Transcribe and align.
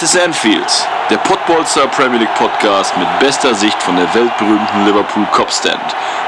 Das 0.00 0.14
ist 0.14 0.22
Anfield, 0.22 0.88
der 1.10 1.16
Podbolster 1.16 1.88
Premier 1.88 2.20
League 2.20 2.34
Podcast 2.36 2.96
mit 2.96 3.08
bester 3.18 3.52
Sicht 3.52 3.82
von 3.82 3.96
der 3.96 4.06
weltberühmten 4.14 4.86
Liverpool 4.86 5.26
Copstand. 5.32 5.82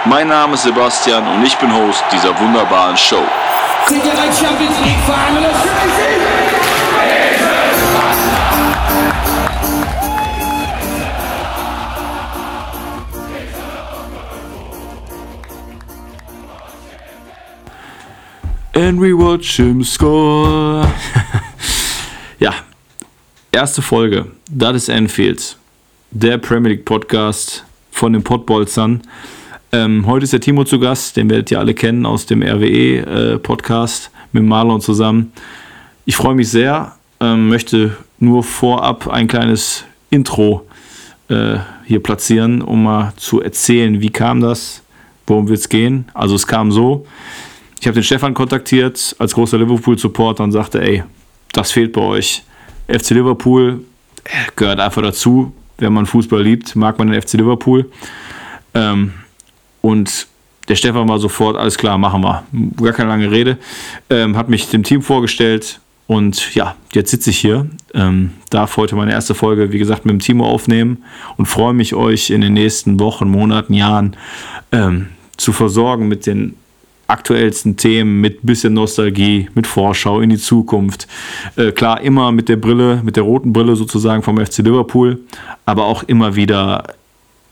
Mein 0.07 0.27
Name 0.27 0.55
ist 0.55 0.65
Sebastian 0.65 1.25
und 1.37 1.47
ich 1.47 1.57
bin 1.57 1.73
Host 1.73 2.03
dieser 2.11 2.37
wunderbaren 2.41 2.97
Show. 2.97 3.23
Sind 3.87 4.05
ihr 4.05 4.11
ein 4.11 4.33
Champions 4.33 4.77
League 4.83 4.97
And 18.75 19.01
we 19.01 19.13
watch 19.13 19.59
him 19.59 19.85
score. 19.85 20.89
ja, 22.41 22.53
erste 23.53 23.83
Folge. 23.83 24.27
Das 24.49 24.77
ist 24.77 24.91
Anfield. 24.91 25.57
Der 26.13 26.39
Premier 26.39 26.71
League 26.71 26.85
Podcast 26.85 27.65
von 27.91 28.13
den 28.13 28.23
Podbolzern. 28.23 29.03
Ähm, 29.73 30.07
heute 30.07 30.25
ist 30.25 30.33
der 30.33 30.41
Timo 30.41 30.65
zu 30.65 30.79
Gast, 30.79 31.17
den 31.17 31.29
werdet 31.29 31.51
ihr 31.51 31.59
alle 31.59 31.75
kennen 31.75 32.07
aus 32.07 32.27
dem 32.27 32.43
RWE 32.43 32.99
äh, 32.99 33.39
Podcast 33.39 34.11
mit 34.33 34.45
Marlon 34.45 34.81
zusammen. 34.81 35.33
Ich 36.05 36.17
freue 36.17 36.35
mich 36.35 36.49
sehr, 36.49 36.97
ähm, 37.21 37.49
möchte 37.49 37.97
nur 38.19 38.43
vorab 38.43 39.09
ein 39.09 39.29
kleines 39.29 39.85
Intro 40.11 40.67
äh, 41.29 41.59
hier 41.85 42.03
platzieren, 42.03 42.63
um 42.63 42.85
mal 42.85 43.13
zu 43.17 43.41
erzählen, 43.41 44.01
wie 44.01 44.11
kam 44.11 44.41
das, 44.41 44.83
worum 45.27 45.49
wird 45.49 45.59
es 45.59 45.69
gehen. 45.69 46.09
Also 46.15 46.37
es 46.37 46.47
kam 46.47 46.71
so, 46.73 47.07
ich 47.81 47.87
habe 47.87 47.95
den 47.95 48.05
Stefan 48.05 48.35
kontaktiert 48.35 49.15
als 49.19 49.35
großer 49.35 49.59
Liverpool-Supporter 49.59 50.45
und 50.45 50.53
sagte, 50.53 50.83
ey, 50.83 51.03
das 51.53 51.73
fehlt 51.73 51.93
bei 51.93 52.03
euch. 52.03 52.45
FC 52.99 53.11
Liverpool 53.11 53.85
äh, 54.25 54.31
gehört 54.57 54.81
einfach 54.81 55.03
dazu. 55.03 55.53
Wenn 55.79 55.93
man 55.93 56.07
Fußball 56.07 56.43
liebt, 56.43 56.77
mag 56.77 56.99
man 56.99 57.11
den 57.11 57.21
FC 57.21 57.35
Liverpool. 57.35 57.91
Ähm, 58.75 59.13
und 59.81 60.27
der 60.69 60.77
Stefan 60.77 61.09
war 61.09 61.19
sofort, 61.19 61.57
alles 61.57 61.77
klar, 61.79 61.99
machen 61.99 62.23
wir. 62.23 62.45
Gar 62.81 62.93
keine 62.93 63.09
lange 63.09 63.31
Rede. 63.31 63.59
Ähm, 64.09 64.37
hat 64.37 64.49
mich 64.49 64.69
dem 64.69 64.83
Team 64.83 65.03
vorgestellt 65.03 65.81
und 66.07 66.55
ja, 66.55 66.77
jetzt 66.93 67.11
sitze 67.11 67.31
ich 67.31 67.39
hier. 67.39 67.69
Ähm, 67.95 68.33
darf 68.51 68.77
heute 68.77 68.97
meine 68.97 69.13
erste 69.13 69.35
Folge, 69.35 69.73
wie 69.73 69.79
gesagt, 69.79 70.05
mit 70.05 70.13
dem 70.13 70.19
Timo 70.19 70.45
aufnehmen 70.45 71.05
und 71.37 71.47
freue 71.47 71.73
mich, 71.73 71.95
euch 71.95 72.31
in 72.31 72.41
den 72.41 72.53
nächsten 72.53 73.01
Wochen, 73.01 73.29
Monaten, 73.29 73.75
Jahren 73.75 74.17
ähm, 74.73 75.09
zu 75.37 75.53
versorgen 75.53 76.09
mit 76.09 76.27
den 76.27 76.57
aktuellsten 77.11 77.77
Themen 77.77 78.21
mit 78.21 78.39
bisschen 78.43 78.75
Nostalgie, 78.75 79.49
mit 79.55 79.67
Vorschau 79.67 80.21
in 80.21 80.31
die 80.31 80.39
Zukunft. 80.39 81.07
Äh, 81.57 81.73
klar, 81.73 82.01
immer 82.01 82.33
mit 82.33 82.49
der 82.49 82.57
Brille, 82.57 83.01
mit 83.05 83.17
der 83.17 83.25
roten 83.25 83.53
Brille 83.53 83.77
sozusagen 83.77 84.23
vom 84.23 84.39
FC 84.39 84.59
Liverpool, 84.59 85.21
aber 85.67 85.85
auch 85.85 86.03
immer 86.05 86.37
wieder 86.37 86.85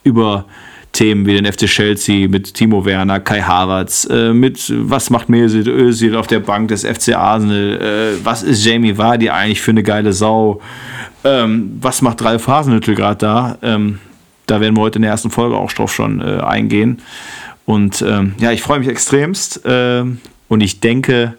über 0.05 0.47
Themen 0.93 1.27
wie 1.27 1.35
den 1.35 1.51
FC 1.51 1.67
Chelsea 1.67 2.29
mit 2.29 2.55
Timo 2.55 2.85
Werner, 2.85 3.21
Kai 3.21 3.43
Havertz, 3.43 4.09
äh, 4.11 4.33
mit 4.33 4.73
was 4.75 5.11
macht 5.11 5.29
Mesut 5.29 5.67
Özil 5.67 6.17
auf 6.17 6.27
der 6.27 6.41
Bank 6.41 6.69
des 6.69 6.85
FC 6.85 7.15
Arsenal, 7.15 7.81
äh, 7.81 8.25
was 8.25 8.43
ist 8.43 8.65
Jamie 8.65 8.97
Vardy 8.97 9.29
eigentlich 9.29 9.61
für 9.61 9.73
eine 9.73 9.83
geile 9.83 10.13
Sau, 10.13 10.61
ähm, 11.25 11.79
was 11.81 12.01
macht 12.01 12.23
Ralf 12.25 12.47
Hasenhüttl 12.47 12.95
gerade 12.95 13.19
da, 13.19 13.59
ähm, 13.63 13.99
da 14.47 14.61
werden 14.61 14.77
wir 14.77 14.81
heute 14.81 14.97
in 14.97 15.03
der 15.03 15.11
ersten 15.11 15.31
Folge 15.31 15.57
auch 15.57 15.73
drauf 15.73 15.93
schon 15.93 16.21
äh, 16.21 16.41
eingehen. 16.41 17.03
Und 17.69 18.01
ähm, 18.01 18.33
ja, 18.39 18.51
ich 18.51 18.63
freue 18.63 18.79
mich 18.79 18.89
extremst 18.89 19.67
äh, 19.67 20.03
und 20.49 20.63
ich 20.63 20.81
denke, 20.81 21.35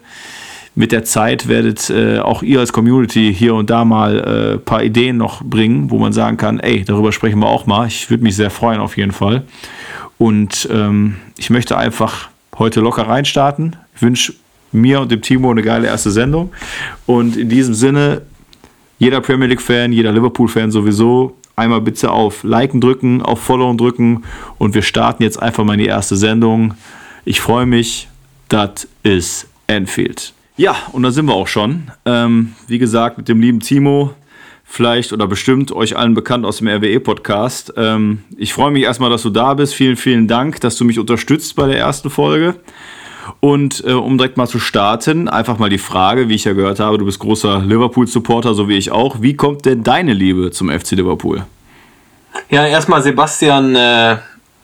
mit 0.76 0.92
der 0.92 1.02
Zeit 1.02 1.48
werdet 1.48 1.90
äh, 1.90 2.20
auch 2.20 2.44
ihr 2.44 2.60
als 2.60 2.72
Community 2.72 3.34
hier 3.36 3.56
und 3.56 3.68
da 3.68 3.84
mal 3.84 4.22
ein 4.22 4.54
äh, 4.54 4.58
paar 4.58 4.84
Ideen 4.84 5.16
noch 5.16 5.42
bringen, 5.42 5.90
wo 5.90 5.98
man 5.98 6.12
sagen 6.12 6.36
kann, 6.36 6.60
ey, 6.60 6.84
darüber 6.84 7.10
sprechen 7.10 7.40
wir 7.40 7.48
auch 7.48 7.66
mal. 7.66 7.88
Ich 7.88 8.10
würde 8.10 8.22
mich 8.22 8.36
sehr 8.36 8.50
freuen 8.50 8.78
auf 8.78 8.96
jeden 8.96 9.10
Fall. 9.10 9.42
Und 10.18 10.68
ähm, 10.70 11.16
ich 11.36 11.50
möchte 11.50 11.76
einfach 11.76 12.28
heute 12.56 12.78
locker 12.78 13.08
reinstarten. 13.08 13.74
Ich 13.96 14.02
wünsche 14.02 14.32
mir 14.70 15.00
und 15.00 15.10
dem 15.10 15.22
Timo 15.22 15.50
eine 15.50 15.62
geile 15.62 15.88
erste 15.88 16.12
Sendung. 16.12 16.52
Und 17.06 17.36
in 17.36 17.48
diesem 17.48 17.74
Sinne, 17.74 18.22
jeder 19.00 19.20
Premier 19.20 19.48
League-Fan, 19.48 19.90
jeder 19.92 20.12
Liverpool-Fan 20.12 20.70
sowieso, 20.70 21.39
einmal 21.56 21.80
bitte 21.80 22.10
auf 22.10 22.42
Liken 22.42 22.80
drücken, 22.80 23.22
auf 23.22 23.40
Followen 23.40 23.78
drücken 23.78 24.24
und 24.58 24.74
wir 24.74 24.82
starten 24.82 25.22
jetzt 25.22 25.40
einfach 25.40 25.64
mal 25.64 25.74
in 25.74 25.80
die 25.80 25.86
erste 25.86 26.16
Sendung. 26.16 26.74
Ich 27.24 27.40
freue 27.40 27.66
mich. 27.66 28.08
Das 28.48 28.88
ist 29.04 29.46
Enfield. 29.68 30.32
Ja, 30.56 30.76
und 30.92 31.04
da 31.04 31.10
sind 31.10 31.26
wir 31.26 31.34
auch 31.34 31.46
schon. 31.46 31.90
Ähm, 32.04 32.54
wie 32.66 32.78
gesagt, 32.78 33.16
mit 33.16 33.28
dem 33.28 33.40
lieben 33.40 33.60
Timo, 33.60 34.14
vielleicht 34.64 35.12
oder 35.12 35.26
bestimmt 35.26 35.72
euch 35.72 35.96
allen 35.96 36.14
bekannt 36.14 36.44
aus 36.44 36.58
dem 36.58 36.68
RWE-Podcast. 36.68 37.74
Ähm, 37.76 38.24
ich 38.36 38.52
freue 38.52 38.70
mich 38.70 38.82
erstmal, 38.82 39.10
dass 39.10 39.22
du 39.22 39.30
da 39.30 39.54
bist. 39.54 39.74
Vielen, 39.74 39.96
vielen 39.96 40.28
Dank, 40.28 40.60
dass 40.60 40.76
du 40.76 40.84
mich 40.84 40.98
unterstützt 40.98 41.56
bei 41.56 41.66
der 41.66 41.78
ersten 41.78 42.10
Folge. 42.10 42.56
Und 43.40 43.84
äh, 43.86 43.92
um 43.92 44.18
direkt 44.18 44.36
mal 44.36 44.48
zu 44.48 44.58
starten, 44.58 45.28
einfach 45.28 45.58
mal 45.58 45.70
die 45.70 45.78
Frage, 45.78 46.28
wie 46.28 46.34
ich 46.34 46.44
ja 46.44 46.52
gehört 46.52 46.80
habe, 46.80 46.98
du 46.98 47.04
bist 47.04 47.20
großer 47.20 47.60
Liverpool-Supporter, 47.60 48.54
so 48.54 48.68
wie 48.68 48.76
ich 48.76 48.90
auch. 48.90 49.16
Wie 49.20 49.36
kommt 49.36 49.66
denn 49.66 49.82
deine 49.82 50.12
Liebe 50.12 50.50
zum 50.50 50.70
FC 50.70 50.92
Liverpool? 50.92 51.44
Ja, 52.48 52.66
erstmal 52.66 53.02
Sebastian, 53.02 53.76
äh, 53.76 54.16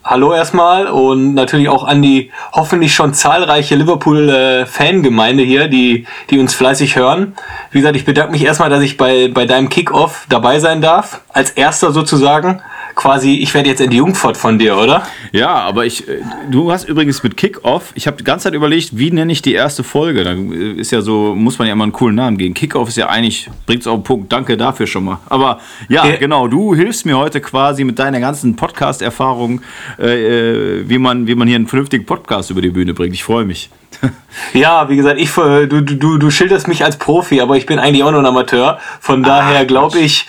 hallo 0.04 0.32
erstmal 0.32 0.86
und 0.86 1.34
natürlich 1.34 1.68
auch 1.68 1.84
an 1.84 2.00
die 2.00 2.30
hoffentlich 2.52 2.94
schon 2.94 3.12
zahlreiche 3.12 3.74
Liverpool-Fangemeinde 3.74 5.42
äh, 5.42 5.46
hier, 5.46 5.68
die, 5.68 6.06
die 6.30 6.38
uns 6.38 6.54
fleißig 6.54 6.96
hören. 6.96 7.34
Wie 7.72 7.80
gesagt, 7.80 7.96
ich 7.96 8.04
bedanke 8.04 8.32
mich 8.32 8.44
erstmal, 8.44 8.70
dass 8.70 8.82
ich 8.82 8.96
bei, 8.96 9.28
bei 9.28 9.46
deinem 9.46 9.68
Kickoff 9.68 10.26
dabei 10.28 10.60
sein 10.60 10.80
darf, 10.80 11.20
als 11.32 11.50
erster 11.50 11.92
sozusagen 11.92 12.62
quasi, 12.96 13.34
ich 13.34 13.54
werde 13.54 13.68
jetzt 13.68 13.80
in 13.80 13.90
die 13.90 13.98
Jungfurt 13.98 14.36
von 14.36 14.58
dir, 14.58 14.76
oder? 14.76 15.06
Ja, 15.30 15.54
aber 15.54 15.84
ich, 15.84 16.08
äh, 16.08 16.22
du 16.50 16.72
hast 16.72 16.88
übrigens 16.88 17.22
mit 17.22 17.36
Kickoff, 17.36 17.92
ich 17.94 18.06
habe 18.06 18.16
die 18.16 18.24
ganze 18.24 18.44
Zeit 18.44 18.54
überlegt, 18.54 18.98
wie 18.98 19.10
nenne 19.10 19.30
ich 19.30 19.42
die 19.42 19.52
erste 19.52 19.84
Folge? 19.84 20.24
Da 20.24 20.32
äh, 20.32 20.72
ist 20.72 20.90
ja 20.90 21.02
so, 21.02 21.34
muss 21.34 21.58
man 21.58 21.68
ja 21.68 21.74
immer 21.74 21.84
einen 21.84 21.92
coolen 21.92 22.16
Namen 22.16 22.38
geben. 22.38 22.54
Kickoff 22.54 22.88
ist 22.88 22.96
ja 22.96 23.08
eigentlich, 23.08 23.48
bringt 23.66 23.82
es 23.82 23.86
auf 23.86 23.98
den 23.98 24.02
Punkt. 24.02 24.32
Danke 24.32 24.56
dafür 24.56 24.86
schon 24.86 25.04
mal. 25.04 25.20
Aber 25.28 25.60
ja, 25.88 26.04
okay. 26.04 26.16
genau, 26.18 26.48
du 26.48 26.74
hilfst 26.74 27.04
mir 27.04 27.18
heute 27.18 27.40
quasi 27.40 27.84
mit 27.84 27.98
deiner 27.98 28.18
ganzen 28.18 28.56
Podcast-Erfahrung, 28.56 29.60
äh, 29.98 30.80
äh 30.80 30.88
wie, 30.88 30.98
man, 30.98 31.26
wie 31.26 31.34
man 31.34 31.46
hier 31.46 31.56
einen 31.56 31.68
vernünftigen 31.68 32.06
Podcast 32.06 32.50
über 32.50 32.62
die 32.62 32.70
Bühne 32.70 32.94
bringt. 32.94 33.14
Ich 33.14 33.22
freue 33.22 33.44
mich. 33.44 33.70
Ja, 34.52 34.88
wie 34.88 34.96
gesagt, 34.96 35.18
ich, 35.18 35.32
du, 35.32 35.80
du, 35.80 36.18
du 36.18 36.30
schilderst 36.30 36.68
mich 36.68 36.84
als 36.84 36.98
Profi, 36.98 37.40
aber 37.40 37.56
ich 37.56 37.66
bin 37.66 37.78
eigentlich 37.78 38.04
auch 38.04 38.10
nur 38.10 38.20
ein 38.20 38.26
Amateur. 38.26 38.78
Von 39.00 39.24
ah, 39.24 39.28
daher 39.28 39.64
glaube 39.64 39.98
ich, 39.98 40.26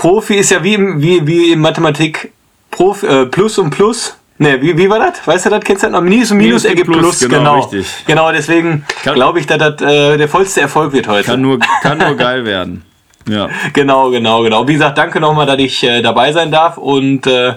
Profi 0.00 0.36
ist 0.36 0.50
ja 0.50 0.64
wie, 0.64 0.78
wie, 1.02 1.26
wie 1.26 1.52
in 1.52 1.60
Mathematik 1.60 2.32
Profi, 2.70 3.06
äh, 3.06 3.26
Plus 3.26 3.58
und 3.58 3.68
Plus. 3.68 4.16
Ne, 4.38 4.58
wie, 4.62 4.74
wie 4.78 4.88
war 4.88 4.98
das? 4.98 5.26
Weißt 5.26 5.44
du 5.44 5.50
das? 5.50 5.62
Kennst 5.62 5.82
du 5.82 5.88
das 5.88 5.92
noch? 5.92 6.00
Minus 6.00 6.30
und 6.30 6.38
Minus, 6.38 6.62
Minus 6.62 6.64
ergibt 6.64 6.86
Plus. 6.86 7.00
Plus. 7.00 7.20
Genau, 7.20 7.36
genau. 7.36 7.54
Richtig. 7.56 7.86
Genau, 8.06 8.32
deswegen 8.32 8.86
glaube 9.02 9.40
ich, 9.40 9.46
dass 9.46 9.58
das 9.58 9.82
äh, 9.82 10.16
der 10.16 10.26
vollste 10.26 10.62
Erfolg 10.62 10.94
wird 10.94 11.06
heute. 11.06 11.26
Kann 11.26 11.42
nur, 11.42 11.58
kann 11.82 11.98
nur 11.98 12.14
geil 12.16 12.46
werden. 12.46 12.82
Ja. 13.28 13.50
Genau, 13.74 14.08
genau, 14.08 14.42
genau. 14.42 14.66
Wie 14.66 14.72
gesagt, 14.72 14.96
danke 14.96 15.20
nochmal, 15.20 15.44
dass 15.44 15.58
ich 15.58 15.82
äh, 15.82 16.00
dabei 16.00 16.32
sein 16.32 16.50
darf. 16.50 16.78
Und 16.78 17.26
äh, 17.26 17.56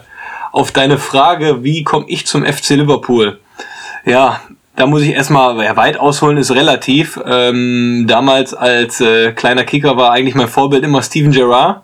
auf 0.51 0.73
deine 0.73 0.97
Frage, 0.97 1.63
wie 1.63 1.85
komme 1.85 2.07
ich 2.09 2.27
zum 2.27 2.43
FC 2.43 2.71
Liverpool? 2.71 3.39
Ja, 4.03 4.41
da 4.75 4.85
muss 4.85 5.03
ich 5.03 5.11
erstmal, 5.11 5.63
ja, 5.63 5.77
weit 5.77 5.97
ausholen 5.97 6.35
ist 6.35 6.51
relativ. 6.51 7.17
Ähm, 7.25 8.03
damals 8.05 8.53
als 8.53 8.99
äh, 8.99 9.31
kleiner 9.31 9.63
Kicker 9.63 9.95
war 9.95 10.11
eigentlich 10.11 10.35
mein 10.35 10.49
Vorbild 10.49 10.83
immer 10.83 11.01
Steven 11.01 11.31
Gerrard. 11.31 11.83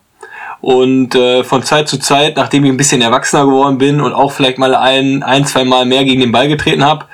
Und 0.61 1.15
äh, 1.15 1.43
von 1.43 1.63
Zeit 1.63 1.87
zu 1.87 1.99
Zeit, 1.99 2.35
nachdem 2.35 2.65
ich 2.65 2.71
ein 2.71 2.77
bisschen 2.77 3.01
erwachsener 3.01 3.45
geworden 3.45 3.77
bin 3.77 4.01
und 4.01 4.13
auch 4.13 4.31
vielleicht 4.31 4.57
mal 4.57 4.75
ein, 4.75 5.23
ein 5.23 5.45
zwei 5.45 5.63
Mal 5.63 5.85
mehr 5.85 6.03
gegen 6.03 6.19
den 6.19 6.31
Ball 6.31 6.49
getreten 6.49 6.83
habe 6.83 7.05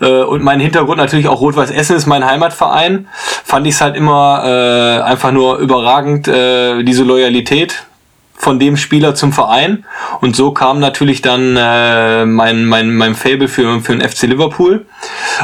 äh, 0.00 0.22
und 0.22 0.42
mein 0.42 0.58
Hintergrund 0.58 0.98
natürlich 0.98 1.28
auch 1.28 1.40
Rot-Weiß 1.40 1.70
Essen 1.70 1.96
ist 1.96 2.06
mein 2.06 2.24
Heimatverein, 2.24 3.06
fand 3.44 3.66
ich 3.66 3.74
es 3.74 3.80
halt 3.80 3.96
immer 3.96 4.42
äh, 4.44 5.02
einfach 5.02 5.30
nur 5.30 5.58
überragend, 5.58 6.26
äh, 6.26 6.82
diese 6.82 7.04
Loyalität 7.04 7.84
von 8.38 8.58
dem 8.58 8.76
Spieler 8.76 9.14
zum 9.14 9.32
Verein. 9.32 9.84
Und 10.20 10.36
so 10.36 10.52
kam 10.52 10.78
natürlich 10.78 11.20
dann 11.20 11.56
äh, 11.56 12.24
mein, 12.24 12.64
mein, 12.64 12.94
mein 12.96 13.14
Fable 13.14 13.48
für, 13.48 13.80
für 13.80 13.96
den 13.96 14.08
FC 14.08 14.22
Liverpool. 14.22 14.86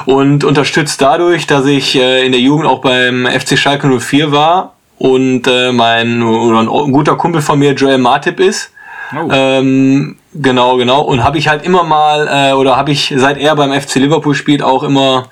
Und 0.07 0.45
unterstützt 0.45 1.03
dadurch, 1.03 1.47
dass 1.47 1.67
ich 1.67 1.97
äh, 1.97 2.25
in 2.25 2.33
der 2.33 2.41
Jugend 2.41 2.67
auch 2.67 2.81
beim 2.81 3.27
FC 3.27 3.59
Schalke 3.59 3.89
04 4.00 4.33
war 4.33 4.74
und 4.99 5.46
äh, 5.46 5.73
mein 5.73 6.23
oder 6.23 6.61
ein 6.61 6.93
guter 6.93 7.17
Kumpel 7.17 7.43
von 7.43 7.58
mir 7.58 7.73
Joel 7.73 7.99
Martip 7.99 8.41
ist. 8.41 8.73
Oh. 9.12 9.29
Ähm, 9.31 10.17
genau, 10.35 10.76
genau. 10.76 11.02
Und 11.02 11.23
habe 11.23 11.38
ich 11.38 11.49
halt 11.49 11.64
immer 11.64 11.82
mal, 11.82 12.29
äh, 12.31 12.52
oder 12.55 12.76
habe 12.76 12.91
ich, 12.91 13.12
seit 13.17 13.38
er 13.38 13.55
beim 13.56 13.73
FC 13.73 13.96
Liverpool 13.96 14.35
spielt, 14.35 14.62
auch 14.62 14.82
immer 14.82 15.29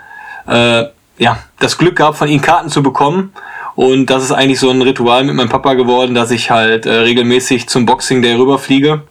äh, 0.47 0.85
ja, 1.19 1.39
das 1.59 1.79
Glück 1.79 1.97
gehabt, 1.97 2.19
von 2.19 2.29
ihm 2.29 2.41
Karten 2.41 2.69
zu 2.69 2.83
bekommen. 2.83 3.33
Und 3.75 4.07
das 4.07 4.23
ist 4.23 4.33
eigentlich 4.33 4.61
so 4.61 4.71
ein 4.71 4.83
Ritual 4.83 5.25
mit 5.25 5.35
meinem 5.35 5.49
Papa 5.49 5.75
geworden, 5.75 6.15
dass 6.15 6.31
ich 6.31 6.51
halt 6.51 6.85
äh, 6.85 6.93
regelmäßig 6.93 7.69
zum 7.69 7.87
Boxing 7.87 8.21
Day 8.21 8.35
rüberfliege 8.35 9.03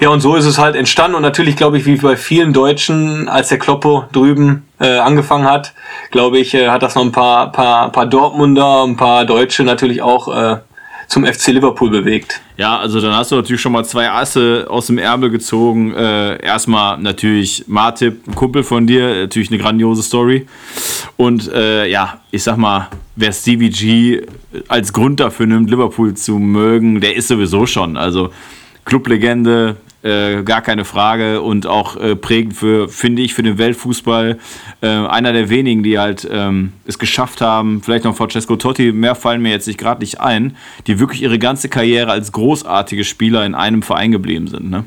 ja, 0.00 0.08
und 0.08 0.20
so 0.20 0.34
ist 0.36 0.46
es 0.46 0.58
halt 0.58 0.76
entstanden 0.76 1.16
und 1.16 1.22
natürlich 1.22 1.56
glaube 1.56 1.78
ich, 1.78 1.86
wie 1.86 1.96
bei 1.96 2.16
vielen 2.16 2.52
Deutschen, 2.52 3.28
als 3.28 3.48
der 3.48 3.58
Kloppo 3.58 4.04
drüben 4.12 4.66
äh, 4.80 4.98
angefangen 4.98 5.44
hat, 5.44 5.72
glaube 6.10 6.38
ich, 6.38 6.54
äh, 6.54 6.68
hat 6.68 6.82
das 6.82 6.94
noch 6.94 7.02
ein 7.02 7.12
paar, 7.12 7.52
paar, 7.52 7.90
paar 7.90 8.06
Dortmunder, 8.06 8.84
ein 8.84 8.96
paar 8.96 9.24
Deutsche 9.24 9.64
natürlich 9.64 10.02
auch 10.02 10.28
äh, 10.34 10.56
zum 11.12 11.26
FC 11.26 11.48
Liverpool 11.48 11.90
bewegt. 11.90 12.40
Ja, 12.56 12.78
also 12.78 13.00
dann 13.00 13.14
hast 13.14 13.30
du 13.30 13.36
natürlich 13.36 13.60
schon 13.60 13.72
mal 13.72 13.84
zwei 13.84 14.10
Asse 14.10 14.66
aus 14.68 14.86
dem 14.86 14.96
Ärmel 14.96 15.28
gezogen. 15.28 15.92
Äh, 15.92 16.42
erstmal 16.42 16.96
natürlich 16.98 17.64
Martip, 17.66 18.26
ein 18.26 18.34
Kumpel 18.34 18.62
von 18.62 18.86
dir, 18.86 19.14
natürlich 19.14 19.50
eine 19.50 19.58
grandiose 19.58 20.02
Story. 20.02 20.46
Und 21.18 21.52
äh, 21.52 21.86
ja, 21.86 22.20
ich 22.30 22.42
sag 22.42 22.56
mal, 22.56 22.88
wer 23.14 23.32
Stevie 23.32 23.68
G 23.68 24.22
als 24.68 24.92
Grund 24.92 25.20
dafür 25.20 25.46
nimmt, 25.46 25.68
Liverpool 25.68 26.14
zu 26.14 26.38
mögen, 26.38 27.00
der 27.02 27.14
ist 27.14 27.28
sowieso 27.28 27.66
schon. 27.66 27.98
Also 27.98 28.30
Clublegende, 28.84 29.76
äh, 30.02 30.42
gar 30.42 30.62
keine 30.62 30.84
Frage 30.84 31.40
und 31.40 31.66
auch 31.66 31.96
äh, 31.96 32.16
prägend 32.16 32.54
für, 32.54 32.88
finde 32.88 33.22
ich, 33.22 33.34
für 33.34 33.42
den 33.42 33.58
Weltfußball. 33.58 34.38
Äh, 34.80 34.86
einer 34.86 35.32
der 35.32 35.48
wenigen, 35.48 35.82
die 35.82 35.98
halt 35.98 36.28
ähm, 36.30 36.72
es 36.86 36.98
geschafft 36.98 37.40
haben, 37.40 37.82
vielleicht 37.82 38.04
noch 38.04 38.16
Francesco 38.16 38.56
Totti, 38.56 38.92
mehr 38.92 39.14
fallen 39.14 39.40
mir 39.42 39.50
jetzt 39.50 39.68
nicht 39.68 39.78
gerade 39.78 40.00
nicht 40.00 40.20
ein, 40.20 40.56
die 40.86 40.98
wirklich 40.98 41.22
ihre 41.22 41.38
ganze 41.38 41.68
Karriere 41.68 42.10
als 42.10 42.32
großartige 42.32 43.04
Spieler 43.04 43.46
in 43.46 43.54
einem 43.54 43.82
Verein 43.82 44.10
geblieben 44.10 44.48
sind. 44.48 44.70
Ne? 44.70 44.84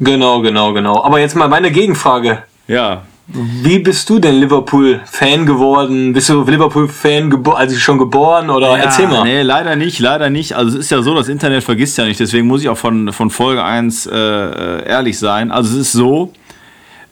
Genau, 0.00 0.40
genau, 0.40 0.72
genau. 0.72 1.04
Aber 1.04 1.20
jetzt 1.20 1.36
mal 1.36 1.48
meine 1.48 1.70
Gegenfrage. 1.70 2.42
Ja. 2.66 3.02
Wie 3.28 3.78
bist 3.78 4.10
du 4.10 4.18
denn 4.18 4.40
Liverpool-Fan 4.40 5.46
geworden? 5.46 6.12
Bist 6.12 6.28
du 6.28 6.42
Liverpool-Fan 6.42 7.44
also 7.54 7.76
schon 7.76 7.96
geboren 7.98 8.50
oder 8.50 8.76
ja, 8.76 8.84
erzähl 8.84 9.06
mal? 9.06 9.22
Nee, 9.22 9.42
leider 9.42 9.76
nicht, 9.76 10.00
leider 10.00 10.28
nicht. 10.28 10.54
Also 10.54 10.76
es 10.76 10.86
ist 10.86 10.90
ja 10.90 11.02
so, 11.02 11.14
das 11.14 11.28
Internet 11.28 11.62
vergisst 11.62 11.96
ja 11.98 12.04
nicht, 12.04 12.18
deswegen 12.18 12.46
muss 12.46 12.62
ich 12.62 12.68
auch 12.68 12.76
von, 12.76 13.12
von 13.12 13.30
Folge 13.30 13.62
1 13.62 14.06
äh, 14.06 14.14
äh, 14.14 14.88
ehrlich 14.88 15.18
sein. 15.18 15.52
Also 15.52 15.70
es 15.70 15.86
ist 15.86 15.92
so, 15.92 16.32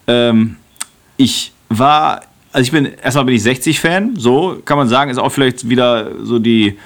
ähm, 0.08 0.56
ich 1.16 1.52
war, 1.68 2.22
also 2.52 2.62
ich 2.62 2.72
bin, 2.72 2.88
erstmal 3.02 3.24
bin 3.24 3.36
ich 3.36 3.42
60-Fan, 3.42 4.16
so 4.16 4.60
kann 4.64 4.76
man 4.76 4.88
sagen, 4.88 5.12
ist 5.12 5.18
auch 5.18 5.30
vielleicht 5.30 5.68
wieder 5.68 6.08
so 6.24 6.40
die, 6.40 6.76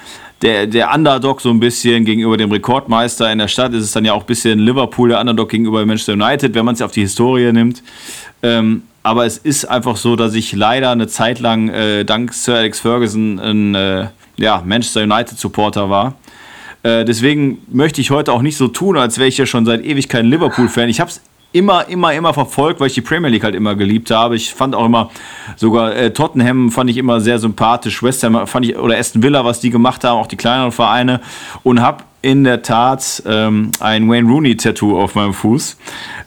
der, 0.43 0.67
der 0.67 0.93
Underdog 0.93 1.41
so 1.41 1.49
ein 1.49 1.59
bisschen 1.59 2.05
gegenüber 2.05 2.37
dem 2.37 2.51
Rekordmeister 2.51 3.31
in 3.31 3.39
der 3.39 3.47
Stadt 3.47 3.73
ist 3.73 3.83
es 3.83 3.91
dann 3.91 4.05
ja 4.05 4.13
auch 4.13 4.21
ein 4.21 4.27
bisschen 4.27 4.59
Liverpool, 4.59 5.09
der 5.09 5.19
Underdog 5.19 5.49
gegenüber 5.49 5.83
Manchester 5.83 6.13
United, 6.13 6.53
wenn 6.53 6.63
man 6.63 6.75
es 6.75 6.81
auf 6.83 6.91
die 6.91 7.01
Historie 7.01 7.51
nimmt. 7.51 7.81
Ähm, 8.43 8.83
aber 9.05 9.27
es 9.27 9.37
ist 9.37 9.65
einfach 9.65 9.97
so, 9.97 10.15
dass 10.15 10.33
ich 10.33 10.51
leider 10.53 10.89
eine 10.89 11.05
Zeit 11.05 11.39
lang 11.39 11.69
äh, 11.69 12.03
dank 12.05 12.33
Sir 12.33 12.55
Alex 12.55 12.79
Ferguson 12.79 13.39
ein 13.39 13.75
äh, 13.75 14.07
ja, 14.35 14.63
Manchester 14.65 15.03
United 15.03 15.37
Supporter 15.37 15.91
war. 15.91 16.15
Äh, 16.81 17.05
deswegen 17.05 17.59
möchte 17.71 18.01
ich 18.01 18.09
heute 18.09 18.33
auch 18.33 18.41
nicht 18.41 18.57
so 18.57 18.67
tun, 18.67 18.97
als 18.97 19.19
wäre 19.19 19.27
ich 19.27 19.37
ja 19.37 19.45
schon 19.45 19.63
seit 19.63 19.85
ewig 19.85 20.09
kein 20.09 20.25
Liverpool-Fan. 20.25 20.89
Ich 20.89 20.99
habe 20.99 21.11
es 21.11 21.21
immer, 21.51 21.87
immer, 21.87 22.13
immer 22.13 22.33
verfolgt, 22.33 22.79
weil 22.79 22.87
ich 22.87 22.95
die 22.95 23.01
Premier 23.01 23.29
League 23.29 23.43
halt 23.43 23.53
immer 23.53 23.75
geliebt 23.75 24.09
habe. 24.09 24.35
Ich 24.35 24.51
fand 24.55 24.73
auch 24.73 24.85
immer, 24.85 25.11
sogar 25.55 25.95
äh, 25.95 26.11
Tottenham 26.11 26.71
fand 26.71 26.89
ich 26.89 26.97
immer 26.97 27.21
sehr 27.21 27.37
sympathisch, 27.37 28.01
West 28.01 28.23
Ham 28.23 28.47
fand 28.47 28.65
ich, 28.65 28.75
oder 28.75 28.97
Aston 28.97 29.21
Villa, 29.21 29.45
was 29.45 29.59
die 29.59 29.69
gemacht 29.69 30.03
haben, 30.03 30.19
auch 30.19 30.25
die 30.27 30.35
kleineren 30.35 30.71
Vereine 30.71 31.21
und 31.61 31.79
habe 31.79 32.03
in 32.25 32.43
der 32.43 32.63
Tat 32.63 33.21
ähm, 33.27 33.71
ein 33.79 34.09
Wayne 34.09 34.27
Rooney-Tattoo 34.27 34.99
auf 34.99 35.13
meinem 35.13 35.31
Fuß. 35.31 35.77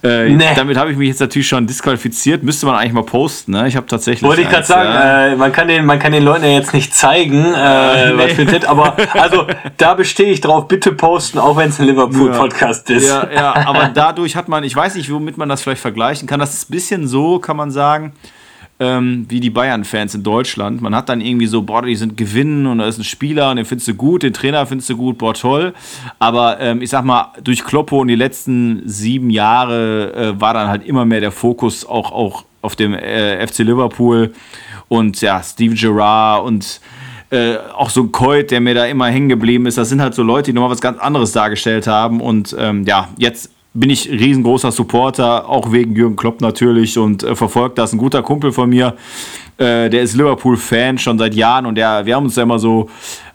Äh, 0.05 0.29
nee. 0.29 0.45
Damit 0.55 0.77
habe 0.77 0.93
ich 0.93 0.97
mich 0.97 1.09
jetzt 1.09 1.19
natürlich 1.19 1.49
schon 1.49 1.67
disqualifiziert. 1.67 2.45
Müsste 2.45 2.67
man 2.67 2.77
eigentlich 2.77 2.93
mal 2.93 3.03
posten. 3.03 3.51
Ne? 3.51 3.67
Ich 3.67 3.75
habe 3.75 3.89
tatsächlich. 3.89 4.23
Wollte 4.23 4.43
ich 4.43 4.49
gerade 4.49 4.65
sagen, 4.65 5.33
äh, 5.33 5.35
man, 5.35 5.51
kann 5.51 5.67
den, 5.67 5.85
man 5.85 5.99
kann 5.99 6.13
den 6.13 6.23
Leuten 6.23 6.45
ja 6.45 6.53
jetzt 6.53 6.73
nicht 6.73 6.95
zeigen, 6.95 7.45
äh, 7.45 8.13
nee. 8.13 8.17
was 8.17 8.33
für 8.35 8.43
ein 8.43 8.49
Tat, 8.49 8.65
aber 8.67 8.97
also 9.15 9.49
da 9.77 9.95
bestehe 9.95 10.31
ich 10.31 10.41
drauf, 10.41 10.69
bitte 10.69 10.93
posten, 10.93 11.41
auch 11.41 11.57
wenn 11.57 11.71
es 11.71 11.81
ein 11.81 11.87
Liverpool-Podcast 11.87 12.89
ja. 12.91 12.97
ist. 12.97 13.09
Ja, 13.09 13.29
ja, 13.35 13.67
aber 13.67 13.89
dadurch 13.95 14.37
hat 14.37 14.49
man, 14.49 14.63
ich 14.63 14.77
weiß 14.77 14.95
nicht, 14.95 15.13
womit 15.13 15.37
man 15.37 15.49
das 15.49 15.63
vielleicht 15.63 15.83
vergleichen 15.83 16.29
kann. 16.29 16.39
Das 16.39 16.55
ist 16.55 16.71
ein 16.71 16.73
bisschen 16.73 17.09
so, 17.09 17.41
kann 17.41 17.57
man 17.57 17.73
sagen 17.73 18.13
ähm, 18.81 19.27
wie 19.29 19.41
die 19.41 19.51
Bayern-Fans 19.51 20.15
in 20.15 20.23
Deutschland. 20.23 20.81
Man 20.81 20.95
hat 20.95 21.09
dann 21.09 21.21
irgendwie 21.21 21.47
so, 21.47 21.63
boah, 21.63 21.83
die 21.83 21.97
sind 21.97 22.17
gewinnen 22.17 22.67
und 22.67 22.79
da 22.79 22.87
ist 22.87 22.99
ein 22.99 23.05
Spieler 23.05 23.51
und 23.51 23.57
den 23.57 23.65
findest 23.65 23.89
du 23.89 23.95
gut, 23.95 24.23
den 24.23 24.33
Trainer 24.33 24.67
findest 24.67 24.91
du 24.91 24.97
gut, 24.97 25.19
boah, 25.19 25.35
toll. 25.35 25.75
Aber 26.19 26.61
ähm, 26.61 26.81
ich 26.81 26.91
sag 26.91 27.05
mal, 27.05 27.33
durch 27.43 27.65
Kloppo 27.65 28.01
und 28.01 28.09
die 28.09 28.15
letzten 28.15 28.83
sieben 28.89 29.31
Jahre 29.31 30.15
äh, 30.15 30.41
war 30.41 30.55
dann 30.55 30.69
halt 30.69 30.87
immer 30.87 31.05
mehr 31.05 31.21
der 31.21 31.33
Fokus 31.33 31.85
auch, 31.85 32.13
auch 32.13 32.45
auf 32.63 32.77
dem 32.77 32.95
äh, 32.95 33.45
FC 33.47 33.59
Liverpool 33.61 34.33
und 34.89 35.21
ja, 35.21 35.43
Steve 35.43 35.75
Gerrard 35.75 36.45
und 36.45 36.81
äh, 37.31 37.57
auch 37.77 37.91
so 37.91 38.03
ein 38.03 38.13
Coit, 38.13 38.51
der 38.51 38.61
mir 38.61 38.75
da 38.75 38.87
immer 38.87 39.07
hängen 39.09 39.29
geblieben 39.29 39.67
ist. 39.67 39.77
Das 39.77 39.89
sind 39.89 40.01
halt 40.01 40.15
so 40.15 40.23
Leute, 40.23 40.51
die 40.51 40.55
nochmal 40.55 40.71
was 40.71 40.81
ganz 40.81 40.99
anderes 40.99 41.33
dargestellt 41.33 41.87
haben. 41.87 42.21
Und 42.21 42.57
ähm, 42.59 42.85
ja, 42.87 43.09
jetzt 43.19 43.51
bin 43.75 43.91
ich 43.91 44.11
riesengroßer 44.11 44.73
Supporter, 44.73 45.49
auch 45.49 45.73
wegen 45.73 45.95
Jürgen 45.95 46.17
Klopp 46.17 46.41
natürlich 46.41 46.99
und 46.99 47.23
äh, 47.23 47.37
verfolgt 47.37 47.79
das. 47.79 47.93
Ein 47.93 47.99
guter 47.99 48.23
Kumpel 48.23 48.53
von 48.53 48.69
mir, 48.71 48.97
äh, 49.59 49.89
der 49.91 50.03
ist 50.03 50.17
Liverpool-Fan 50.17 50.99
schon 50.99 51.19
seit 51.19 51.35
Jahren 51.35 51.67
und 51.67 51.75
der, 51.75 52.07
wir 52.07 52.17
haben 52.17 52.25
uns 52.25 52.37
ja 52.37 52.43
immer 52.43 52.59
so 52.59 52.89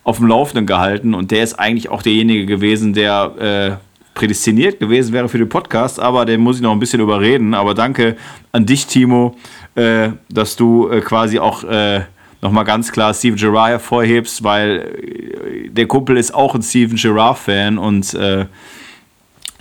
auf 0.03 0.17
dem 0.17 0.27
Laufenden 0.27 0.65
gehalten 0.65 1.13
und 1.13 1.31
der 1.31 1.43
ist 1.43 1.53
eigentlich 1.53 1.89
auch 1.89 2.01
derjenige 2.01 2.45
gewesen, 2.45 2.93
der 2.93 3.79
äh, 3.79 3.93
prädestiniert 4.13 4.79
gewesen 4.79 5.13
wäre 5.13 5.29
für 5.29 5.37
den 5.37 5.49
Podcast, 5.49 5.99
aber 5.99 6.25
den 6.25 6.41
muss 6.41 6.57
ich 6.57 6.61
noch 6.61 6.71
ein 6.71 6.79
bisschen 6.79 7.01
überreden. 7.01 7.53
Aber 7.53 7.73
danke 7.73 8.15
an 8.51 8.65
dich, 8.65 8.85
Timo, 8.85 9.35
äh, 9.75 10.09
dass 10.29 10.55
du 10.55 10.89
äh, 10.89 11.01
quasi 11.01 11.39
auch 11.39 11.63
äh, 11.63 12.01
nochmal 12.41 12.65
ganz 12.65 12.91
klar 12.91 13.13
Steven 13.13 13.37
Gerrard 13.37 13.69
hervorhebst, 13.69 14.43
weil 14.43 15.69
der 15.69 15.87
Kumpel 15.87 16.17
ist 16.17 16.33
auch 16.33 16.53
ein 16.53 16.61
Steven 16.61 16.97
Gerrard-Fan 16.97 17.77
und 17.77 18.17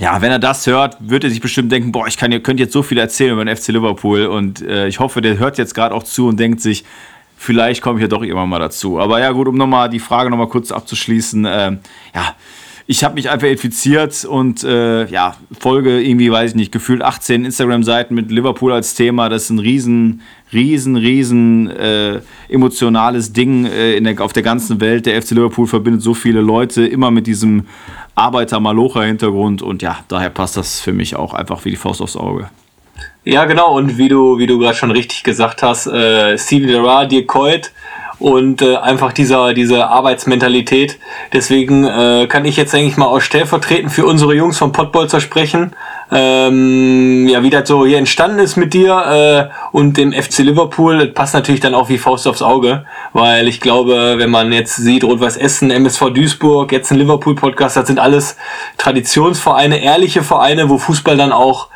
ja, 0.02 0.20
wenn 0.20 0.32
er 0.32 0.40
das 0.40 0.66
hört, 0.66 0.96
wird 0.99 1.22
er 1.22 1.31
sich 1.31 1.40
bestimmt 1.40 1.70
denken, 1.70 1.93
boah, 1.93 2.08
ich 2.08 2.16
kann, 2.16 2.32
ihr 2.32 2.43
könnt 2.43 2.58
jetzt 2.58 2.72
so 2.72 2.82
viel 2.82 2.99
erzählen 2.99 3.34
über 3.34 3.44
den 3.44 3.56
FC 3.56 3.69
Liverpool 3.69 4.26
und 4.26 4.60
äh, 4.60 4.88
ich 4.88 4.99
hoffe, 4.99 5.20
der 5.20 5.38
hört 5.38 5.58
jetzt 5.58 5.76
gerade 5.76 5.94
auch 5.94 6.02
zu 6.02 6.26
und 6.26 6.40
denkt 6.40 6.60
sich, 6.60 6.84
vielleicht 7.37 7.82
komme 7.82 8.00
ich 8.00 8.02
ja 8.02 8.08
doch 8.08 8.22
irgendwann 8.22 8.49
mal 8.49 8.58
dazu. 8.58 8.99
Aber 8.99 9.20
ja 9.20 9.31
gut, 9.31 9.46
um 9.46 9.54
nochmal 9.54 9.88
die 9.88 10.00
Frage 10.00 10.28
nochmal 10.28 10.49
kurz 10.49 10.72
abzuschließen, 10.72 11.44
äh, 11.44 11.76
ja, 12.16 12.34
ich 12.92 13.04
habe 13.04 13.14
mich 13.14 13.30
einfach 13.30 13.48
infiziert 13.48 14.26
und 14.26 14.64
äh, 14.64 15.06
ja, 15.06 15.34
folge 15.58 16.02
irgendwie, 16.02 16.30
weiß 16.30 16.50
ich 16.50 16.56
nicht, 16.56 16.72
gefühlt 16.72 17.00
18 17.00 17.46
Instagram-Seiten 17.46 18.14
mit 18.14 18.30
Liverpool 18.30 18.70
als 18.70 18.92
Thema. 18.92 19.30
Das 19.30 19.44
ist 19.44 19.50
ein 19.50 19.60
riesen, 19.60 20.20
riesen, 20.52 20.96
riesen 20.96 21.70
äh, 21.70 22.20
emotionales 22.50 23.32
Ding 23.32 23.64
äh, 23.64 23.94
in 23.94 24.04
der, 24.04 24.20
auf 24.20 24.34
der 24.34 24.42
ganzen 24.42 24.82
Welt. 24.82 25.06
Der 25.06 25.22
FC 25.22 25.30
Liverpool 25.30 25.66
verbindet 25.66 26.02
so 26.02 26.12
viele 26.12 26.42
Leute 26.42 26.86
immer 26.86 27.10
mit 27.10 27.26
diesem 27.26 27.66
Arbeiter-Malocher-Hintergrund 28.14 29.62
und 29.62 29.80
ja, 29.80 30.00
daher 30.08 30.28
passt 30.28 30.58
das 30.58 30.80
für 30.80 30.92
mich 30.92 31.16
auch 31.16 31.32
einfach 31.32 31.64
wie 31.64 31.70
die 31.70 31.76
Faust 31.76 32.02
aufs 32.02 32.19
Auge. 32.19 32.50
Ja, 33.24 33.46
genau, 33.46 33.74
und 33.74 33.96
wie 33.96 34.08
du, 34.08 34.36
wie 34.36 34.46
du 34.46 34.58
gerade 34.58 34.76
schon 34.76 34.90
richtig 34.90 35.22
gesagt 35.22 35.62
hast, 35.62 35.86
äh, 35.86 36.36
Steven 36.36 36.69
Gerrard, 36.69 37.10
Dirk 37.10 37.26
Coit 37.26 37.72
und 38.22 38.62
äh, 38.62 38.76
einfach 38.76 39.12
dieser, 39.12 39.52
diese 39.52 39.88
Arbeitsmentalität. 39.88 40.98
Deswegen 41.32 41.84
äh, 41.84 42.26
kann 42.29 42.44
ich 42.44 42.56
jetzt, 42.56 42.72
denke 42.72 42.88
ich 42.88 42.96
mal, 42.96 43.06
auch 43.06 43.20
stellvertretend 43.20 43.93
für 43.93 44.06
unsere 44.06 44.34
Jungs 44.34 44.58
vom 44.58 44.72
Pottbolzer 44.72 45.20
sprechen. 45.20 45.72
Ähm, 46.12 47.26
ja, 47.26 47.43
wie 47.43 47.50
das 47.50 47.67
so 47.67 47.84
hier 47.84 47.98
entstanden 47.98 48.38
ist 48.38 48.56
mit 48.56 48.74
dir 48.74 49.50
äh, 49.50 49.76
und 49.76 49.96
dem 49.96 50.12
FC 50.12 50.41
Liverpool, 50.41 50.98
das 50.98 51.14
passt 51.14 51.34
natürlich 51.34 51.60
dann 51.60 51.74
auch 51.74 51.88
wie 51.88 51.98
Faust 51.98 52.29
aufs 52.29 52.43
Auge, 52.43 52.84
weil 53.12 53.48
ich 53.48 53.60
glaube, 53.60 54.14
wenn 54.19 54.31
man 54.31 54.52
jetzt 54.52 54.76
sieht, 54.76 55.05
Rot-Weiß 55.05 55.38
Essen, 55.38 55.70
MSV 55.70 56.10
Duisburg, 56.10 56.70
jetzt 56.70 56.91
ein 56.93 56.98
Liverpool-Podcast, 56.98 57.76
das 57.76 57.86
sind 57.86 57.98
alles 57.98 58.36
Traditionsvereine, 58.76 59.82
ehrliche 59.82 60.22
Vereine, 60.22 60.69
wo 60.69 60.79
Fußball 60.79 61.17
dann 61.17 61.32
auch 61.32 61.69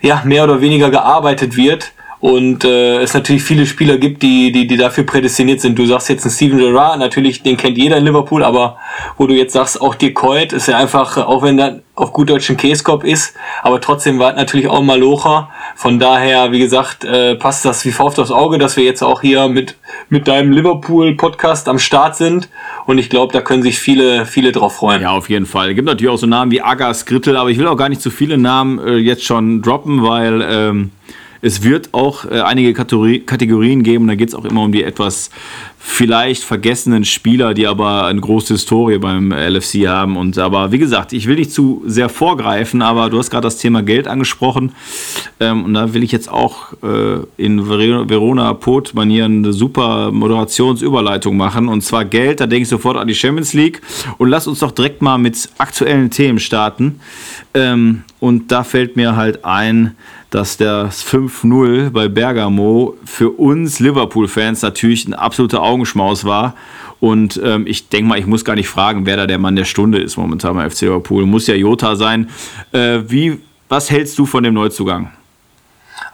ja, 0.00 0.22
mehr 0.24 0.44
oder 0.44 0.60
weniger 0.60 0.90
gearbeitet 0.90 1.56
wird 1.56 1.92
und 2.22 2.64
äh, 2.64 3.00
es 3.00 3.14
natürlich 3.14 3.42
viele 3.42 3.66
Spieler 3.66 3.98
gibt, 3.98 4.22
die, 4.22 4.52
die, 4.52 4.68
die 4.68 4.76
dafür 4.76 5.02
prädestiniert 5.02 5.60
sind. 5.60 5.76
Du 5.76 5.84
sagst 5.86 6.08
jetzt 6.08 6.24
einen 6.24 6.30
Steven 6.30 6.56
Gerrard, 6.56 7.00
natürlich, 7.00 7.42
den 7.42 7.56
kennt 7.56 7.76
jeder 7.76 7.96
in 7.96 8.04
Liverpool, 8.04 8.44
aber 8.44 8.76
wo 9.18 9.26
du 9.26 9.34
jetzt 9.34 9.54
sagst, 9.54 9.80
auch 9.80 9.96
Dirk 9.96 10.14
Coit 10.14 10.52
ist 10.52 10.68
ja 10.68 10.78
einfach, 10.78 11.16
auch 11.16 11.42
wenn 11.42 11.58
er 11.58 11.80
auf 11.96 12.12
gut 12.12 12.30
deutschen 12.30 12.56
Käskop 12.56 13.02
ist, 13.02 13.34
aber 13.64 13.80
trotzdem 13.80 14.20
war 14.20 14.34
natürlich 14.34 14.68
auch 14.68 14.82
mal 14.82 15.00
Locher. 15.00 15.50
Von 15.74 15.98
daher, 15.98 16.52
wie 16.52 16.60
gesagt, 16.60 17.04
äh, 17.04 17.34
passt 17.34 17.64
das 17.64 17.84
wie 17.84 17.90
Faust 17.90 18.20
aufs 18.20 18.30
Auge, 18.30 18.56
dass 18.58 18.76
wir 18.76 18.84
jetzt 18.84 19.02
auch 19.02 19.20
hier 19.20 19.48
mit, 19.48 19.74
mit 20.08 20.28
deinem 20.28 20.52
Liverpool-Podcast 20.52 21.68
am 21.68 21.80
Start 21.80 22.14
sind. 22.14 22.48
Und 22.86 22.98
ich 22.98 23.10
glaube, 23.10 23.32
da 23.32 23.40
können 23.40 23.64
sich 23.64 23.80
viele, 23.80 24.26
viele 24.26 24.52
drauf 24.52 24.76
freuen. 24.76 25.02
Ja, 25.02 25.10
auf 25.10 25.28
jeden 25.28 25.46
Fall. 25.46 25.70
Es 25.70 25.74
gibt 25.74 25.88
natürlich 25.88 26.12
auch 26.12 26.18
so 26.18 26.28
Namen 26.28 26.52
wie 26.52 26.62
Aga, 26.62 26.94
Skrittel, 26.94 27.36
aber 27.36 27.50
ich 27.50 27.58
will 27.58 27.66
auch 27.66 27.76
gar 27.76 27.88
nicht 27.88 28.00
zu 28.00 28.10
viele 28.10 28.38
Namen 28.38 28.78
äh, 28.78 28.96
jetzt 28.98 29.24
schon 29.24 29.60
droppen, 29.60 30.04
weil 30.04 30.40
ähm, 30.48 30.90
es 31.44 31.64
wird 31.64 31.92
auch 31.92 32.24
äh, 32.24 32.40
einige 32.40 32.72
Kategorie, 32.72 33.18
Kategorien 33.18 33.82
geben, 33.82 34.06
da 34.06 34.14
geht 34.14 34.28
es 34.28 34.34
auch 34.34 34.44
immer 34.44 34.62
um 34.62 34.72
die 34.72 34.84
etwas 34.84 35.30
vielleicht 35.76 36.44
vergessenen 36.44 37.04
Spieler, 37.04 37.52
die 37.54 37.66
aber 37.66 38.04
eine 38.06 38.20
große 38.20 38.54
Historie 38.54 38.98
beim 38.98 39.32
LFC 39.32 39.88
haben. 39.88 40.16
Und 40.16 40.38
aber 40.38 40.70
wie 40.70 40.78
gesagt, 40.78 41.12
ich 41.12 41.26
will 41.26 41.34
nicht 41.34 41.50
zu 41.50 41.82
sehr 41.84 42.08
vorgreifen, 42.08 42.80
aber 42.80 43.10
du 43.10 43.18
hast 43.18 43.30
gerade 43.30 43.42
das 43.42 43.58
Thema 43.58 43.82
Geld 43.82 44.06
angesprochen. 44.06 44.72
Ähm, 45.40 45.64
und 45.64 45.74
da 45.74 45.92
will 45.92 46.04
ich 46.04 46.12
jetzt 46.12 46.30
auch 46.30 46.74
äh, 46.84 47.18
in 47.36 47.68
Verona 47.68 48.54
Pot-Manieren 48.54 49.38
eine 49.38 49.52
super 49.52 50.12
Moderationsüberleitung 50.12 51.36
machen. 51.36 51.66
Und 51.66 51.82
zwar 51.82 52.04
Geld, 52.04 52.38
da 52.38 52.46
denke 52.46 52.62
ich 52.62 52.68
sofort 52.68 52.96
an 52.96 53.08
die 53.08 53.16
Champions 53.16 53.52
League. 53.52 53.82
Und 54.18 54.28
lass 54.28 54.46
uns 54.46 54.60
doch 54.60 54.70
direkt 54.70 55.02
mal 55.02 55.18
mit 55.18 55.48
aktuellen 55.58 56.10
Themen 56.10 56.38
starten. 56.38 57.00
Ähm, 57.54 58.04
und 58.20 58.52
da 58.52 58.62
fällt 58.62 58.94
mir 58.94 59.16
halt 59.16 59.44
ein, 59.44 59.96
dass 60.32 60.56
das 60.56 61.04
5-0 61.06 61.90
bei 61.90 62.08
Bergamo 62.08 62.96
für 63.04 63.30
uns 63.30 63.80
Liverpool-Fans 63.80 64.62
natürlich 64.62 65.06
ein 65.06 65.12
absoluter 65.12 65.62
Augenschmaus 65.62 66.24
war. 66.24 66.54
Und 67.00 67.38
ähm, 67.44 67.66
ich 67.66 67.90
denke 67.90 68.08
mal, 68.08 68.18
ich 68.18 68.26
muss 68.26 68.42
gar 68.42 68.56
nicht 68.56 68.68
fragen, 68.68 69.04
wer 69.04 69.18
da 69.18 69.26
der 69.26 69.38
Mann 69.38 69.56
der 69.56 69.66
Stunde 69.66 69.98
ist 69.98 70.16
momentan 70.16 70.56
beim 70.56 70.70
FC 70.70 70.82
Liverpool. 70.82 71.26
Muss 71.26 71.46
ja 71.48 71.54
Jota 71.54 71.96
sein. 71.96 72.30
Äh, 72.72 73.00
wie, 73.08 73.40
was 73.68 73.90
hältst 73.90 74.18
du 74.18 74.24
von 74.24 74.42
dem 74.42 74.54
Neuzugang? 74.54 75.10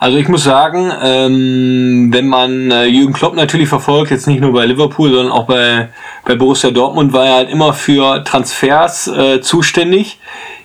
Also 0.01 0.19
ich 0.19 0.29
muss 0.29 0.43
sagen, 0.43 0.91
ähm, 1.01 2.09
wenn 2.13 2.29
man 2.29 2.73
äh, 2.73 2.87
Jürgen 2.87 3.13
Klopp 3.13 3.37
natürlich 3.37 3.69
verfolgt, 3.69 4.11
jetzt 4.11 4.27
nicht 4.27 4.41
nur 4.41 4.53
bei 4.53 4.67
Liverpool, 4.67 5.11
sondern 5.11 5.31
auch 5.31 5.47
bei, 5.47 5.91
bei 6.25 6.35
Borussia 6.35 6.73
Dortmund, 6.73 7.13
war 7.13 7.27
er 7.27 7.35
halt 7.35 7.51
immer 7.51 7.73
für 7.73 8.25
Transfers 8.25 9.07
äh, 9.07 9.41
zuständig, 9.41 10.19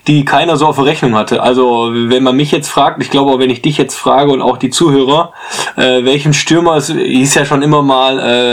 die 0.08 0.26
keiner 0.26 0.58
so 0.58 0.68
auf 0.68 0.76
der 0.76 0.86
Rechnung 0.86 1.16
hatte. 1.16 1.42
Also 1.42 1.92
wenn 1.94 2.24
man 2.24 2.36
mich 2.36 2.52
jetzt 2.52 2.70
fragt, 2.70 3.02
ich 3.02 3.10
glaube 3.10 3.32
auch 3.32 3.40
wenn 3.40 3.50
ich 3.50 3.62
dich 3.62 3.78
jetzt 3.78 3.96
frage 3.96 4.32
und 4.32 4.42
auch 4.42 4.58
die 4.58 4.70
Zuhörer, 4.70 5.34
äh, 5.76 6.04
welchen 6.04 6.34
Stürmer, 6.34 6.76
es 6.76 6.88
hieß 6.92 7.36
ja 7.36 7.46
schon 7.46 7.62
immer 7.62 7.82
mal, 7.82 8.20
äh, 8.20 8.52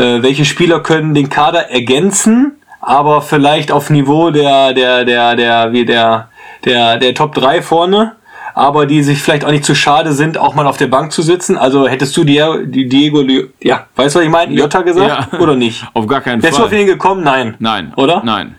äh, 0.00 0.22
welche 0.22 0.44
Spieler 0.44 0.80
können 0.80 1.14
den 1.14 1.28
Kader 1.28 1.70
ergänzen, 1.70 2.52
aber 2.80 3.22
vielleicht 3.22 3.72
auf 3.72 3.90
Niveau 3.90 4.30
der, 4.30 4.72
der, 4.72 5.04
der, 5.04 5.36
der, 5.36 5.72
wie 5.72 5.84
der, 5.84 6.28
der, 6.64 6.98
der 6.98 7.14
Top 7.14 7.34
3 7.34 7.62
vorne 7.62 8.12
aber 8.54 8.86
die 8.86 9.02
sich 9.02 9.20
vielleicht 9.20 9.44
auch 9.44 9.50
nicht 9.50 9.64
zu 9.64 9.74
schade 9.74 10.12
sind, 10.12 10.38
auch 10.38 10.54
mal 10.54 10.66
auf 10.66 10.76
der 10.76 10.86
Bank 10.86 11.10
zu 11.12 11.22
sitzen. 11.22 11.58
Also 11.58 11.88
hättest 11.88 12.16
du 12.16 12.22
Diego, 12.22 12.58
Diego 12.64 13.24
ja, 13.60 13.86
weißt 13.96 14.14
du, 14.14 14.20
was 14.20 14.24
ich 14.24 14.30
meine? 14.30 14.54
Jota 14.54 14.82
gesagt 14.82 15.32
ja. 15.32 15.38
oder 15.40 15.56
nicht? 15.56 15.84
Auf 15.92 16.06
gar 16.06 16.20
keinen 16.20 16.40
Wärst 16.42 16.56
Fall. 16.56 16.70
Wärst 16.70 16.72
du 16.72 16.76
auf 16.76 16.80
ihn 16.80 16.86
gekommen? 16.86 17.24
Nein. 17.24 17.56
Nein. 17.58 17.92
Oder? 17.96 18.22
Nein. 18.24 18.54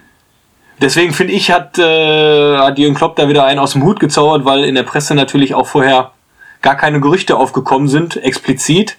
Deswegen 0.82 1.14
finde 1.14 1.34
ich, 1.34 1.52
hat, 1.52 1.80
äh, 1.80 2.58
hat 2.58 2.78
Jürgen 2.78 2.96
Klopp 2.96 3.16
da 3.16 3.30
wieder 3.30 3.46
einen 3.46 3.60
aus 3.60 3.74
dem 3.74 3.84
Hut 3.84 4.00
gezaubert, 4.00 4.46
weil 4.46 4.66
in 4.66 4.76
der 4.76 4.84
Presse 4.84 5.16
natürlich 5.16 5.56
auch 5.56 5.68
vorher 5.68 6.12
gar 6.62 6.76
keine 6.76 7.00
Gerüchte 7.00 7.38
aufgekommen 7.38 7.88
sind, 7.88 8.18
explizit. 8.18 8.98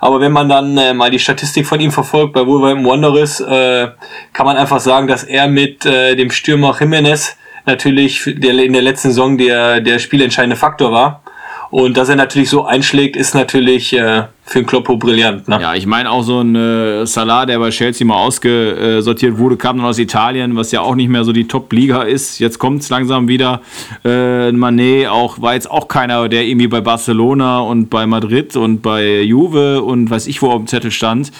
Aber 0.00 0.20
wenn 0.20 0.32
man 0.32 0.48
dann 0.48 0.78
äh, 0.78 0.94
mal 0.94 1.10
die 1.10 1.18
Statistik 1.18 1.66
von 1.66 1.80
ihm 1.80 1.90
verfolgt 1.90 2.32
bei 2.32 2.46
Wolverhampton 2.46 2.88
Wanderers, 2.88 3.40
äh, 3.40 3.88
kann 4.32 4.46
man 4.46 4.56
einfach 4.56 4.80
sagen, 4.80 5.08
dass 5.08 5.24
er 5.24 5.48
mit 5.48 5.84
äh, 5.84 6.14
dem 6.14 6.30
Stürmer 6.30 6.72
Jiménez 6.72 7.34
natürlich 7.66 8.22
der, 8.26 8.52
in 8.52 8.72
der 8.72 8.82
letzten 8.82 9.08
Saison 9.08 9.36
der, 9.36 9.80
der 9.80 9.98
spielentscheidende 9.98 10.56
Faktor 10.56 10.92
war. 10.92 11.22
Und 11.70 11.98
dass 11.98 12.08
er 12.08 12.16
natürlich 12.16 12.48
so 12.48 12.64
einschlägt, 12.64 13.14
ist 13.14 13.34
natürlich 13.34 13.92
äh, 13.92 14.24
für 14.44 14.60
den 14.60 14.66
Kloppo 14.66 14.96
brillant. 14.96 15.48
Ne? 15.48 15.58
Ja, 15.60 15.74
ich 15.74 15.84
meine 15.86 16.10
auch 16.10 16.22
so 16.22 16.40
ein 16.40 16.54
äh, 16.54 17.06
Salah, 17.06 17.44
der 17.44 17.58
bei 17.58 17.68
Chelsea 17.68 18.06
mal 18.06 18.16
ausgesortiert 18.16 19.36
wurde, 19.36 19.58
kam 19.58 19.76
dann 19.76 19.86
aus 19.86 19.98
Italien, 19.98 20.56
was 20.56 20.72
ja 20.72 20.80
auch 20.80 20.94
nicht 20.94 21.08
mehr 21.08 21.24
so 21.24 21.32
die 21.32 21.46
Top-Liga 21.46 22.02
ist. 22.02 22.38
Jetzt 22.38 22.58
kommt 22.58 22.82
es 22.82 22.88
langsam 22.88 23.28
wieder. 23.28 23.60
Äh, 24.02 24.50
Manet 24.52 25.08
auch, 25.08 25.42
war 25.42 25.54
jetzt 25.54 25.70
auch 25.70 25.88
keiner, 25.88 26.28
der 26.30 26.46
irgendwie 26.46 26.68
bei 26.68 26.80
Barcelona 26.80 27.60
und 27.60 27.90
bei 27.90 28.06
Madrid 28.06 28.56
und 28.56 28.80
bei 28.80 29.20
Juve 29.20 29.82
und 29.82 30.08
weiß 30.08 30.26
ich 30.26 30.40
wo 30.40 30.50
auf 30.50 30.56
dem 30.56 30.66
Zettel 30.68 30.90
stand. 30.90 31.32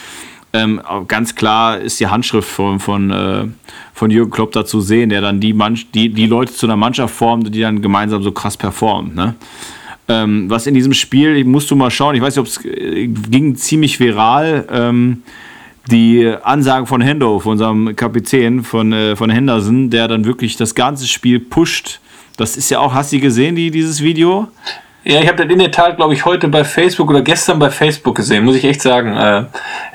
Ähm, 0.52 0.80
ganz 1.06 1.35
klar 1.35 1.78
ist 1.78 2.00
die 2.00 2.06
Handschrift 2.06 2.49
von, 2.49 2.80
von, 2.80 3.11
äh, 3.11 3.44
von 3.94 4.11
Jürgen 4.11 4.30
Klopp 4.30 4.52
da 4.52 4.64
zu 4.64 4.80
sehen, 4.80 5.11
der 5.11 5.20
dann 5.20 5.40
die, 5.40 5.52
Mann, 5.52 5.78
die, 5.94 6.08
die 6.08 6.26
Leute 6.26 6.52
zu 6.52 6.66
einer 6.66 6.76
Mannschaft 6.76 7.14
formt, 7.14 7.54
die 7.54 7.61
dann 7.61 7.80
gemeinsam 7.80 8.23
so 8.23 8.32
krass 8.32 8.56
performt. 8.56 9.14
Ne? 9.14 9.35
Ähm, 10.08 10.48
was 10.48 10.66
in 10.66 10.74
diesem 10.74 10.94
Spiel, 10.94 11.44
musst 11.44 11.70
du 11.70 11.76
mal 11.76 11.90
schauen, 11.90 12.14
ich 12.14 12.22
weiß 12.22 12.34
nicht, 12.34 12.40
ob 12.40 12.46
es 12.46 12.64
äh, 12.64 13.06
ging 13.06 13.56
ziemlich 13.56 14.00
viral. 14.00 14.66
Ähm, 14.70 15.22
die 15.90 16.34
Ansage 16.42 16.86
von 16.86 17.00
Hendo, 17.00 17.38
von 17.38 17.52
unserem 17.52 17.94
Kapitän 17.96 18.62
von, 18.62 18.92
äh, 18.92 19.16
von 19.16 19.30
Henderson, 19.30 19.90
der 19.90 20.08
dann 20.08 20.24
wirklich 20.24 20.56
das 20.56 20.74
ganze 20.74 21.06
Spiel 21.06 21.40
pusht. 21.40 22.00
Das 22.36 22.56
ist 22.56 22.70
ja 22.70 22.78
auch, 22.78 22.94
hast 22.94 23.12
du 23.12 23.20
gesehen, 23.20 23.56
die, 23.56 23.70
dieses 23.70 24.02
Video? 24.02 24.48
Ja, 25.08 25.22
ich 25.22 25.26
habe 25.26 25.42
das 25.42 25.50
in 25.50 25.58
der 25.58 25.70
Tat, 25.70 25.96
glaube 25.96 26.12
ich, 26.12 26.26
heute 26.26 26.48
bei 26.48 26.64
Facebook 26.64 27.08
oder 27.08 27.22
gestern 27.22 27.58
bei 27.58 27.70
Facebook 27.70 28.14
gesehen, 28.14 28.44
muss 28.44 28.56
ich 28.56 28.64
echt 28.64 28.82
sagen. 28.82 29.16
Äh, 29.16 29.44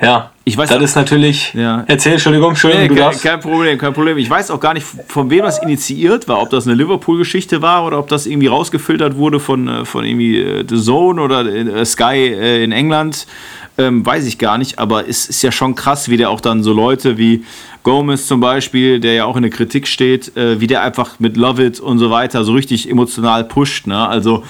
ja, 0.02 0.32
ich 0.42 0.58
weiß 0.58 0.68
das 0.68 0.82
ist 0.82 0.96
natürlich. 0.96 1.54
Ja. 1.54 1.84
Erzähl, 1.86 2.14
Entschuldigung, 2.14 2.48
Entschuldigung, 2.48 2.96
nee, 2.96 3.00
kein, 3.00 3.20
kein, 3.20 3.38
Problem, 3.38 3.78
kein 3.78 3.92
Problem. 3.94 4.18
Ich 4.18 4.28
weiß 4.28 4.50
auch 4.50 4.58
gar 4.58 4.74
nicht, 4.74 4.84
von 5.06 5.30
wem 5.30 5.44
das 5.44 5.62
initiiert 5.62 6.26
war, 6.26 6.42
ob 6.42 6.50
das 6.50 6.66
eine 6.66 6.74
Liverpool-Geschichte 6.74 7.62
war 7.62 7.86
oder 7.86 8.00
ob 8.00 8.08
das 8.08 8.26
irgendwie 8.26 8.48
rausgefiltert 8.48 9.16
wurde 9.16 9.38
von, 9.38 9.68
äh, 9.68 9.84
von 9.84 10.04
irgendwie 10.04 10.40
äh, 10.40 10.64
The 10.68 10.82
Zone 10.82 11.22
oder 11.22 11.46
äh, 11.46 11.84
Sky 11.84 12.64
in 12.64 12.72
England. 12.72 13.28
Ähm, 13.76 14.04
weiß 14.06 14.26
ich 14.26 14.38
gar 14.38 14.58
nicht, 14.58 14.78
aber 14.78 15.08
es 15.08 15.26
ist 15.26 15.42
ja 15.42 15.50
schon 15.50 15.74
krass, 15.74 16.08
wie 16.08 16.16
der 16.16 16.30
auch 16.30 16.40
dann 16.40 16.62
so 16.62 16.72
Leute 16.72 17.18
wie 17.18 17.44
Gomez 17.82 18.28
zum 18.28 18.40
Beispiel, 18.40 19.00
der 19.00 19.14
ja 19.14 19.24
auch 19.24 19.34
in 19.36 19.42
der 19.42 19.50
Kritik 19.50 19.88
steht, 19.88 20.36
äh, 20.36 20.60
wie 20.60 20.68
der 20.68 20.82
einfach 20.82 21.18
mit 21.18 21.36
Love 21.36 21.64
It 21.66 21.80
und 21.80 21.98
so 21.98 22.10
weiter 22.10 22.44
so 22.44 22.52
richtig 22.52 22.88
emotional 22.88 23.44
pusht. 23.44 23.88
Ne? 23.88 24.08
Also 24.08 24.44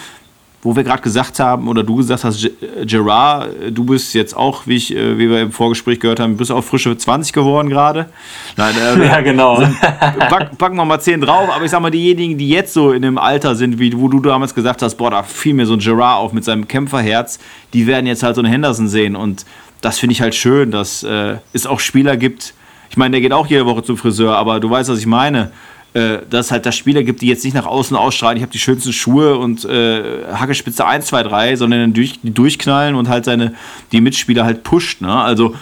wo 0.64 0.75
wir 0.75 0.83
gerade 0.83 1.02
gesagt 1.02 1.38
haben, 1.38 1.68
oder 1.68 1.83
du 1.83 1.97
gesagt 1.97 2.25
hast, 2.25 2.50
Gerard, 2.87 3.50
du 3.71 3.85
bist 3.85 4.14
jetzt 4.14 4.35
auch, 4.35 4.66
wie, 4.66 4.76
ich, 4.76 4.97
äh, 4.97 5.18
wie 5.18 5.28
wir 5.28 5.42
im 5.42 5.52
Vorgespräch 5.52 6.00
gehört 6.00 6.21
haben, 6.21 6.38
bist 6.38 6.50
auch 6.50 6.64
frische 6.64 6.97
20 6.97 7.35
geworden 7.35 7.68
gerade. 7.68 8.09
Nein, 8.56 8.75
äh, 8.76 9.06
ja, 9.06 9.21
genau. 9.21 9.54
Also, 10.00 10.18
pack, 10.18 10.59
packen 10.59 10.76
wir 10.76 10.85
mal 10.85 11.00
10 11.00 11.21
drauf, 11.21 11.50
aber 11.54 11.64
ich 11.64 11.71
sag 11.71 11.80
mal, 11.80 11.90
diejenigen, 11.90 12.38
die 12.38 12.49
jetzt 12.49 12.73
so 12.73 12.92
in 12.92 13.02
dem 13.02 13.18
Alter 13.18 13.54
sind, 13.54 13.78
wie 13.78 13.97
wo 13.97 14.09
du 14.09 14.21
damals 14.21 14.54
gesagt 14.54 14.83
hast, 14.83 14.97
boah, 14.97 15.11
da 15.11 15.23
fiel 15.23 15.54
mir 15.54 15.66
so 15.66 15.75
ein 15.75 15.78
Gerard 15.78 16.18
auf 16.21 16.33
mit 16.33 16.44
seinem 16.44 16.66
Kämpferherz, 16.66 17.38
die 17.73 17.87
werden 17.87 18.06
jetzt 18.06 18.23
halt 18.23 18.35
so 18.35 18.42
einen 18.42 18.50
Henderson 18.50 18.88
sehen 18.88 19.16
und 19.16 19.44
das 19.83 19.99
finde 19.99 20.12
ich 20.12 20.23
halt 20.23 20.35
schön, 20.35 20.71
dass 20.71 21.02
äh, 21.02 21.37
es 21.52 21.66
auch 21.66 21.80
Spieler 21.80 22.16
gibt, 22.16 22.54
ich 22.90 22.97
meine, 22.97 23.12
der 23.12 23.21
geht 23.21 23.33
auch 23.33 23.47
jede 23.49 23.66
Woche 23.66 23.83
zum 23.83 23.97
Friseur, 23.97 24.37
aber 24.37 24.61
du 24.61 24.71
weißt, 24.71 24.88
was 24.88 25.00
ich 25.00 25.06
meine 25.06 25.50
äh, 25.95 26.19
dass 26.29 26.47
es 26.47 26.53
halt 26.53 26.67
da 26.67 26.73
Spieler 26.73 27.05
gibt, 27.05 27.23
die 27.23 27.29
jetzt 27.29 27.45
nicht 27.45 27.55
nach 27.55 27.67
außen 27.67 27.97
ausstrahlen, 27.97 28.37
ich 28.37 28.43
habe 28.43 28.53
die 28.53 28.59
schönsten 28.59 28.93
Schuhe 28.93 29.39
und 29.39 29.65
äh, 29.65 30.25
Hackespitze 30.35 30.85
1, 30.85 31.07
2, 31.07 31.23
3, 31.23 31.57
sondern 31.57 31.93
durch, 31.93 32.21
die 32.21 32.35
durchknallen 32.35 32.97
und 32.97 33.09
halt 33.09 33.25
seine, 33.25 33.55
die 33.93 34.01
Mitspieler 34.01 34.45
halt 34.45 34.65
pusht. 34.65 35.01
Ne? 35.01 35.15
Also, 35.15 35.55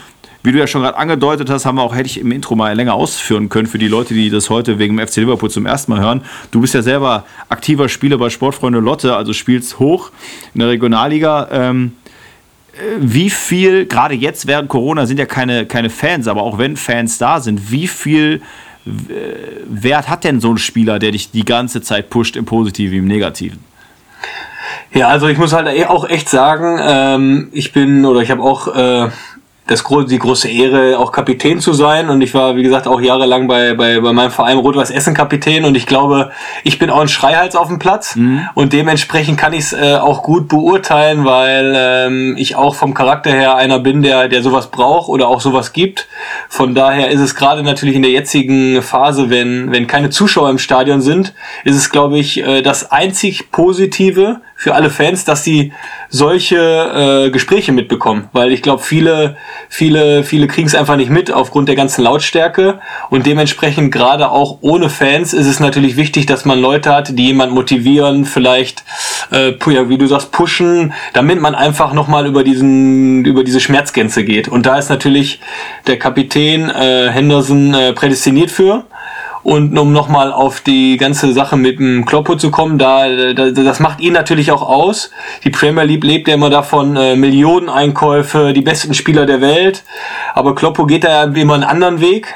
wie 0.43 0.51
du 0.51 0.59
ja 0.59 0.67
schon 0.67 0.83
gerade 0.83 0.97
angedeutet 0.97 1.51
hast, 1.51 1.67
haben 1.67 1.77
wir 1.77 1.83
auch, 1.83 1.95
hätte 1.95 2.07
ich 2.07 2.19
im 2.19 2.33
Intro 2.33 2.57
mal 2.57 2.75
länger 2.75 2.95
ausführen 2.95 3.51
können 3.51 3.69
für 3.69 3.79
die 3.79 3.89
Leute, 3.89 4.15
die 4.15 4.31
das 4.31 4.49
heute 4.49 4.79
wegen 4.79 4.97
dem 4.97 5.07
FC 5.07 5.17
Liverpool 5.17 5.51
zum 5.51 5.67
ersten 5.67 5.93
Mal 5.93 6.01
hören. 6.01 6.23
Du 6.51 6.62
bist 6.62 6.73
ja 6.73 6.81
selber 6.81 7.25
aktiver 7.51 7.91
Spieler 7.91 8.17
bei 8.17 8.31
Sportfreunde 8.31 8.81
Lotte, 8.81 9.15
also 9.15 9.35
spielst 9.35 9.79
hoch 9.79 10.11
in 10.55 10.61
der 10.61 10.71
Regionalliga. 10.71 11.49
Ähm, 11.53 11.93
äh, 12.73 12.79
wie 13.01 13.29
viel, 13.29 13.85
gerade 13.85 14.15
jetzt 14.15 14.47
während 14.47 14.71
Corona 14.71 15.05
sind 15.05 15.19
ja 15.19 15.27
keine, 15.27 15.67
keine 15.67 15.91
Fans, 15.91 16.27
aber 16.27 16.43
auch 16.43 16.57
wenn 16.57 16.79
Fans 16.79 17.19
da 17.19 17.39
sind, 17.39 17.71
wie 17.71 17.87
viel 17.87 18.41
Wert 18.85 20.09
hat 20.09 20.25
denn 20.25 20.41
so 20.41 20.51
ein 20.53 20.59
Spieler, 20.59 20.99
der 20.99 21.12
dich 21.12 21.31
die 21.31 21.45
ganze 21.45 21.83
Zeit 21.83 22.11
pusht, 22.11 22.37
im 22.37 22.45
Positiven 22.45 22.99
im 22.99 23.07
Negativen? 23.07 23.61
Ja, 24.93 25.09
also 25.09 25.29
ich 25.29 25.39
muss 25.39 25.53
halt 25.53 25.69
auch 25.87 26.09
echt 26.09 26.29
sagen, 26.29 26.79
ähm, 26.83 27.49
ich 27.53 27.73
bin 27.73 28.05
oder 28.05 28.21
ich 28.21 28.31
habe 28.31 28.43
auch 28.43 28.69
äh, 28.75 29.09
das, 29.66 29.85
die 30.09 30.19
große 30.19 30.49
Ehre, 30.49 30.99
auch 30.99 31.12
Kapitän 31.12 31.61
zu 31.61 31.73
sein. 31.73 32.09
Und 32.11 32.21
ich 32.21 32.35
war, 32.35 32.57
wie 32.57 32.62
gesagt, 32.62 32.88
auch 32.88 33.00
jahrelang 33.00 33.47
bei, 33.47 33.75
bei, 33.75 34.00
bei 34.00 34.12
meinem 34.12 34.31
Verein 34.31 34.59
Rot-Weiß 34.59 34.90
Essen 34.90 35.14
Kapitän. 35.14 35.64
Und 35.64 35.76
ich 35.76 35.87
glaube, 35.87 36.33
ich 36.64 36.78
bin 36.78 36.90
auch 36.90 37.00
ein 37.00 37.09
Schreihals 37.09 37.54
auf 37.54 37.69
dem 37.69 37.78
Platz. 37.78 38.16
Mhm. 38.16 38.49
Und 38.54 38.73
dementsprechend 38.73 39.38
kann 39.38 39.52
ich 39.52 39.61
es 39.61 39.73
äh, 39.73 39.95
auch 39.95 40.23
gut 40.23 40.49
beurteilen, 40.49 41.25
weil 41.25 41.75
ähm, 41.76 42.35
ich 42.37 42.57
auch 42.57 42.75
vom 42.75 42.92
Charakter 42.92 43.31
her 43.31 43.57
einer 43.57 43.78
bin, 43.78 44.02
der, 44.02 44.28
der 44.28 44.42
sowas 44.42 44.71
braucht 44.71 45.09
oder 45.09 45.28
auch 45.28 45.40
sowas 45.40 45.73
gibt. 45.73 46.09
Von 46.49 46.75
daher 46.75 47.11
ist 47.11 47.21
es 47.21 47.35
gerade 47.37 47.62
natürlich 47.62 47.95
in 47.95 48.02
der 48.02 48.11
jetzigen 48.11 48.83
Phase, 48.83 49.31
wenn, 49.31 49.71
wenn 49.71 49.87
keine 49.87 50.11
Zuschauer 50.11 50.50
im 50.50 50.59
Stadion 50.59 51.00
sind, 51.00 51.35
ist 51.64 51.76
es, 51.76 51.90
glaube 51.90 52.19
ich, 52.19 52.45
äh, 52.45 52.62
das 52.62 52.90
einzig 52.90 53.52
Positive 53.52 54.40
für 54.62 54.76
alle 54.76 54.90
Fans, 54.90 55.25
dass 55.25 55.42
sie 55.42 55.73
solche 56.09 56.57
äh, 57.26 57.31
Gespräche 57.31 57.73
mitbekommen, 57.73 58.28
weil 58.33 58.52
ich 58.52 58.62
glaube, 58.62 58.81
viele, 58.81 59.37
viele, 59.69 60.23
viele 60.23 60.47
kriegen 60.47 60.69
es 60.69 60.76
einfach 60.76 60.95
nicht 60.95 61.11
mit 61.11 61.33
aufgrund 61.33 61.69
der 61.69 61.75
ganzen 61.75 62.04
Lautstärke 62.04 62.78
und 63.11 63.26
dementsprechend 63.26 63.90
gerade 63.90 64.31
auch 64.31 64.59
ohne 64.61 64.88
Fans 64.88 65.33
ist 65.33 65.49
es 65.49 65.59
natürlich 65.59 65.97
wichtig, 65.97 66.26
dass 66.26 66.45
man 66.45 66.61
Leute 66.61 66.95
hat, 66.95 67.19
die 67.19 67.26
jemand 67.26 67.52
motivieren, 67.52 68.25
vielleicht, 68.25 68.85
äh, 69.33 69.54
ja, 69.66 69.88
wie 69.88 69.99
du 69.99 70.07
sagst, 70.07 70.31
pushen, 70.31 70.92
damit 71.12 71.40
man 71.40 71.57
einfach 71.57 71.92
nochmal 71.92 72.26
über 72.26 72.45
diesen, 72.45 73.25
über 73.25 73.42
diese 73.42 73.59
Schmerzgrenze 73.59 74.23
geht. 74.23 74.47
Und 74.47 74.64
da 74.64 74.78
ist 74.78 74.90
natürlich 74.90 75.40
der 75.88 75.99
Kapitän 75.99 76.71
äh, 76.71 77.11
Henderson 77.11 77.75
äh, 77.75 77.92
prädestiniert 77.95 78.52
für. 78.52 78.85
Und 79.42 79.76
um 79.76 79.92
nochmal 79.92 80.32
auf 80.32 80.61
die 80.61 80.96
ganze 80.96 81.32
Sache 81.32 81.56
mit 81.56 81.78
dem 81.80 82.04
Kloppo 82.04 82.37
zu 82.37 82.50
kommen, 82.50 82.78
da, 82.78 83.32
da, 83.32 83.50
das 83.50 83.80
macht 83.80 84.00
ihn 84.00 84.12
natürlich 84.12 84.52
auch 84.52 84.62
aus. 84.62 85.11
Die 85.42 85.50
Premier 85.50 85.82
League 85.82 86.04
lebt 86.04 86.28
ja 86.28 86.34
immer 86.34 86.50
davon, 86.50 86.96
äh, 86.96 87.16
Millioneneinkäufe, 87.16 88.52
die 88.52 88.61
besten 88.61 88.94
Spieler 88.94 89.26
der 89.26 89.40
Welt. 89.40 89.82
Aber 90.34 90.54
Kloppo 90.54 90.87
geht 90.87 91.04
da 91.04 91.25
immer 91.25 91.54
einen 91.54 91.64
anderen 91.64 92.00
Weg 92.00 92.28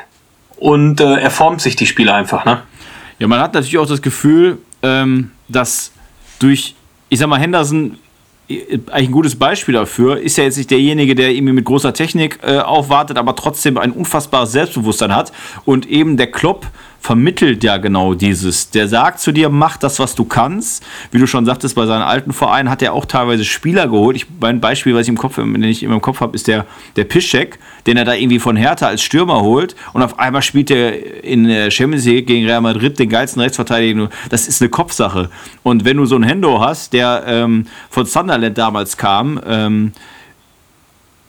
und 0.57 1.01
äh, 1.01 1.15
er 1.21 1.31
formt 1.31 1.61
sich 1.61 1.77
die 1.77 1.87
Spieler 1.87 2.15
einfach. 2.15 2.45
Ne? 2.45 2.63
Ja, 3.19 3.29
man 3.29 3.41
hat 3.41 3.55
natürlich 3.55 3.79
auch 3.79 3.87
das 3.87 4.03
Gefühl, 4.03 4.59
ähm, 4.83 5.31
dass 5.49 5.93
durch, 6.41 6.75
ich 7.09 7.19
sag 7.21 7.29
mal, 7.29 7.39
Henderson 7.39 7.99
eigentlich 8.49 9.09
ein 9.09 9.13
gutes 9.13 9.37
Beispiel 9.37 9.75
dafür, 9.75 10.21
ist 10.21 10.37
ja 10.37 10.45
jetzt 10.45 10.57
nicht 10.57 10.71
derjenige, 10.71 11.15
der 11.15 11.31
irgendwie 11.31 11.53
mit 11.53 11.65
großer 11.65 11.93
Technik 11.93 12.39
äh, 12.43 12.59
aufwartet, 12.59 13.19
aber 13.19 13.35
trotzdem 13.35 13.77
ein 13.77 13.91
unfassbares 13.91 14.53
Selbstbewusstsein 14.53 15.15
hat 15.15 15.33
und 15.65 15.87
eben 15.87 16.17
der 16.17 16.31
Klopp 16.31 16.67
vermittelt 17.01 17.63
ja 17.63 17.77
genau 17.77 18.15
dieses. 18.15 18.71
Der 18.71 18.89
sagt 18.89 19.21
zu 19.21 19.33
dir, 19.33 19.49
mach 19.49 19.77
das, 19.77 19.99
was 19.99 20.15
du 20.15 20.25
kannst. 20.25 20.85
Wie 21.13 21.19
du 21.19 21.27
schon 21.27 21.45
sagtest, 21.47 21.75
bei 21.75 21.87
seinen 21.87 22.03
alten 22.03 22.33
Vereinen 22.33 22.71
hat 22.71 22.83
er 22.83 22.93
auch 22.93 23.05
teilweise 23.05 23.45
Spieler 23.45 23.87
geholt. 23.87 24.17
Ich, 24.17 24.27
mein 24.41 24.61
Beispiel, 24.61 24.95
was 24.95 25.03
ich 25.03 25.09
im 25.09 25.17
Kopf, 25.17 25.37
den 25.37 25.63
ich 25.63 25.83
immer 25.83 25.95
im 25.95 26.01
Kopf 26.01 26.21
habe, 26.21 26.35
ist 26.35 26.49
der, 26.49 26.67
der 26.97 27.05
Piszczek, 27.05 27.59
den 27.87 27.97
er 27.97 28.05
da 28.05 28.15
irgendwie 28.15 28.39
von 28.39 28.57
Hertha 28.57 28.87
als 28.87 29.03
Stürmer 29.03 29.41
holt 29.41 29.77
und 29.93 30.03
auf 30.03 30.19
einmal 30.19 30.43
spielt 30.43 30.71
er 30.71 31.25
in 31.25 31.45
der 31.45 31.71
Champions 31.71 32.05
League 32.07 32.27
gegen 32.27 32.47
Real 32.47 32.61
Madrid 32.61 32.99
den 32.99 33.09
geilsten 33.09 33.41
Rechtsverteidiger. 33.41 34.09
Das 34.31 34.49
ist 34.49 34.61
eine 34.61 34.69
Kopfsache. 34.69 35.31
Und 35.63 35.85
wenn 35.85 35.97
du 35.97 36.07
so 36.07 36.17
einen 36.17 36.25
Hendo 36.25 36.61
hast, 36.61 36.93
der 36.93 37.25
ähm, 37.27 37.67
von 37.91 38.07
Sunderland 38.07 38.59
damals 38.59 38.97
kam, 38.97 39.41
ähm, 39.47 39.93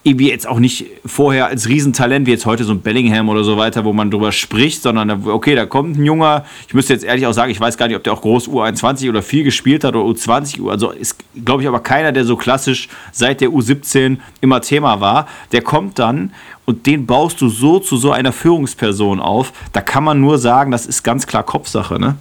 irgendwie 0.08 0.30
jetzt 0.30 0.48
auch 0.48 0.60
nicht 0.60 0.86
vorher 1.06 1.48
als 1.48 1.68
Riesentalent 1.68 2.26
wie 2.26 2.32
jetzt 2.32 2.46
heute 2.46 2.64
so 2.64 2.72
ein 2.72 2.82
Bellingham 2.82 3.28
oder 3.28 3.44
so 3.44 3.58
weiter, 3.58 3.84
wo 3.84 3.92
man 3.92 4.10
drüber 4.10 4.32
spricht, 4.32 4.82
sondern 4.82 5.28
okay, 5.28 5.54
da 5.54 5.66
kommt 5.66 5.98
ein 5.98 6.06
Junger. 6.06 6.46
Ich 6.68 6.74
müsste 6.74 6.94
jetzt 6.94 7.04
ehrlich 7.04 7.28
auch 7.28 7.34
sagen, 7.34 7.52
ich 7.52 7.60
weiß 7.60 7.78
gar 7.78 7.88
nicht, 7.88 7.98
ob 7.98 8.04
der 8.04 8.14
auch 8.14 8.22
groß 8.22 8.48
U21 8.48 9.10
oder 9.10 9.22
viel 9.22 9.44
gespielt 9.44 9.84
hat 9.84 9.96
oder 9.96 10.10
U20. 10.10 10.70
Also 10.70 10.92
ist, 10.92 11.18
glaube 11.44 11.62
ich, 11.62 11.68
aber 11.68 11.82
keiner, 11.82 12.12
der 12.14 12.24
so 12.24 12.38
klassisch 12.38 12.88
seit 13.12 13.42
der 13.42 13.50
U17 13.50 14.18
immer 14.40 14.62
Thema 14.62 15.02
war. 15.02 15.28
Der 15.52 15.62
kommt 15.62 16.00
dann 16.00 16.32
und 16.66 16.86
den 16.86 17.06
baust 17.06 17.42
du 17.42 17.50
so 17.50 17.80
zu 17.80 17.98
so 17.98 18.12
einer 18.12 18.32
Führungsperson 18.32 19.20
auf. 19.20 19.52
Da 19.74 19.82
kann 19.82 20.04
man 20.04 20.22
nur 20.22 20.38
sagen, 20.38 20.72
das 20.72 20.86
ist 20.86 21.04
ganz 21.04 21.28
klar 21.28 21.44
Kopfsache, 21.44 22.00
ne? 22.00 22.16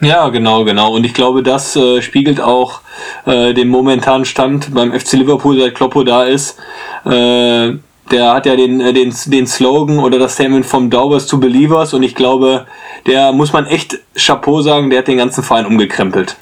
Ja, 0.00 0.28
genau, 0.28 0.64
genau. 0.64 0.94
Und 0.94 1.04
ich 1.04 1.14
glaube, 1.14 1.42
das 1.42 1.76
äh, 1.76 2.02
spiegelt 2.02 2.40
auch 2.40 2.80
äh, 3.26 3.54
den 3.54 3.68
momentanen 3.68 4.24
Stand 4.24 4.74
beim 4.74 4.92
FC 4.92 5.12
Liverpool, 5.14 5.58
seit 5.58 5.74
Kloppo 5.74 6.02
da 6.02 6.24
ist. 6.24 6.58
Äh, 7.04 7.74
der 8.10 8.32
hat 8.34 8.46
ja 8.46 8.56
den, 8.56 8.80
äh, 8.80 8.92
den, 8.92 9.14
den 9.26 9.46
Slogan 9.46 9.98
oder 9.98 10.18
das 10.18 10.34
Statement 10.34 10.66
vom 10.66 10.90
Daubers 10.90 11.26
to 11.26 11.38
Believers 11.38 11.94
und 11.94 12.02
ich 12.02 12.14
glaube, 12.14 12.66
der 13.06 13.32
muss 13.32 13.52
man 13.52 13.66
echt 13.66 13.98
Chapeau 14.16 14.60
sagen, 14.62 14.90
der 14.90 15.00
hat 15.00 15.08
den 15.08 15.18
ganzen 15.18 15.42
Verein 15.42 15.66
umgekrempelt. 15.66 16.36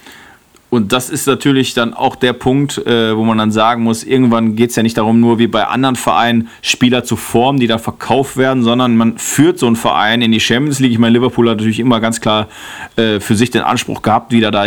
Und 0.72 0.94
das 0.94 1.10
ist 1.10 1.26
natürlich 1.26 1.74
dann 1.74 1.92
auch 1.92 2.16
der 2.16 2.32
Punkt, 2.32 2.78
äh, 2.86 3.14
wo 3.14 3.24
man 3.24 3.36
dann 3.36 3.52
sagen 3.52 3.82
muss, 3.82 4.04
irgendwann 4.04 4.56
geht 4.56 4.70
es 4.70 4.76
ja 4.76 4.82
nicht 4.82 4.96
darum, 4.96 5.20
nur 5.20 5.38
wie 5.38 5.46
bei 5.46 5.66
anderen 5.66 5.96
Vereinen 5.96 6.48
Spieler 6.62 7.04
zu 7.04 7.16
formen, 7.16 7.60
die 7.60 7.66
dann 7.66 7.78
verkauft 7.78 8.38
werden, 8.38 8.62
sondern 8.62 8.96
man 8.96 9.18
führt 9.18 9.58
so 9.58 9.66
einen 9.66 9.76
Verein 9.76 10.22
in 10.22 10.32
die 10.32 10.40
Champions 10.40 10.78
League. 10.78 10.92
Ich 10.92 10.98
meine, 10.98 11.12
Liverpool 11.12 11.50
hat 11.50 11.58
natürlich 11.58 11.78
immer 11.78 12.00
ganz 12.00 12.22
klar 12.22 12.48
äh, 12.96 13.20
für 13.20 13.36
sich 13.36 13.50
den 13.50 13.60
Anspruch 13.60 14.00
gehabt, 14.00 14.32
wieder 14.32 14.50
da 14.50 14.64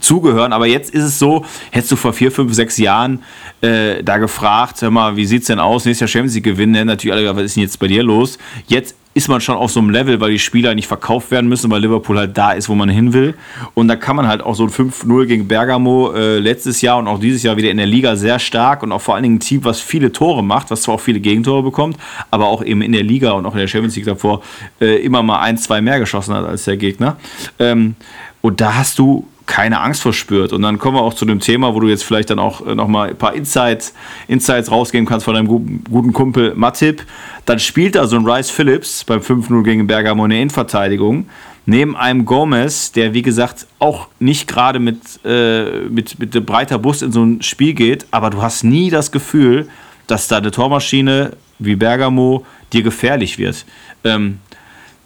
zugehören. 0.00 0.54
Aber 0.54 0.66
jetzt 0.66 0.88
ist 0.94 1.04
es 1.04 1.18
so, 1.18 1.44
hättest 1.70 1.92
du 1.92 1.96
vor 1.96 2.14
vier, 2.14 2.32
fünf, 2.32 2.54
sechs 2.54 2.78
Jahren 2.78 3.22
äh, 3.60 4.02
da 4.02 4.16
gefragt, 4.16 4.80
hör 4.80 4.90
mal, 4.90 5.16
wie 5.16 5.26
sieht 5.26 5.42
es 5.42 5.48
denn 5.48 5.58
aus? 5.58 5.84
Nächstes 5.84 6.00
Jahr 6.00 6.08
Champions 6.08 6.34
League 6.34 6.44
gewinnen, 6.44 6.86
natürlich 6.86 7.14
alle, 7.14 7.36
was 7.36 7.42
ist 7.42 7.56
denn 7.56 7.64
jetzt 7.64 7.78
bei 7.78 7.88
dir 7.88 8.02
los? 8.02 8.38
Jetzt 8.68 8.96
ist 9.14 9.28
man 9.28 9.40
schon 9.40 9.56
auf 9.56 9.70
so 9.70 9.80
einem 9.80 9.90
Level, 9.90 10.20
weil 10.20 10.30
die 10.30 10.38
Spieler 10.38 10.74
nicht 10.74 10.86
verkauft 10.86 11.30
werden 11.30 11.48
müssen, 11.48 11.70
weil 11.70 11.80
Liverpool 11.80 12.18
halt 12.18 12.36
da 12.36 12.52
ist, 12.52 12.68
wo 12.68 12.74
man 12.74 12.88
hin 12.88 13.12
will. 13.12 13.34
Und 13.74 13.88
da 13.88 13.96
kann 13.96 14.16
man 14.16 14.26
halt 14.26 14.42
auch 14.42 14.54
so 14.54 14.64
ein 14.64 14.70
5-0 14.70 15.26
gegen 15.26 15.48
Bergamo 15.48 16.12
äh, 16.12 16.38
letztes 16.38 16.80
Jahr 16.80 16.98
und 16.98 17.06
auch 17.06 17.20
dieses 17.20 17.42
Jahr 17.42 17.56
wieder 17.56 17.70
in 17.70 17.76
der 17.76 17.86
Liga 17.86 18.16
sehr 18.16 18.38
stark 18.38 18.82
und 18.82 18.92
auch 18.92 19.00
vor 19.00 19.14
allen 19.14 19.24
Dingen 19.24 19.36
ein 19.36 19.40
Team, 19.40 19.64
was 19.64 19.80
viele 19.80 20.12
Tore 20.12 20.42
macht, 20.42 20.70
was 20.70 20.82
zwar 20.82 20.94
auch 20.94 21.00
viele 21.00 21.20
Gegentore 21.20 21.62
bekommt, 21.62 21.96
aber 22.30 22.46
auch 22.46 22.64
eben 22.64 22.80
in 22.80 22.92
der 22.92 23.02
Liga 23.02 23.32
und 23.32 23.44
auch 23.44 23.52
in 23.52 23.58
der 23.58 23.68
Champions 23.68 23.96
League 23.96 24.06
davor 24.06 24.42
äh, 24.80 24.96
immer 25.02 25.22
mal 25.22 25.40
ein, 25.40 25.58
zwei 25.58 25.80
mehr 25.80 25.98
geschossen 25.98 26.34
hat 26.34 26.46
als 26.46 26.64
der 26.64 26.76
Gegner. 26.76 27.16
Ähm, 27.58 27.96
und 28.40 28.60
da 28.60 28.74
hast 28.74 28.98
du 28.98 29.26
keine 29.52 29.82
Angst 29.82 30.00
verspürt. 30.00 30.54
Und 30.54 30.62
dann 30.62 30.78
kommen 30.78 30.96
wir 30.96 31.02
auch 31.02 31.12
zu 31.12 31.26
dem 31.26 31.38
Thema, 31.38 31.74
wo 31.74 31.80
du 31.80 31.88
jetzt 31.88 32.04
vielleicht 32.04 32.30
dann 32.30 32.38
auch 32.38 32.66
äh, 32.66 32.74
nochmal 32.74 33.10
ein 33.10 33.16
paar 33.18 33.34
Insights, 33.34 33.92
Insights 34.26 34.70
rausgeben 34.70 35.06
kannst 35.06 35.26
von 35.26 35.34
deinem 35.34 35.46
guten, 35.46 36.14
Kumpel 36.14 36.54
Matip. 36.54 37.04
Dann 37.44 37.58
spielt 37.58 37.94
da 37.94 38.06
so 38.06 38.16
ein 38.16 38.26
Rice 38.26 38.48
Phillips 38.48 39.04
beim 39.04 39.20
5-0 39.20 39.62
gegen 39.62 39.86
Bergamo 39.86 40.24
in 40.24 40.30
der 40.30 40.40
Innenverteidigung. 40.40 41.26
Neben 41.66 41.94
einem 41.98 42.24
Gomez, 42.24 42.92
der 42.92 43.12
wie 43.12 43.20
gesagt 43.20 43.66
auch 43.78 44.08
nicht 44.18 44.48
gerade 44.48 44.78
mit, 44.78 45.20
äh, 45.22 45.80
mit, 45.90 46.18
mit 46.18 46.46
breiter 46.46 46.78
Brust 46.78 47.02
in 47.02 47.12
so 47.12 47.22
ein 47.22 47.42
Spiel 47.42 47.74
geht, 47.74 48.06
aber 48.10 48.30
du 48.30 48.40
hast 48.40 48.64
nie 48.64 48.88
das 48.88 49.12
Gefühl, 49.12 49.68
dass 50.06 50.28
da 50.28 50.38
eine 50.38 50.50
Tormaschine 50.50 51.32
wie 51.58 51.76
Bergamo 51.76 52.46
dir 52.72 52.82
gefährlich 52.82 53.36
wird. 53.36 53.66
Ähm, 54.02 54.38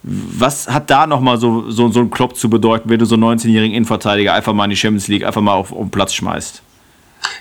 was 0.07 0.69
hat 0.69 0.89
da 0.89 1.07
nochmal 1.07 1.37
so, 1.37 1.69
so, 1.69 1.91
so 1.91 1.99
ein 2.01 2.11
Klopp 2.11 2.37
zu 2.37 2.49
bedeuten, 2.49 2.89
wenn 2.89 2.99
du 2.99 3.05
so 3.05 3.17
einen 3.17 3.25
19-jährigen 3.25 3.75
Innenverteidiger 3.75 4.33
einfach 4.33 4.53
mal 4.53 4.65
in 4.65 4.71
die 4.71 4.77
Champions 4.77 5.09
League 5.09 5.25
einfach 5.25 5.41
mal 5.41 5.55
auf, 5.55 5.73
auf 5.73 5.79
den 5.79 5.91
Platz 5.91 6.15
schmeißt? 6.15 6.63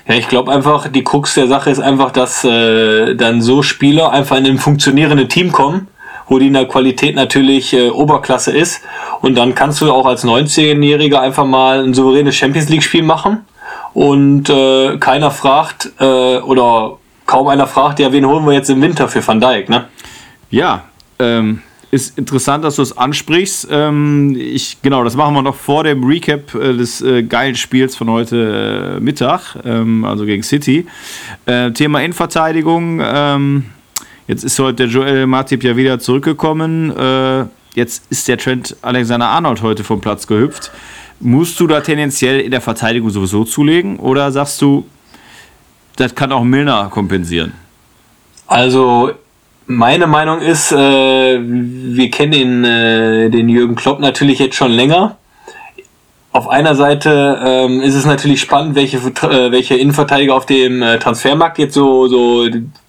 Ja, 0.08 0.14
ich 0.14 0.26
glaube 0.26 0.50
einfach, 0.52 0.88
die 0.88 1.04
Krux 1.04 1.34
der 1.34 1.46
Sache 1.46 1.70
ist 1.70 1.78
einfach, 1.78 2.10
dass 2.10 2.42
äh, 2.44 3.14
dann 3.14 3.40
so 3.40 3.62
Spieler 3.62 4.10
einfach 4.10 4.36
in 4.36 4.46
ein 4.46 4.58
funktionierendes 4.58 5.28
Team 5.28 5.52
kommen, 5.52 5.86
wo 6.28 6.40
die 6.40 6.48
in 6.48 6.54
der 6.54 6.66
Qualität 6.66 7.14
natürlich 7.14 7.72
äh, 7.72 7.90
Oberklasse 7.90 8.50
ist. 8.50 8.82
Und 9.20 9.36
dann 9.36 9.54
kannst 9.54 9.80
du 9.80 9.92
auch 9.92 10.06
als 10.06 10.24
19-Jähriger 10.24 11.20
einfach 11.20 11.44
mal 11.44 11.84
ein 11.84 11.94
souveränes 11.94 12.34
Champions 12.34 12.68
League-Spiel 12.68 13.04
machen. 13.04 13.44
Und 13.94 14.50
äh, 14.50 14.98
keiner 14.98 15.30
fragt, 15.30 15.92
äh, 16.00 16.38
oder 16.38 16.98
kaum 17.26 17.46
einer 17.46 17.68
fragt, 17.68 18.00
ja, 18.00 18.12
wen 18.12 18.26
holen 18.26 18.44
wir 18.44 18.54
jetzt 18.54 18.70
im 18.70 18.82
Winter 18.82 19.08
für 19.08 19.26
Van 19.26 19.40
Dijk, 19.40 19.68
ne? 19.68 19.86
Ja, 20.50 20.84
ähm, 21.18 21.62
ist 21.90 22.18
interessant, 22.18 22.64
dass 22.64 22.76
du 22.76 22.82
es 22.82 22.96
ansprichst. 22.96 23.68
Ähm, 23.70 24.36
ich, 24.38 24.78
genau, 24.82 25.04
das 25.04 25.16
machen 25.16 25.34
wir 25.34 25.42
noch 25.42 25.54
vor 25.54 25.84
dem 25.84 26.04
Recap 26.04 26.54
äh, 26.54 26.74
des 26.74 27.00
äh, 27.00 27.22
geilen 27.22 27.54
Spiels 27.54 27.96
von 27.96 28.10
heute 28.10 28.96
äh, 28.96 29.00
Mittag, 29.00 29.56
ähm, 29.64 30.04
also 30.04 30.24
gegen 30.24 30.42
City. 30.42 30.86
Äh, 31.46 31.70
Thema 31.72 32.00
Innenverteidigung. 32.00 33.00
Ähm, 33.02 33.66
jetzt 34.26 34.44
ist 34.44 34.58
heute 34.58 34.74
der 34.74 34.86
Joel 34.88 35.26
Matip 35.26 35.62
ja 35.62 35.76
wieder 35.76 35.98
zurückgekommen. 35.98 36.96
Äh, 36.96 37.44
jetzt 37.74 38.04
ist 38.10 38.26
der 38.26 38.38
Trend 38.38 38.76
Alexander 38.82 39.28
Arnold 39.28 39.62
heute 39.62 39.84
vom 39.84 40.00
Platz 40.00 40.26
gehüpft. 40.26 40.72
Musst 41.20 41.58
du 41.60 41.66
da 41.66 41.80
tendenziell 41.80 42.40
in 42.40 42.50
der 42.50 42.60
Verteidigung 42.60 43.10
sowieso 43.10 43.44
zulegen 43.44 43.98
oder 43.98 44.30
sagst 44.32 44.60
du, 44.60 44.84
das 45.96 46.14
kann 46.14 46.30
auch 46.32 46.44
Milner 46.44 46.88
kompensieren? 46.90 47.52
Also 48.46 49.12
meine 49.66 50.06
Meinung 50.06 50.40
ist, 50.40 50.72
äh, 50.72 51.38
wir 51.40 52.10
kennen 52.10 52.32
den, 52.32 52.64
äh, 52.64 53.30
den 53.30 53.48
Jürgen 53.48 53.74
Klopp 53.74 54.00
natürlich 54.00 54.38
jetzt 54.38 54.56
schon 54.56 54.70
länger. 54.70 55.16
Auf 56.32 56.48
einer 56.48 56.74
Seite 56.74 57.40
ähm, 57.44 57.80
ist 57.80 57.94
es 57.94 58.04
natürlich 58.04 58.40
spannend, 58.40 58.74
welche, 58.74 58.98
äh, 58.98 59.50
welche 59.50 59.74
Innenverteidiger 59.76 60.34
auf 60.34 60.46
dem 60.46 60.82
äh, 60.82 60.98
Transfermarkt 60.98 61.58
jetzt 61.58 61.74
so, 61.74 62.08
so 62.08 62.46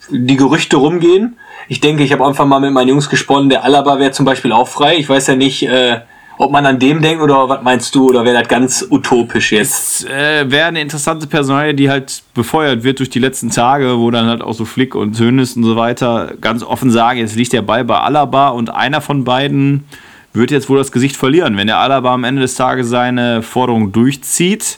die 0.09 0.35
Gerüchte 0.35 0.77
rumgehen. 0.77 1.37
Ich 1.69 1.79
denke, 1.79 2.03
ich 2.03 2.11
habe 2.11 2.25
einfach 2.25 2.45
mal 2.45 2.59
mit 2.59 2.71
meinen 2.71 2.89
Jungs 2.89 3.09
gesprochen, 3.09 3.49
der 3.49 3.63
Alaba 3.63 3.99
wäre 3.99 4.11
zum 4.11 4.25
Beispiel 4.25 4.51
auch 4.51 4.67
frei. 4.67 4.97
Ich 4.97 5.07
weiß 5.09 5.27
ja 5.27 5.35
nicht, 5.35 5.63
äh, 5.63 6.01
ob 6.37 6.51
man 6.51 6.65
an 6.65 6.77
dem 6.77 7.01
denkt 7.01 7.21
oder 7.21 7.49
was 7.49 7.63
meinst 7.63 7.93
du 7.95 8.09
oder 8.09 8.23
wäre 8.23 8.39
das 8.39 8.47
ganz 8.47 8.85
utopisch 8.89 9.51
jetzt? 9.51 10.03
Es 10.03 10.05
äh, 10.05 10.49
wäre 10.49 10.67
eine 10.67 10.81
interessante 10.81 11.25
Personalie, 11.25 11.73
die 11.73 11.89
halt 11.89 12.21
befeuert 12.35 12.83
wird 12.83 12.99
durch 12.99 13.09
die 13.09 13.19
letzten 13.19 13.49
Tage, 13.49 13.97
wo 13.97 14.11
dann 14.11 14.27
halt 14.27 14.41
auch 14.41 14.53
so 14.53 14.63
Flick 14.63 14.93
und 14.93 15.19
Hönes 15.19 15.55
und 15.57 15.63
so 15.63 15.75
weiter 15.75 16.33
ganz 16.39 16.63
offen 16.63 16.91
sagen, 16.91 17.19
jetzt 17.19 17.35
liegt 17.35 17.53
der 17.53 17.63
Ball 17.63 17.83
bei 17.83 17.99
Alaba 17.99 18.49
und 18.49 18.69
einer 18.69 19.01
von 19.01 19.23
beiden 19.23 19.85
wird 20.33 20.51
jetzt 20.51 20.69
wohl 20.69 20.77
das 20.77 20.91
Gesicht 20.91 21.17
verlieren. 21.17 21.57
Wenn 21.57 21.67
der 21.67 21.79
Alaba 21.79 22.13
am 22.13 22.23
Ende 22.23 22.43
des 22.43 22.53
Tages 22.53 22.87
seine 22.89 23.41
Forderung 23.41 23.91
durchzieht, 23.91 24.77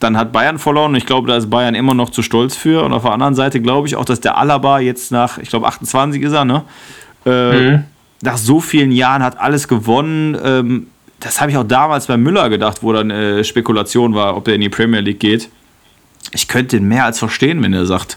dann 0.00 0.16
hat 0.16 0.32
Bayern 0.32 0.58
verloren 0.58 0.92
und 0.92 0.96
ich 0.96 1.06
glaube, 1.06 1.28
da 1.28 1.36
ist 1.36 1.50
Bayern 1.50 1.74
immer 1.74 1.94
noch 1.94 2.08
zu 2.08 2.22
stolz 2.22 2.56
für. 2.56 2.82
Und 2.82 2.94
auf 2.94 3.02
der 3.02 3.12
anderen 3.12 3.34
Seite 3.34 3.60
glaube 3.60 3.86
ich 3.88 3.96
auch, 3.96 4.06
dass 4.06 4.20
der 4.20 4.38
Alaba 4.38 4.80
jetzt 4.80 5.12
nach, 5.12 5.36
ich 5.36 5.50
glaube, 5.50 5.66
28 5.66 6.22
ist 6.22 6.32
er, 6.32 6.44
ne? 6.46 6.62
Äh, 7.26 7.52
mhm 7.52 7.84
nach 8.22 8.38
so 8.38 8.60
vielen 8.60 8.92
Jahren 8.92 9.22
hat 9.22 9.38
alles 9.38 9.68
gewonnen. 9.68 10.36
Ähm, 10.42 10.86
das 11.20 11.40
habe 11.40 11.50
ich 11.50 11.56
auch 11.56 11.66
damals 11.66 12.06
bei 12.06 12.16
Müller 12.16 12.48
gedacht, 12.48 12.78
wo 12.82 12.92
dann 12.92 13.10
äh, 13.10 13.44
Spekulation 13.44 14.14
war, 14.14 14.36
ob 14.36 14.48
er 14.48 14.54
in 14.54 14.60
die 14.60 14.68
Premier 14.68 15.00
League 15.00 15.20
geht. 15.20 15.50
Ich 16.32 16.48
könnte 16.48 16.76
ihn 16.76 16.88
mehr 16.88 17.04
als 17.04 17.18
verstehen, 17.18 17.62
wenn 17.62 17.72
er 17.72 17.84
sagt, 17.84 18.16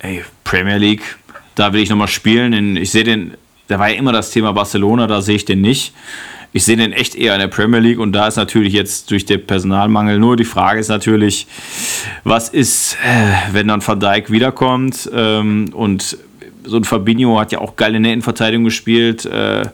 ey, 0.00 0.24
Premier 0.44 0.78
League, 0.78 1.16
da 1.54 1.72
will 1.72 1.82
ich 1.82 1.90
nochmal 1.90 2.08
spielen. 2.08 2.76
Ich 2.76 2.90
sehe 2.90 3.04
den, 3.04 3.34
da 3.68 3.78
war 3.78 3.88
ja 3.88 3.96
immer 3.96 4.12
das 4.12 4.30
Thema 4.30 4.52
Barcelona, 4.52 5.06
da 5.06 5.22
sehe 5.22 5.36
ich 5.36 5.44
den 5.44 5.60
nicht. 5.60 5.94
Ich 6.52 6.64
sehe 6.64 6.76
den 6.76 6.92
echt 6.92 7.14
eher 7.14 7.34
in 7.34 7.40
der 7.40 7.48
Premier 7.48 7.80
League 7.80 7.98
und 7.98 8.12
da 8.12 8.26
ist 8.26 8.36
natürlich 8.36 8.72
jetzt 8.72 9.10
durch 9.10 9.26
den 9.26 9.46
Personalmangel 9.46 10.18
nur 10.18 10.36
die 10.36 10.44
Frage 10.44 10.80
ist 10.80 10.88
natürlich, 10.88 11.46
was 12.24 12.48
ist, 12.48 12.96
äh, 13.04 13.52
wenn 13.52 13.68
dann 13.68 13.86
Van 13.86 14.00
Dijk 14.00 14.30
wiederkommt 14.30 15.10
ähm, 15.12 15.68
und 15.74 16.16
so 16.66 16.76
ein 16.76 16.84
Fabinho 16.84 17.38
hat 17.38 17.52
ja 17.52 17.60
auch 17.60 17.76
geil 17.76 17.94
in 17.94 18.02
der 18.02 18.12
Innenverteidigung 18.12 18.64
gespielt. 18.64 19.24
Äh, 19.24 19.64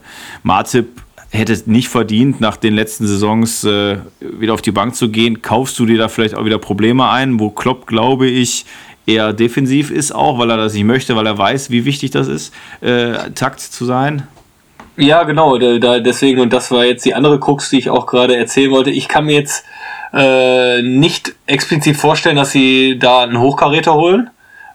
Martip 0.42 0.88
hätte 1.30 1.52
es 1.52 1.66
nicht 1.66 1.88
verdient, 1.88 2.40
nach 2.40 2.56
den 2.56 2.74
letzten 2.74 3.06
Saisons 3.06 3.64
äh, 3.64 3.96
wieder 4.20 4.54
auf 4.54 4.62
die 4.62 4.70
Bank 4.70 4.94
zu 4.94 5.08
gehen. 5.10 5.42
Kaufst 5.42 5.78
du 5.78 5.86
dir 5.86 5.98
da 5.98 6.08
vielleicht 6.08 6.34
auch 6.34 6.44
wieder 6.44 6.58
Probleme 6.58 7.08
ein, 7.08 7.40
wo 7.40 7.50
Klopp, 7.50 7.86
glaube 7.86 8.26
ich, 8.26 8.66
eher 9.06 9.32
defensiv 9.32 9.90
ist 9.90 10.14
auch, 10.14 10.38
weil 10.38 10.50
er 10.50 10.58
das 10.58 10.74
nicht 10.74 10.84
möchte, 10.84 11.16
weil 11.16 11.26
er 11.26 11.36
weiß, 11.36 11.70
wie 11.70 11.84
wichtig 11.84 12.10
das 12.10 12.28
ist, 12.28 12.54
äh, 12.80 13.30
Takt 13.34 13.60
zu 13.60 13.84
sein? 13.84 14.28
Ja, 14.96 15.22
genau, 15.22 15.56
da, 15.56 16.00
deswegen, 16.00 16.40
und 16.40 16.52
das 16.52 16.70
war 16.70 16.84
jetzt 16.84 17.04
die 17.06 17.14
andere 17.14 17.40
Krux, 17.40 17.70
die 17.70 17.78
ich 17.78 17.88
auch 17.88 18.06
gerade 18.06 18.36
erzählen 18.36 18.70
wollte. 18.70 18.90
Ich 18.90 19.08
kann 19.08 19.24
mir 19.24 19.34
jetzt 19.34 19.64
äh, 20.12 20.82
nicht 20.82 21.34
explizit 21.46 21.96
vorstellen, 21.96 22.36
dass 22.36 22.52
sie 22.52 22.98
da 22.98 23.22
einen 23.22 23.40
Hochkaräter 23.40 23.94
holen 23.94 24.28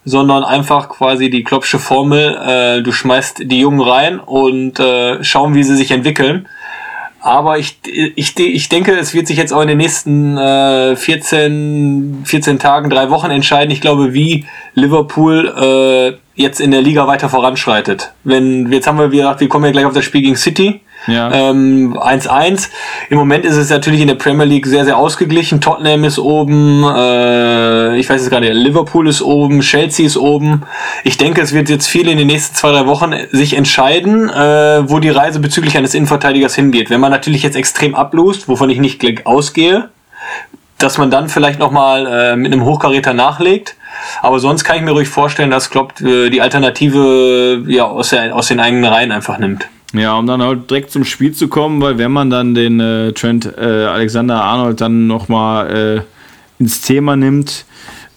sondern 0.08 0.44
einfach 0.44 0.88
quasi 0.88 1.30
die 1.30 1.44
Kloppsche 1.44 1.78
Formel, 1.78 2.36
äh, 2.36 2.82
du 2.82 2.92
schmeißt 2.92 3.42
die 3.44 3.60
Jungen 3.60 3.80
rein 3.80 4.20
und 4.20 4.80
äh, 4.80 5.22
schauen, 5.22 5.54
wie 5.54 5.62
sie 5.62 5.76
sich 5.76 5.90
entwickeln. 5.90 6.48
Aber 7.20 7.58
ich, 7.58 7.78
ich, 7.84 8.38
ich 8.38 8.68
denke, 8.68 8.92
es 8.92 9.12
wird 9.12 9.26
sich 9.26 9.36
jetzt 9.36 9.52
auch 9.52 9.60
in 9.60 9.68
den 9.68 9.78
nächsten 9.78 10.38
äh, 10.38 10.94
14, 10.94 12.22
14 12.24 12.58
Tagen, 12.58 12.90
drei 12.90 13.10
Wochen 13.10 13.30
entscheiden. 13.30 13.70
Ich 13.72 13.80
glaube, 13.80 14.14
wie 14.14 14.46
Liverpool 14.74 15.48
äh, 15.48 16.40
jetzt 16.40 16.60
in 16.60 16.70
der 16.70 16.80
Liga 16.80 17.06
weiter 17.08 17.28
voranschreitet. 17.28 18.12
Wenn, 18.22 18.70
jetzt 18.72 18.86
haben 18.86 18.98
wir, 18.98 19.10
wie 19.10 19.16
gesagt, 19.16 19.40
wir 19.40 19.48
kommen 19.48 19.64
ja 19.64 19.72
gleich 19.72 19.84
auf 19.84 19.92
das 19.92 20.04
Spiel 20.04 20.22
gegen 20.22 20.36
City. 20.36 20.80
Ja. 21.06 21.28
1-1. 21.30 22.46
Ähm, 22.46 22.58
Im 23.10 23.18
Moment 23.18 23.44
ist 23.44 23.56
es 23.56 23.70
natürlich 23.70 24.00
in 24.00 24.08
der 24.08 24.16
Premier 24.16 24.44
League 24.44 24.66
sehr, 24.66 24.84
sehr 24.84 24.98
ausgeglichen. 24.98 25.60
Tottenham 25.60 26.04
ist 26.04 26.18
oben, 26.18 26.84
äh, 26.84 27.96
ich 27.96 28.08
weiß 28.10 28.20
es 28.20 28.30
gerade, 28.30 28.52
Liverpool 28.52 29.08
ist 29.08 29.22
oben, 29.22 29.60
Chelsea 29.60 30.04
ist 30.04 30.16
oben. 30.16 30.62
Ich 31.04 31.16
denke, 31.16 31.40
es 31.40 31.52
wird 31.52 31.68
jetzt 31.68 31.86
viel 31.86 32.08
in 32.08 32.18
den 32.18 32.26
nächsten 32.26 32.54
zwei, 32.54 32.72
drei 32.72 32.86
Wochen 32.86 33.14
sich 33.32 33.56
entscheiden, 33.56 34.28
äh, 34.28 34.90
wo 34.90 34.98
die 34.98 35.10
Reise 35.10 35.40
bezüglich 35.40 35.76
eines 35.78 35.94
Innenverteidigers 35.94 36.54
hingeht. 36.54 36.90
Wenn 36.90 37.00
man 37.00 37.10
natürlich 37.10 37.42
jetzt 37.42 37.56
extrem 37.56 37.94
ablust, 37.94 38.48
wovon 38.48 38.68
ich 38.68 38.78
nicht 38.78 38.98
ausgehe, 39.26 39.88
dass 40.78 40.98
man 40.98 41.10
dann 41.10 41.28
vielleicht 41.28 41.58
nochmal 41.58 42.06
äh, 42.06 42.36
mit 42.36 42.52
einem 42.52 42.64
Hochkaräter 42.64 43.14
nachlegt. 43.14 43.76
Aber 44.22 44.38
sonst 44.38 44.64
kann 44.64 44.76
ich 44.76 44.82
mir 44.82 44.92
ruhig 44.92 45.08
vorstellen, 45.08 45.50
dass 45.50 45.70
Klopp 45.70 46.00
äh, 46.00 46.30
die 46.30 46.40
Alternative 46.40 47.64
ja, 47.66 47.84
aus, 47.84 48.10
der, 48.10 48.34
aus 48.34 48.48
den 48.48 48.60
eigenen 48.60 48.84
Reihen 48.84 49.10
einfach 49.10 49.38
nimmt. 49.38 49.68
Ja, 49.94 50.18
um 50.18 50.26
dann 50.26 50.42
halt 50.42 50.68
direkt 50.70 50.90
zum 50.90 51.04
Spiel 51.04 51.32
zu 51.32 51.48
kommen, 51.48 51.80
weil 51.80 51.96
wenn 51.96 52.12
man 52.12 52.28
dann 52.28 52.54
den 52.54 52.78
äh, 52.78 53.12
Trent 53.12 53.46
äh, 53.56 53.86
Alexander 53.86 54.42
Arnold 54.44 54.80
dann 54.80 55.06
nochmal 55.06 56.04
äh, 56.58 56.62
ins 56.62 56.82
Thema 56.82 57.16
nimmt, 57.16 57.64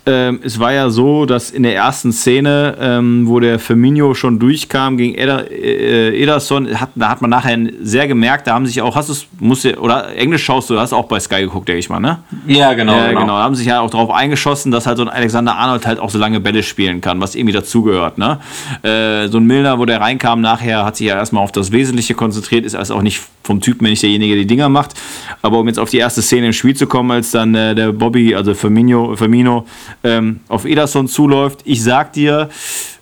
ähm, 0.05 0.39
es 0.43 0.59
war 0.59 0.73
ja 0.73 0.89
so, 0.89 1.25
dass 1.25 1.51
in 1.51 1.61
der 1.61 1.75
ersten 1.75 2.11
Szene, 2.11 2.75
ähm, 2.79 3.27
wo 3.27 3.39
der 3.39 3.59
Firmino 3.59 4.15
schon 4.15 4.39
durchkam 4.39 4.97
gegen 4.97 5.13
Eder, 5.13 5.51
äh, 5.51 6.19
Ederson, 6.19 6.79
hat, 6.79 6.89
da 6.95 7.09
hat 7.09 7.21
man 7.21 7.29
nachher 7.29 7.57
sehr 7.83 8.07
gemerkt, 8.07 8.47
da 8.47 8.53
haben 8.53 8.65
sich 8.65 8.81
auch, 8.81 8.95
hast 8.95 9.09
du 9.09 9.13
es, 9.13 9.27
musst 9.39 9.63
du, 9.63 9.77
oder 9.77 10.15
Englisch 10.15 10.43
schaust 10.43 10.71
du, 10.71 10.79
hast 10.79 10.93
auch 10.93 11.05
bei 11.05 11.19
Sky 11.19 11.41
geguckt, 11.41 11.67
denke 11.67 11.79
ich 11.79 11.89
mal, 11.89 11.99
ne? 11.99 12.17
Ja, 12.47 12.73
genau. 12.73 12.97
Äh, 12.97 13.09
genau. 13.09 13.21
genau. 13.21 13.37
Da 13.37 13.43
haben 13.43 13.53
sich 13.53 13.67
ja 13.67 13.81
auch 13.81 13.91
darauf 13.91 14.09
eingeschossen, 14.09 14.71
dass 14.71 14.87
halt 14.87 14.97
so 14.97 15.03
ein 15.03 15.09
Alexander 15.09 15.55
Arnold 15.55 15.85
halt 15.85 15.99
auch 15.99 16.09
so 16.09 16.17
lange 16.17 16.39
Bälle 16.39 16.63
spielen 16.63 16.99
kann, 16.99 17.21
was 17.21 17.35
irgendwie 17.35 17.53
dazugehört, 17.53 18.17
ne? 18.17 18.39
Äh, 18.81 19.27
so 19.27 19.37
ein 19.37 19.45
Milner, 19.45 19.77
wo 19.77 19.85
der 19.85 20.01
reinkam, 20.01 20.41
nachher 20.41 20.83
hat 20.83 20.95
sich 20.95 21.07
ja 21.07 21.15
erstmal 21.15 21.43
auf 21.43 21.51
das 21.51 21.71
Wesentliche 21.71 22.15
konzentriert, 22.15 22.65
ist 22.65 22.73
also 22.73 22.95
auch 22.95 23.03
nicht 23.03 23.21
vom 23.43 23.61
Typ 23.61 23.81
nicht 23.81 24.01
derjenige, 24.01 24.33
der 24.35 24.43
die 24.43 24.47
Dinger 24.47 24.69
macht. 24.69 24.93
Aber 25.41 25.59
um 25.59 25.67
jetzt 25.67 25.79
auf 25.79 25.89
die 25.89 25.97
erste 25.97 26.21
Szene 26.21 26.47
im 26.47 26.53
Spiel 26.53 26.75
zu 26.75 26.87
kommen, 26.87 27.11
als 27.11 27.31
dann 27.31 27.53
äh, 27.55 27.75
der 27.75 27.91
Bobby, 27.91 28.35
also 28.35 28.53
Firmino, 28.53 29.15
Firmino 29.15 29.65
ähm, 30.03 30.39
auf 30.47 30.65
Ederson 30.65 31.07
zuläuft. 31.07 31.61
Ich 31.65 31.83
sag 31.83 32.13
dir, 32.13 32.49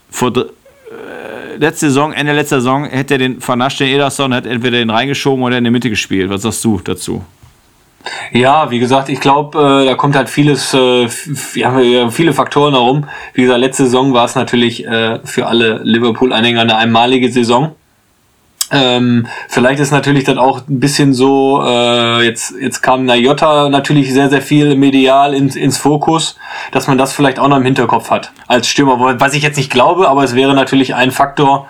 vor 0.10 0.36
äh, 0.36 1.56
letzte 1.58 1.88
Saison, 1.88 2.14
Ende 2.14 2.34
letzter 2.34 2.58
Saison, 2.58 2.86
hätte 2.86 3.16
er 3.16 3.18
den 3.18 3.42
vernascht, 3.42 3.82
Ederson, 3.82 4.34
hat 4.34 4.46
entweder 4.46 4.78
den 4.78 4.90
reingeschoben 4.90 5.44
oder 5.44 5.58
in 5.58 5.64
der 5.64 5.72
Mitte 5.72 5.90
gespielt. 5.90 6.30
Was 6.30 6.44
sagst 6.44 6.64
du 6.64 6.80
dazu? 6.84 7.24
Ja, 8.32 8.72
wie 8.72 8.80
gesagt, 8.80 9.10
ich 9.10 9.20
glaube, 9.20 9.58
äh, 9.58 9.86
da 9.86 9.96
kommt 9.96 10.16
halt 10.16 10.30
vieles, 10.30 10.74
äh, 10.74 11.08
ja, 11.56 12.10
viele 12.10 12.34
Faktoren 12.34 12.74
herum. 12.74 13.06
Wie 13.34 13.42
gesagt, 13.42 13.60
letzte 13.60 13.86
Saison 13.86 14.14
war 14.14 14.26
es 14.26 14.36
natürlich 14.36 14.86
äh, 14.86 15.20
für 15.26 15.48
alle 15.48 15.82
Liverpool-Anhänger 15.84 16.62
eine 16.62 16.78
einmalige 16.78 17.32
Saison. 17.32 17.76
Ähm, 18.72 19.28
vielleicht 19.48 19.80
ist 19.80 19.92
natürlich 19.92 20.24
dann 20.24 20.38
auch 20.38 20.62
ein 20.68 20.80
bisschen 20.80 21.14
so, 21.14 21.62
äh, 21.66 22.24
jetzt, 22.26 22.54
jetzt 22.60 22.82
kam 22.82 23.06
Nayota 23.06 23.70
natürlich 23.70 24.14
sehr, 24.14 24.30
sehr 24.30 24.42
viel 24.42 24.76
medial 24.76 25.34
ins, 25.34 25.56
ins 25.56 25.78
Fokus, 25.78 26.38
dass 26.72 26.88
man 26.88 26.98
das 26.98 27.14
vielleicht 27.14 27.40
auch 27.40 27.48
noch 27.48 27.58
im 27.58 27.66
Hinterkopf 27.66 28.12
hat 28.12 28.32
als 28.48 28.68
Stürmer, 28.68 29.20
was 29.20 29.34
ich 29.34 29.44
jetzt 29.44 29.58
nicht 29.58 29.72
glaube, 29.72 30.08
aber 30.08 30.24
es 30.24 30.36
wäre 30.36 30.54
natürlich 30.54 30.94
ein 30.96 31.12
Faktor, 31.12 31.68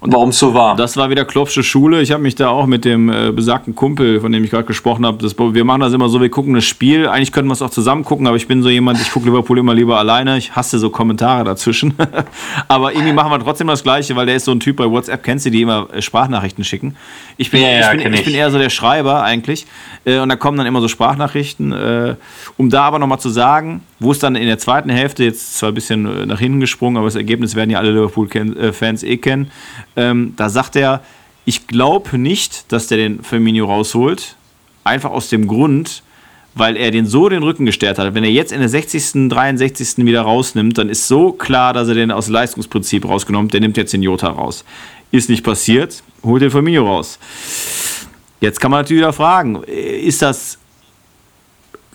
und 0.00 0.12
warum 0.12 0.28
es 0.28 0.38
so 0.38 0.54
war. 0.54 0.76
Das 0.76 0.96
war 0.96 1.10
wieder 1.10 1.24
Klopsche 1.24 1.62
Schule. 1.62 2.00
Ich 2.02 2.12
habe 2.12 2.22
mich 2.22 2.36
da 2.36 2.48
auch 2.48 2.66
mit 2.66 2.84
dem 2.84 3.08
äh, 3.08 3.32
besagten 3.32 3.74
Kumpel, 3.74 4.20
von 4.20 4.30
dem 4.30 4.44
ich 4.44 4.50
gerade 4.50 4.64
gesprochen 4.64 5.04
habe, 5.04 5.18
wir 5.54 5.64
machen 5.64 5.80
das 5.80 5.92
immer 5.92 6.08
so, 6.08 6.20
wir 6.20 6.30
gucken 6.30 6.54
das 6.54 6.64
Spiel. 6.64 7.08
Eigentlich 7.08 7.32
könnten 7.32 7.48
wir 7.48 7.54
es 7.54 7.62
auch 7.62 7.70
zusammen 7.70 8.04
gucken, 8.04 8.26
aber 8.26 8.36
ich 8.36 8.46
bin 8.46 8.62
so 8.62 8.68
jemand, 8.68 9.00
ich 9.00 9.10
gucke 9.10 9.26
Liverpool 9.26 9.58
immer 9.58 9.74
lieber 9.74 9.98
alleine. 9.98 10.38
Ich 10.38 10.54
hasse 10.54 10.78
so 10.78 10.90
Kommentare 10.90 11.44
dazwischen. 11.44 11.94
aber 12.68 12.92
irgendwie 12.92 13.12
machen 13.12 13.32
wir 13.32 13.40
trotzdem 13.40 13.66
das 13.66 13.82
Gleiche, 13.82 14.14
weil 14.14 14.26
der 14.26 14.36
ist 14.36 14.44
so 14.44 14.52
ein 14.52 14.60
Typ 14.60 14.76
bei 14.76 14.88
WhatsApp, 14.88 15.22
kennst 15.24 15.46
du, 15.46 15.50
die 15.50 15.62
immer 15.62 15.88
äh, 15.92 16.00
Sprachnachrichten 16.00 16.62
schicken. 16.64 16.96
Ich 17.36 17.50
bin, 17.50 17.62
ja, 17.62 17.70
ja, 17.70 17.92
ich, 17.92 18.02
bin, 18.02 18.12
ich. 18.12 18.20
ich 18.20 18.26
bin 18.26 18.34
eher 18.34 18.50
so 18.50 18.58
der 18.58 18.70
Schreiber 18.70 19.22
eigentlich. 19.24 19.66
Äh, 20.04 20.20
und 20.20 20.28
da 20.28 20.36
kommen 20.36 20.58
dann 20.58 20.66
immer 20.66 20.80
so 20.80 20.88
Sprachnachrichten. 20.88 21.72
Äh, 21.72 22.14
um 22.56 22.70
da 22.70 22.84
aber 22.84 22.98
nochmal 22.98 23.18
zu 23.18 23.30
sagen, 23.30 23.82
wo 24.00 24.12
es 24.12 24.18
dann 24.18 24.36
in 24.36 24.46
der 24.46 24.58
zweiten 24.58 24.90
Hälfte, 24.90 25.24
jetzt 25.24 25.58
zwar 25.58 25.70
ein 25.70 25.74
bisschen 25.74 26.06
äh, 26.06 26.26
nach 26.26 26.38
hinten 26.38 26.60
gesprungen, 26.60 26.96
aber 26.96 27.06
das 27.06 27.16
Ergebnis 27.16 27.54
werden 27.54 27.70
ja 27.70 27.78
alle 27.78 27.92
Liverpool-Fans 27.92 29.02
äh, 29.02 29.08
eh 29.08 29.16
kennen, 29.16 29.50
ähm, 29.96 30.34
da 30.36 30.48
sagt 30.48 30.76
er, 30.76 31.02
ich 31.44 31.66
glaube 31.66 32.18
nicht, 32.18 32.70
dass 32.72 32.88
der 32.88 32.98
den 32.98 33.22
Firmino 33.22 33.64
rausholt. 33.64 34.36
Einfach 34.84 35.10
aus 35.10 35.30
dem 35.30 35.46
Grund, 35.46 36.02
weil 36.54 36.76
er 36.76 36.90
den 36.90 37.06
so 37.06 37.28
den 37.30 37.42
Rücken 37.42 37.64
gestärkt 37.64 37.98
hat. 37.98 38.14
Wenn 38.14 38.22
er 38.24 38.30
jetzt 38.30 38.52
in 38.52 38.60
der 38.60 38.68
60., 38.68 39.30
63. 39.30 40.04
wieder 40.04 40.22
rausnimmt, 40.22 40.76
dann 40.76 40.90
ist 40.90 41.08
so 41.08 41.32
klar, 41.32 41.72
dass 41.72 41.88
er 41.88 41.94
den 41.94 42.10
aus 42.10 42.28
Leistungsprinzip 42.28 43.08
rausgenommen 43.08 43.48
hat. 43.48 43.54
Der 43.54 43.60
nimmt 43.62 43.78
jetzt 43.78 43.94
den 43.94 44.02
Jota 44.02 44.28
raus. 44.28 44.64
Ist 45.10 45.30
nicht 45.30 45.42
passiert, 45.42 46.02
holt 46.22 46.42
den 46.42 46.50
Firmino 46.50 46.86
raus. 46.86 47.18
Jetzt 48.40 48.60
kann 48.60 48.70
man 48.70 48.80
natürlich 48.80 49.00
wieder 49.00 49.14
fragen, 49.14 49.62
ist 49.64 50.20
das 50.20 50.58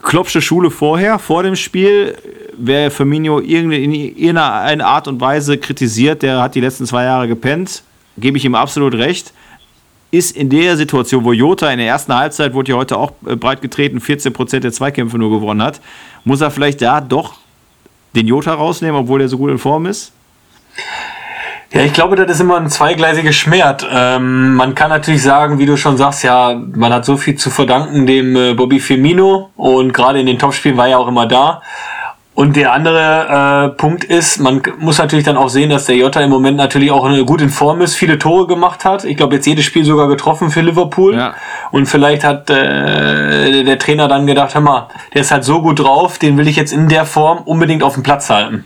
Kloppsche 0.03 0.41
Schule 0.41 0.69
vorher, 0.69 1.17
vor 1.17 1.43
dem 1.43 1.55
Spiel, 1.55 2.15
wer 2.57 2.91
Firmino 2.91 3.39
in 3.39 3.71
irgendeiner 3.71 4.85
Art 4.85 5.07
und 5.07 5.19
Weise 5.21 5.57
kritisiert, 5.57 6.21
der 6.21 6.41
hat 6.41 6.55
die 6.55 6.59
letzten 6.59 6.85
zwei 6.85 7.05
Jahre 7.05 7.27
gepennt, 7.27 7.83
gebe 8.17 8.37
ich 8.37 8.45
ihm 8.45 8.53
absolut 8.53 8.93
recht. 8.93 9.33
Ist 10.11 10.35
in 10.35 10.49
der 10.49 10.77
Situation, 10.77 11.23
wo 11.23 11.33
Jota 11.33 11.71
in 11.71 11.79
der 11.79 11.87
ersten 11.87 12.13
Halbzeit, 12.13 12.53
wurde 12.53 12.73
ja 12.73 12.77
heute 12.77 12.97
auch 12.97 13.13
äh, 13.25 13.35
breit 13.35 13.61
getreten, 13.61 13.97
14% 13.97 14.59
der 14.59 14.71
Zweikämpfe 14.71 15.17
nur 15.17 15.31
gewonnen 15.31 15.63
hat, 15.63 15.81
muss 16.23 16.41
er 16.41 16.51
vielleicht 16.51 16.81
da 16.81 17.01
doch 17.01 17.35
den 18.13 18.27
Jota 18.27 18.53
rausnehmen, 18.53 19.01
obwohl 19.01 19.21
er 19.21 19.29
so 19.29 19.37
gut 19.37 19.49
in 19.49 19.57
Form 19.57 19.85
ist? 19.87 20.11
Ja, 21.73 21.81
ich 21.81 21.91
glaube, 21.91 22.15
das 22.15 22.29
ist 22.29 22.39
immer 22.39 22.57
ein 22.57 22.69
zweigleisiges 22.69 23.35
Schwert. 23.35 23.83
Ähm, 23.91 24.53
man 24.53 24.75
kann 24.75 24.91
natürlich 24.91 25.23
sagen, 25.23 25.57
wie 25.57 25.65
du 25.65 25.75
schon 25.75 25.97
sagst, 25.97 26.23
ja, 26.23 26.53
man 26.53 26.93
hat 26.93 27.03
so 27.03 27.17
viel 27.17 27.33
zu 27.33 27.49
verdanken 27.49 28.05
dem 28.05 28.35
äh, 28.35 28.53
Bobby 28.53 28.79
Firmino 28.79 29.49
und 29.55 29.91
gerade 29.91 30.19
in 30.19 30.27
den 30.27 30.37
Topspielen 30.37 30.77
war 30.77 30.87
er 30.87 30.99
auch 30.99 31.07
immer 31.07 31.25
da. 31.25 31.63
Und 32.35 32.55
der 32.55 32.73
andere 32.73 33.69
äh, 33.73 33.77
Punkt 33.77 34.03
ist, 34.03 34.39
man 34.39 34.61
muss 34.79 34.97
natürlich 34.97 35.23
dann 35.23 35.37
auch 35.37 35.49
sehen, 35.49 35.69
dass 35.69 35.85
der 35.85 35.95
Jota 35.95 36.19
im 36.19 36.31
Moment 36.31 36.57
natürlich 36.57 36.89
auch 36.89 37.05
eine 37.05 37.23
gut 37.25 37.41
in 37.41 37.49
Form 37.49 37.81
ist, 37.81 37.95
viele 37.95 38.17
Tore 38.17 38.47
gemacht 38.47 38.85
hat. 38.85 39.05
Ich 39.05 39.17
glaube, 39.17 39.35
jetzt 39.35 39.45
jedes 39.45 39.65
Spiel 39.65 39.85
sogar 39.85 40.07
getroffen 40.07 40.49
für 40.49 40.61
Liverpool. 40.61 41.15
Ja. 41.15 41.35
Und 41.71 41.85
vielleicht 41.85 42.23
hat 42.23 42.49
äh, 42.49 43.63
der 43.63 43.77
Trainer 43.77 44.07
dann 44.07 44.25
gedacht, 44.25 44.55
hör 44.55 44.61
mal, 44.61 44.87
der 45.13 45.21
ist 45.21 45.31
halt 45.31 45.43
so 45.43 45.61
gut 45.61 45.79
drauf, 45.79 46.17
den 46.17 46.37
will 46.37 46.47
ich 46.47 46.55
jetzt 46.55 46.73
in 46.73 46.89
der 46.89 47.05
Form 47.05 47.39
unbedingt 47.45 47.83
auf 47.83 47.93
dem 47.93 48.01
Platz 48.01 48.31
halten. 48.31 48.65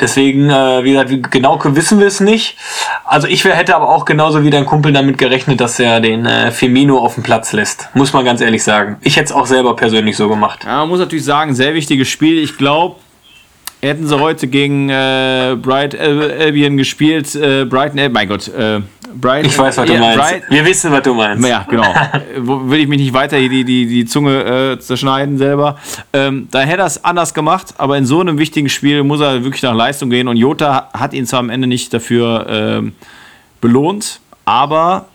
Deswegen, 0.00 0.48
äh, 0.48 0.84
wie 0.84 0.92
gesagt, 0.92 1.32
genau 1.32 1.58
wissen 1.64 1.98
wir 1.98 2.06
es 2.06 2.20
nicht. 2.20 2.56
Also 3.04 3.26
ich 3.26 3.44
wär, 3.44 3.56
hätte 3.56 3.74
aber 3.74 3.88
auch 3.88 4.04
genauso 4.04 4.44
wie 4.44 4.50
dein 4.50 4.64
Kumpel 4.64 4.92
damit 4.92 5.18
gerechnet, 5.18 5.60
dass 5.60 5.80
er 5.80 6.00
den 6.00 6.24
äh, 6.24 6.52
Firmino 6.52 6.98
auf 6.98 7.14
dem 7.14 7.24
Platz 7.24 7.52
lässt. 7.52 7.88
Muss 7.94 8.12
man 8.12 8.24
ganz 8.24 8.40
ehrlich 8.40 8.62
sagen. 8.62 8.98
Ich 9.00 9.16
hätte 9.16 9.26
es 9.26 9.32
auch 9.32 9.46
selber 9.46 9.74
persönlich 9.74 10.16
so 10.16 10.28
gemacht. 10.28 10.60
Ja, 10.64 10.78
man 10.78 10.90
muss 10.90 11.00
natürlich 11.00 11.24
sagen, 11.24 11.52
sehr 11.54 11.74
wichtiges 11.74 12.06
Spiel. 12.06 12.38
Ich 12.38 12.56
glaube, 12.56 12.96
Hätten 13.80 14.08
sie 14.08 14.18
heute 14.18 14.48
gegen 14.48 14.88
äh, 14.88 15.56
Bright 15.60 15.98
Albion 15.98 16.76
gespielt, 16.76 17.32
äh, 17.36 17.64
Brighton, 17.64 17.98
äh, 17.98 18.08
mein 18.08 18.28
Gott, 18.28 18.48
äh, 18.48 18.80
Brighton. 19.14 19.50
Ich 19.50 19.56
weiß, 19.56 19.76
was 19.76 19.86
du 19.86 19.96
meinst. 19.96 20.18
Bright, 20.18 20.42
Wir 20.50 20.64
wissen, 20.64 20.90
was 20.90 21.02
du 21.02 21.14
meinst. 21.14 21.46
Ja, 21.46 21.64
genau. 21.68 21.94
Will 22.68 22.80
ich 22.80 22.88
mich 22.88 22.98
nicht 22.98 23.12
weiter 23.12 23.38
die, 23.38 23.64
die, 23.64 23.86
die 23.86 24.04
Zunge 24.04 24.72
äh, 24.72 24.78
zerschneiden 24.80 25.38
selber. 25.38 25.76
Ähm, 26.12 26.48
da 26.50 26.60
hätte 26.60 26.80
er 26.80 26.86
es 26.86 27.04
anders 27.04 27.34
gemacht, 27.34 27.74
aber 27.78 27.96
in 27.96 28.04
so 28.04 28.20
einem 28.20 28.38
wichtigen 28.38 28.68
Spiel 28.68 29.04
muss 29.04 29.20
er 29.20 29.44
wirklich 29.44 29.62
nach 29.62 29.74
Leistung 29.74 30.10
gehen 30.10 30.26
und 30.26 30.36
Jota 30.36 30.90
hat 30.92 31.14
ihn 31.14 31.24
zwar 31.24 31.38
am 31.38 31.50
Ende 31.50 31.68
nicht 31.68 31.94
dafür 31.94 32.46
ähm, 32.48 32.92
belohnt, 33.60 34.20
aber 34.44 35.06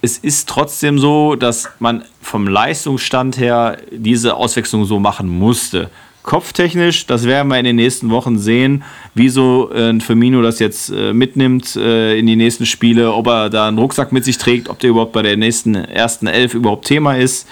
es 0.00 0.18
ist 0.18 0.48
trotzdem 0.48 1.00
so, 1.00 1.34
dass 1.34 1.70
man 1.80 2.04
vom 2.22 2.46
Leistungsstand 2.46 3.36
her 3.38 3.78
diese 3.90 4.34
Auswechslung 4.34 4.84
so 4.84 5.00
machen 5.00 5.28
musste 5.28 5.90
kopftechnisch, 6.24 7.06
das 7.06 7.26
werden 7.26 7.48
wir 7.48 7.58
in 7.58 7.66
den 7.66 7.76
nächsten 7.76 8.10
Wochen 8.10 8.38
sehen, 8.38 8.82
wieso 9.14 9.70
äh, 9.72 10.00
Firmino 10.00 10.42
das 10.42 10.58
jetzt 10.58 10.90
äh, 10.90 11.12
mitnimmt 11.12 11.76
äh, 11.76 12.18
in 12.18 12.26
die 12.26 12.34
nächsten 12.34 12.66
Spiele, 12.66 13.12
ob 13.12 13.26
er 13.28 13.50
da 13.50 13.68
einen 13.68 13.78
Rucksack 13.78 14.10
mit 14.10 14.24
sich 14.24 14.38
trägt, 14.38 14.68
ob 14.68 14.78
der 14.80 14.90
überhaupt 14.90 15.12
bei 15.12 15.22
der 15.22 15.36
nächsten 15.36 15.74
ersten 15.74 16.26
Elf 16.26 16.54
überhaupt 16.54 16.86
Thema 16.86 17.16
ist. 17.16 17.46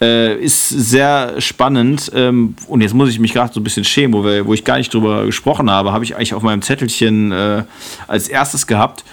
Äh, 0.00 0.36
ist 0.36 0.68
sehr 0.68 1.40
spannend. 1.40 2.12
Ähm, 2.14 2.54
und 2.68 2.82
jetzt 2.82 2.92
muss 2.92 3.08
ich 3.08 3.18
mich 3.18 3.32
gerade 3.32 3.52
so 3.52 3.60
ein 3.60 3.64
bisschen 3.64 3.84
schämen, 3.84 4.12
wo, 4.12 4.24
wir, 4.24 4.46
wo 4.46 4.52
ich 4.52 4.62
gar 4.62 4.76
nicht 4.76 4.92
drüber 4.92 5.24
gesprochen 5.24 5.70
habe, 5.70 5.92
habe 5.92 6.04
ich 6.04 6.14
eigentlich 6.14 6.34
auf 6.34 6.42
meinem 6.42 6.60
Zettelchen 6.60 7.32
äh, 7.32 7.62
als 8.08 8.28
erstes 8.28 8.66
gehabt. 8.66 9.04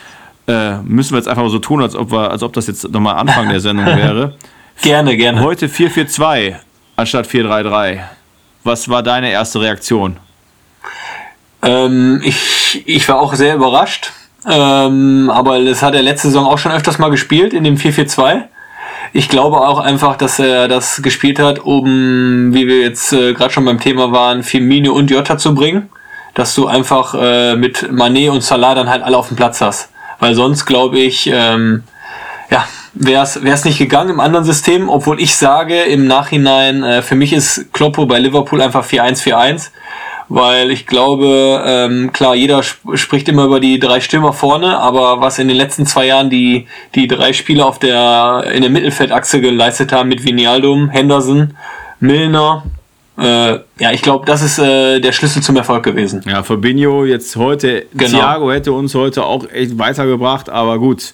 Äh, 0.48 0.82
müssen 0.82 1.14
wir 1.14 1.20
jetzt 1.20 1.28
einfach 1.28 1.48
so 1.50 1.60
tun, 1.60 1.82
als 1.82 1.96
ob, 1.96 2.12
wir, 2.12 2.32
als 2.32 2.44
ob 2.44 2.52
das 2.52 2.68
jetzt 2.68 2.92
nochmal 2.92 3.16
Anfang 3.16 3.48
der 3.48 3.62
Sendung 3.62 3.86
wäre. 3.96 4.36
gerne, 4.82 5.16
gerne. 5.16 5.42
Heute 5.42 5.70
442 5.70 6.56
anstatt 6.98 7.28
433. 7.28 8.19
Was 8.64 8.90
war 8.90 9.04
deine 9.04 9.32
erste 9.32 9.62
Reaktion? 9.62 10.18
Ähm, 11.62 12.22
ich, 12.24 12.84
ich 12.86 13.08
war 13.10 13.20
auch 13.20 13.34
sehr 13.34 13.56
überrascht. 13.56 14.12
Ähm, 14.48 15.30
aber 15.34 15.64
das 15.64 15.84
hat 15.84 15.96
er 15.96 16.02
letzte 16.02 16.28
Saison 16.28 16.46
auch 16.46 16.58
schon 16.58 16.72
öfters 16.72 16.98
mal 16.98 17.10
gespielt 17.10 17.54
in 17.54 17.64
dem 17.64 17.76
4-4-2. 17.76 18.44
Ich 19.12 19.28
glaube 19.28 19.58
auch 19.58 19.80
einfach, 19.80 20.16
dass 20.16 20.40
er 20.40 20.68
das 20.68 21.02
gespielt 21.02 21.40
hat, 21.40 21.60
um, 21.60 22.54
wie 22.54 22.68
wir 22.68 22.82
jetzt 22.82 23.12
äh, 23.12 23.34
gerade 23.34 23.52
schon 23.52 23.66
beim 23.66 23.80
Thema 23.80 24.12
waren, 24.12 24.44
Firmino 24.44 24.94
und 24.94 25.10
Jota 25.10 25.38
zu 25.38 25.56
bringen. 25.56 25.90
Dass 26.36 26.54
du 26.56 26.68
einfach 26.68 27.16
äh, 27.20 27.56
mit 27.56 27.92
Manet 27.92 28.30
und 28.30 28.44
Salah 28.44 28.76
dann 28.76 28.90
halt 28.90 29.04
alle 29.04 29.18
auf 29.18 29.28
dem 29.28 29.36
Platz 29.36 29.62
hast. 29.62 29.90
Weil 30.20 30.36
sonst 30.36 30.66
glaube 30.66 31.00
ich, 31.00 31.28
ähm, 31.28 31.84
ja, 32.50 32.66
wäre 33.00 33.24
es 33.24 33.66
nicht 33.66 33.80
gegangen 33.80 34.10
im 34.10 34.20
anderen 34.20 34.46
System, 34.46 34.90
obwohl 34.90 35.22
ich 35.22 35.36
sage 35.36 35.84
im 35.84 36.06
Nachhinein, 36.06 36.84
äh, 36.84 37.02
für 37.02 37.16
mich 37.16 37.34
ist 37.34 37.74
Kloppo 37.74 38.06
bei 38.06 38.20
Liverpool 38.20 38.62
einfach 38.62 38.86
4-1-4-1 38.86 39.70
weil 40.30 40.70
ich 40.70 40.86
glaube, 40.86 41.64
ähm, 41.66 42.14
klar, 42.14 42.36
jeder 42.36 42.60
sp 42.62 42.94
spricht 42.94 43.28
immer 43.28 43.46
über 43.46 43.60
die 43.60 43.80
drei 43.80 44.00
Stürmer 44.00 44.32
vorne, 44.32 44.78
aber 44.78 45.22
was 45.22 45.40
in 45.40 45.48
den 45.48 45.58
letzten 45.58 45.88
zwei 45.88 46.06
Jahren 46.06 46.30
die, 46.30 46.68
die 46.94 47.08
drei 47.08 47.34
Spieler 47.34 47.66
auf 47.66 47.80
der, 47.80 48.46
in 48.54 48.62
der 48.62 48.70
Mittelfeldachse 48.70 49.42
geleistet 49.42 49.92
haben 49.92 50.08
mit 50.08 50.24
Vinaldum, 50.24 50.90
Henderson, 50.90 51.56
Milner, 52.00 52.64
äh, 53.18 53.60
ja, 53.80 53.92
ich 53.92 54.02
glaube, 54.02 54.26
das 54.26 54.42
ist 54.42 54.60
äh, 54.60 55.00
der 55.02 55.12
Schlüssel 55.12 55.42
zum 55.42 55.58
Erfolg 55.58 55.84
gewesen. 55.84 56.22
Ja, 56.26 56.44
Fabinho 56.44 57.06
jetzt 57.06 57.36
heute, 57.36 57.88
genau. 57.94 58.20
Thiago 58.20 58.52
hätte 58.52 58.72
uns 58.72 58.96
heute 58.96 59.26
auch 59.26 59.50
echt 59.52 59.78
weitergebracht, 59.78 60.50
aber 60.50 60.80
gut. 60.80 61.14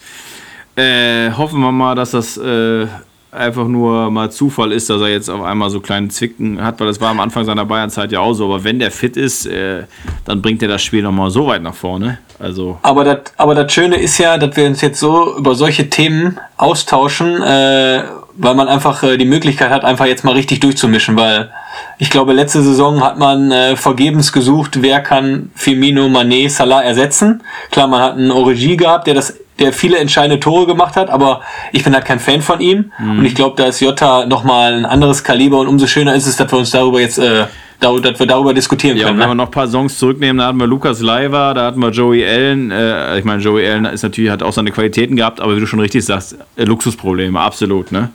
Äh, 0.76 1.32
hoffen 1.32 1.62
wir 1.62 1.72
mal, 1.72 1.96
dass 1.96 2.12
das 2.12 2.38
äh, 2.38 2.88
einfach 3.36 3.68
nur 3.68 4.10
mal 4.10 4.32
Zufall 4.32 4.72
ist, 4.72 4.90
dass 4.90 5.02
er 5.02 5.10
jetzt 5.10 5.30
auf 5.30 5.44
einmal 5.44 5.70
so 5.70 5.80
kleine 5.80 6.08
Zwicken 6.08 6.62
hat, 6.62 6.80
weil 6.80 6.88
das 6.88 7.00
war 7.02 7.10
am 7.10 7.20
Anfang 7.20 7.46
seiner 7.46 7.66
Bayernzeit 7.66 8.12
ja 8.12 8.20
auch 8.20 8.34
so. 8.34 8.46
Aber 8.46 8.64
wenn 8.64 8.80
der 8.80 8.92
fit 8.92 9.18
ist, 9.18 9.46
äh, 9.46 9.84
dann 10.26 10.42
bringt 10.42 10.62
er 10.62 10.68
das 10.68 10.82
Spiel 10.82 11.04
nochmal 11.04 11.30
so 11.30 11.48
weit 11.48 11.62
nach 11.62 11.76
vorne. 11.76 12.20
Also 12.40 12.78
aber 12.82 13.04
das 13.04 13.20
aber 13.38 13.56
das 13.56 13.72
Schöne 13.72 13.96
ist 13.96 14.18
ja, 14.18 14.38
dass 14.38 14.56
wir 14.58 14.66
uns 14.66 14.82
jetzt 14.82 15.00
so 15.00 15.38
über 15.38 15.56
solche 15.56 15.90
Themen 15.90 16.38
austauschen, 16.58 17.42
äh, 17.42 18.04
weil 18.38 18.56
man 18.56 18.68
einfach 18.68 19.04
äh, 19.04 19.18
die 19.18 19.26
Möglichkeit 19.26 19.70
hat, 19.70 19.86
einfach 19.86 20.06
jetzt 20.06 20.26
mal 20.26 20.34
richtig 20.34 20.60
durchzumischen, 20.60 21.16
weil 21.16 21.52
ich 21.98 22.10
glaube, 22.10 22.34
letzte 22.34 22.62
Saison 22.62 23.02
hat 23.02 23.18
man 23.18 23.52
äh, 23.52 23.76
vergebens 23.76 24.34
gesucht, 24.34 24.82
wer 24.82 25.00
kann 25.02 25.52
Firmino, 25.56 26.10
Manet, 26.10 26.52
Salah 26.52 26.84
ersetzen. 26.84 27.42
Klar, 27.72 27.88
man 27.88 28.02
hat 28.02 28.14
einen 28.14 28.32
Origi 28.32 28.76
gehabt, 28.76 29.08
der 29.08 29.14
das 29.14 29.34
der 29.60 29.72
viele 29.72 29.98
entscheidende 29.98 30.40
Tore 30.40 30.66
gemacht 30.66 30.96
hat, 30.96 31.10
aber 31.10 31.42
ich 31.72 31.84
bin 31.84 31.94
halt 31.94 32.06
kein 32.06 32.20
Fan 32.20 32.42
von 32.42 32.60
ihm. 32.60 32.92
Mhm. 33.00 33.20
Und 33.20 33.26
ich 33.26 33.36
glaube, 33.36 33.56
da 33.56 33.68
ist 33.68 33.80
Jota 33.80 34.26
nochmal 34.26 34.74
ein 34.74 34.86
anderes 34.86 35.24
Kaliber 35.24 35.60
und 35.60 35.68
umso 35.68 35.88
schöner 35.88 36.16
ist 36.16 36.28
es, 36.28 36.36
dass 36.36 36.52
wir 36.52 36.60
uns 36.60 36.72
darüber 36.72 37.00
jetzt, 37.00 37.18
äh, 37.18 37.46
da, 37.80 37.94
dass 37.98 38.20
wir 38.20 38.26
darüber 38.26 38.54
diskutieren 38.54 38.98
ja, 38.98 39.08
können. 39.08 39.20
wenn 39.20 39.26
ne? 39.26 39.32
wir 39.32 39.36
noch 39.36 39.46
ein 39.46 39.52
paar 39.52 39.68
Songs 39.68 39.98
zurücknehmen, 39.98 40.38
da 40.38 40.48
hatten 40.48 40.60
wir 40.60 40.68
Lukas 40.68 41.02
Leiva, 41.02 41.54
da 41.54 41.66
hatten 41.66 41.80
wir 41.80 41.90
Joey 41.90 42.26
Allen. 42.26 42.72
Äh, 42.72 43.20
ich 43.20 43.26
meine, 43.26 43.42
Joey 43.42 43.66
Allen 43.66 43.86
ist 43.86 44.04
natürlich, 44.04 44.30
hat 44.30 44.44
auch 44.44 44.54
seine 44.54 44.72
Qualitäten 44.72 45.16
gehabt, 45.16 45.40
aber 45.40 45.56
wie 45.56 45.60
du 45.62 45.68
schon 45.68 45.80
richtig 45.80 46.04
sagst, 46.04 46.38
äh, 46.58 46.64
Luxusprobleme, 46.66 47.40
absolut. 47.40 47.92
Ne? 47.92 48.10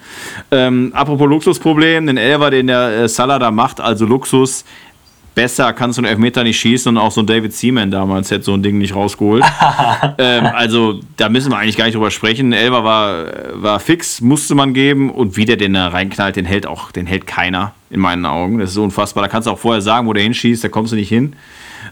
Ähm, 0.50 0.92
apropos 0.94 1.28
Luxusproblem, 1.28 2.06
den 2.06 2.16
Elver, 2.16 2.50
den 2.50 2.66
der 2.66 3.02
äh, 3.02 3.08
Salah 3.08 3.38
da 3.38 3.50
macht, 3.50 3.80
also 3.80 4.04
Luxus, 4.04 4.64
besser 5.40 5.72
kannst 5.72 5.96
du 5.96 6.02
einen 6.02 6.10
Elfmeter 6.10 6.44
nicht 6.44 6.60
schießen 6.60 6.94
und 6.94 6.98
auch 7.02 7.10
so 7.10 7.22
ein 7.22 7.26
David 7.26 7.54
Seaman 7.54 7.90
damals 7.90 8.30
hätte 8.30 8.44
so 8.44 8.52
ein 8.52 8.62
Ding 8.62 8.76
nicht 8.76 8.94
rausgeholt. 8.94 9.42
ähm, 10.18 10.44
also 10.44 11.00
da 11.16 11.30
müssen 11.30 11.50
wir 11.50 11.56
eigentlich 11.56 11.78
gar 11.78 11.86
nicht 11.86 11.94
drüber 11.94 12.10
sprechen. 12.10 12.52
Elber 12.52 12.84
war, 12.84 13.24
war 13.54 13.80
fix, 13.80 14.20
musste 14.20 14.54
man 14.54 14.74
geben 14.74 15.08
und 15.08 15.38
wie 15.38 15.46
der 15.46 15.56
den 15.56 15.72
da 15.72 15.88
reinknallt, 15.88 16.36
den 16.36 16.44
hält 16.44 16.66
auch, 16.66 16.92
den 16.92 17.06
hält 17.06 17.26
keiner 17.26 17.72
in 17.88 18.00
meinen 18.00 18.26
Augen. 18.26 18.58
Das 18.58 18.68
ist 18.68 18.74
so 18.74 18.82
unfassbar. 18.82 19.22
Da 19.22 19.28
kannst 19.28 19.46
du 19.46 19.52
auch 19.52 19.58
vorher 19.58 19.80
sagen, 19.80 20.06
wo 20.06 20.12
der 20.12 20.24
hinschießt, 20.24 20.62
da 20.62 20.68
kommst 20.68 20.92
du 20.92 20.96
nicht 20.96 21.08
hin. 21.08 21.32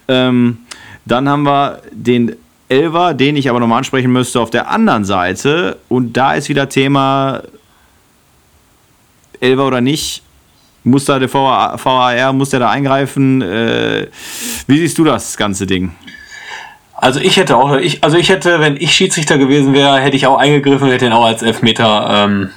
Ähm, 0.09 0.59
dann 1.07 1.27
haben 1.27 1.45
wir 1.45 1.81
den 1.91 2.37
Elver, 2.69 3.15
den 3.15 3.35
ich 3.37 3.49
aber 3.49 3.61
nochmal 3.61 3.79
ansprechen 3.79 4.13
müsste, 4.13 4.41
auf 4.41 4.51
der 4.51 4.71
anderen 4.71 5.07
Seite. 5.07 5.79
Und 5.89 6.19
da 6.19 6.35
ist 6.35 6.51
wieder 6.51 6.69
Thema 6.69 7.45
Elver 9.41 9.67
oder 9.67 9.81
nicht 9.81 10.23
muss 10.85 11.05
da 11.05 11.19
der 11.19 11.33
VAR, 11.33 12.33
muss 12.33 12.51
der 12.51 12.61
da 12.61 12.71
eingreifen? 12.71 13.43
Äh, 13.43 14.07
wie 14.67 14.79
siehst 14.79 14.99
du 14.99 15.05
das 15.05 15.37
ganze 15.37 15.67
Ding? 15.67 15.93
Also 16.97 17.21
ich 17.21 17.37
hätte 17.37 17.57
auch, 17.57 17.77
ich, 17.77 18.03
also 18.03 18.17
ich 18.17 18.29
hätte, 18.29 18.59
wenn 18.61 18.77
ich 18.77 18.93
Schiedsrichter 18.93 19.39
gewesen 19.39 19.73
wäre, 19.73 19.99
hätte 20.01 20.17
ich 20.17 20.27
auch 20.27 20.37
eingegriffen 20.37 20.89
und 20.89 20.93
hätte 20.93 21.07
ihn 21.07 21.13
auch 21.13 21.25
als 21.25 21.43
Elfmeter 21.43 22.09
ähm, 22.11 22.51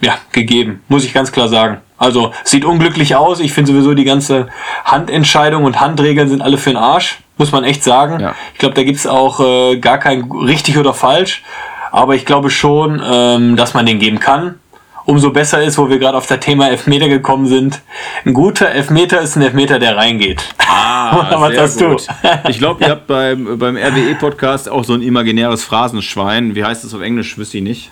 ja, 0.00 0.16
gegeben, 0.32 0.82
muss 0.88 1.04
ich 1.04 1.12
ganz 1.12 1.30
klar 1.30 1.48
sagen. 1.48 1.78
Also 1.98 2.32
sieht 2.42 2.64
unglücklich 2.64 3.14
aus. 3.16 3.38
Ich 3.38 3.52
finde 3.52 3.72
sowieso 3.72 3.94
die 3.94 4.04
ganze 4.04 4.48
Handentscheidung 4.84 5.64
und 5.64 5.78
Handregeln 5.78 6.28
sind 6.28 6.42
alle 6.42 6.58
für 6.58 6.70
den 6.70 6.78
Arsch, 6.78 7.20
muss 7.36 7.52
man 7.52 7.64
echt 7.64 7.84
sagen. 7.84 8.18
Ja. 8.18 8.34
Ich 8.54 8.58
glaube, 8.58 8.74
da 8.74 8.82
gibt 8.82 8.98
es 8.98 9.06
auch 9.06 9.40
äh, 9.40 9.76
gar 9.76 9.98
kein 9.98 10.22
richtig 10.30 10.78
oder 10.78 10.94
falsch. 10.94 11.42
Aber 11.92 12.14
ich 12.14 12.24
glaube 12.24 12.48
schon, 12.48 13.00
ähm, 13.04 13.56
dass 13.56 13.74
man 13.74 13.84
den 13.84 13.98
geben 13.98 14.18
kann 14.18 14.54
umso 15.04 15.30
besser 15.30 15.62
ist, 15.62 15.78
wo 15.78 15.88
wir 15.88 15.98
gerade 15.98 16.16
auf 16.16 16.26
das 16.26 16.40
Thema 16.40 16.68
Elfmeter 16.68 17.08
gekommen 17.08 17.46
sind. 17.46 17.80
Ein 18.24 18.34
guter 18.34 18.70
Elfmeter 18.70 19.20
ist 19.20 19.36
ein 19.36 19.42
Elfmeter, 19.42 19.78
der 19.78 19.96
reingeht. 19.96 20.42
Ah, 20.58 21.40
Was 21.40 21.56
hast 21.56 21.78
gut. 21.78 22.06
du? 22.08 22.50
Ich 22.50 22.58
glaube, 22.58 22.84
ihr 22.84 22.90
habt 22.90 23.06
beim, 23.06 23.58
beim 23.58 23.76
RWE-Podcast 23.76 24.68
auch 24.68 24.84
so 24.84 24.94
ein 24.94 25.02
imaginäres 25.02 25.64
Phrasenschwein. 25.64 26.54
Wie 26.54 26.64
heißt 26.64 26.84
das 26.84 26.94
auf 26.94 27.02
Englisch? 27.02 27.36
Wüsste 27.38 27.58
ich 27.58 27.64
nicht. 27.64 27.90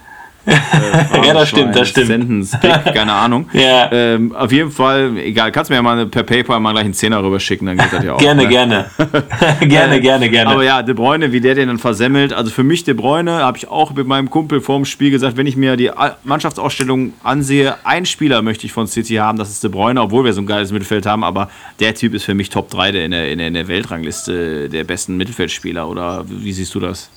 Äh, 0.51 1.27
ja, 1.27 1.35
das 1.35 1.49
stimmt, 1.49 1.77
das 1.77 1.89
stimmt. 1.89 2.07
Sentence, 2.07 2.59
Pick, 2.61 2.95
keine 2.95 3.13
Ahnung. 3.13 3.49
ja. 3.53 3.91
Ähm, 3.93 4.35
auf 4.35 4.53
jeden 4.53 4.71
Fall, 4.71 5.17
egal, 5.19 5.53
kannst 5.53 5.71
du 5.71 5.73
mir 5.73 5.79
ja 5.79 5.83
mal 5.83 6.07
per 6.07 6.23
PayPal 6.23 6.61
mal 6.61 6.73
gleich 6.73 6.85
einen 6.85 6.95
Zehner 6.95 7.23
rüber 7.23 7.41
schicken, 7.41 7.67
dann 7.67 7.79
geht 7.79 7.93
das 7.93 8.05
ja 8.05 8.15
auch. 8.15 8.19
gerne, 8.19 8.43
ne? 8.43 8.49
gerne. 8.49 8.87
gerne, 9.61 9.97
äh, 9.97 10.01
gerne, 10.01 10.31
gerne. 10.31 10.51
Aber 10.51 10.65
ja, 10.65 10.83
De 10.83 10.95
Bruyne, 10.95 11.33
wie 11.33 11.41
der 11.41 11.55
den 11.55 11.69
dann 11.69 11.79
versemmelt. 11.79 12.33
Also 12.33 12.51
für 12.51 12.65
mich 12.65 12.85
De 12.85 12.95
Bruyne, 12.95 13.33
habe 13.33 13.59
ich 13.59 13.69
auch 13.69 13.93
mit 13.93 14.07
meinem 14.07 14.31
Kumpel 14.31 14.61
vorm 14.61 14.85
Spiel 14.85 15.11
gesagt, 15.11 15.37
wenn 15.37 15.47
ich 15.47 15.57
mir 15.57 15.77
die 15.77 15.91
Mannschaftsausstellung 16.25 17.13
ansehe, 17.23 17.77
ein 17.85 18.07
Spieler 18.07 18.43
möchte 18.43 18.67
ich 18.67 18.73
von 18.73 18.87
City 18.87 19.15
haben, 19.15 19.39
das 19.39 19.51
ist 19.51 19.63
De 19.63 19.71
Bruyne, 19.71 20.01
obwohl 20.01 20.25
wir 20.25 20.33
so 20.33 20.41
ein 20.41 20.47
geiles 20.47 20.73
Mittelfeld 20.73 21.07
haben, 21.07 21.25
aber 21.25 21.51
der 21.79 21.95
Typ 21.95 22.15
ist 22.15 22.25
für 22.25 22.35
mich 22.35 22.51
Top 22.51 22.71
3 22.71 22.89
in 22.89 23.11
der, 23.11 23.31
in 23.31 23.39
der, 23.39 23.49
in 23.49 23.55
der 23.55 23.69
Weltrangliste 23.69 24.69
der 24.69 24.85
besten 24.85 25.17
Mittelfeldspieler, 25.17 25.89
oder 25.89 26.25
wie 26.27 26.53
siehst 26.53 26.75
du 26.75 26.81
das? 26.81 27.11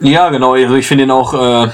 Ja, 0.00 0.30
genau. 0.30 0.54
Also 0.54 0.74
ich 0.76 0.86
finde 0.86 1.04
ihn 1.04 1.10
auch 1.10 1.34
äh, 1.34 1.68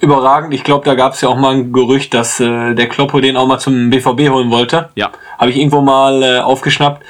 überragend. 0.00 0.52
Ich 0.54 0.64
glaube, 0.64 0.84
da 0.84 0.94
gab 0.94 1.14
es 1.14 1.20
ja 1.20 1.28
auch 1.28 1.36
mal 1.36 1.54
ein 1.54 1.72
Gerücht, 1.72 2.14
dass 2.14 2.40
äh, 2.40 2.74
der 2.74 2.88
Kloppo 2.88 3.20
den 3.20 3.36
auch 3.36 3.46
mal 3.46 3.58
zum 3.58 3.90
BVB 3.90 4.28
holen 4.30 4.50
wollte. 4.50 4.90
Ja. 4.94 5.10
Habe 5.38 5.50
ich 5.50 5.56
irgendwo 5.56 5.80
mal 5.80 6.22
äh, 6.22 6.38
aufgeschnappt. 6.38 7.02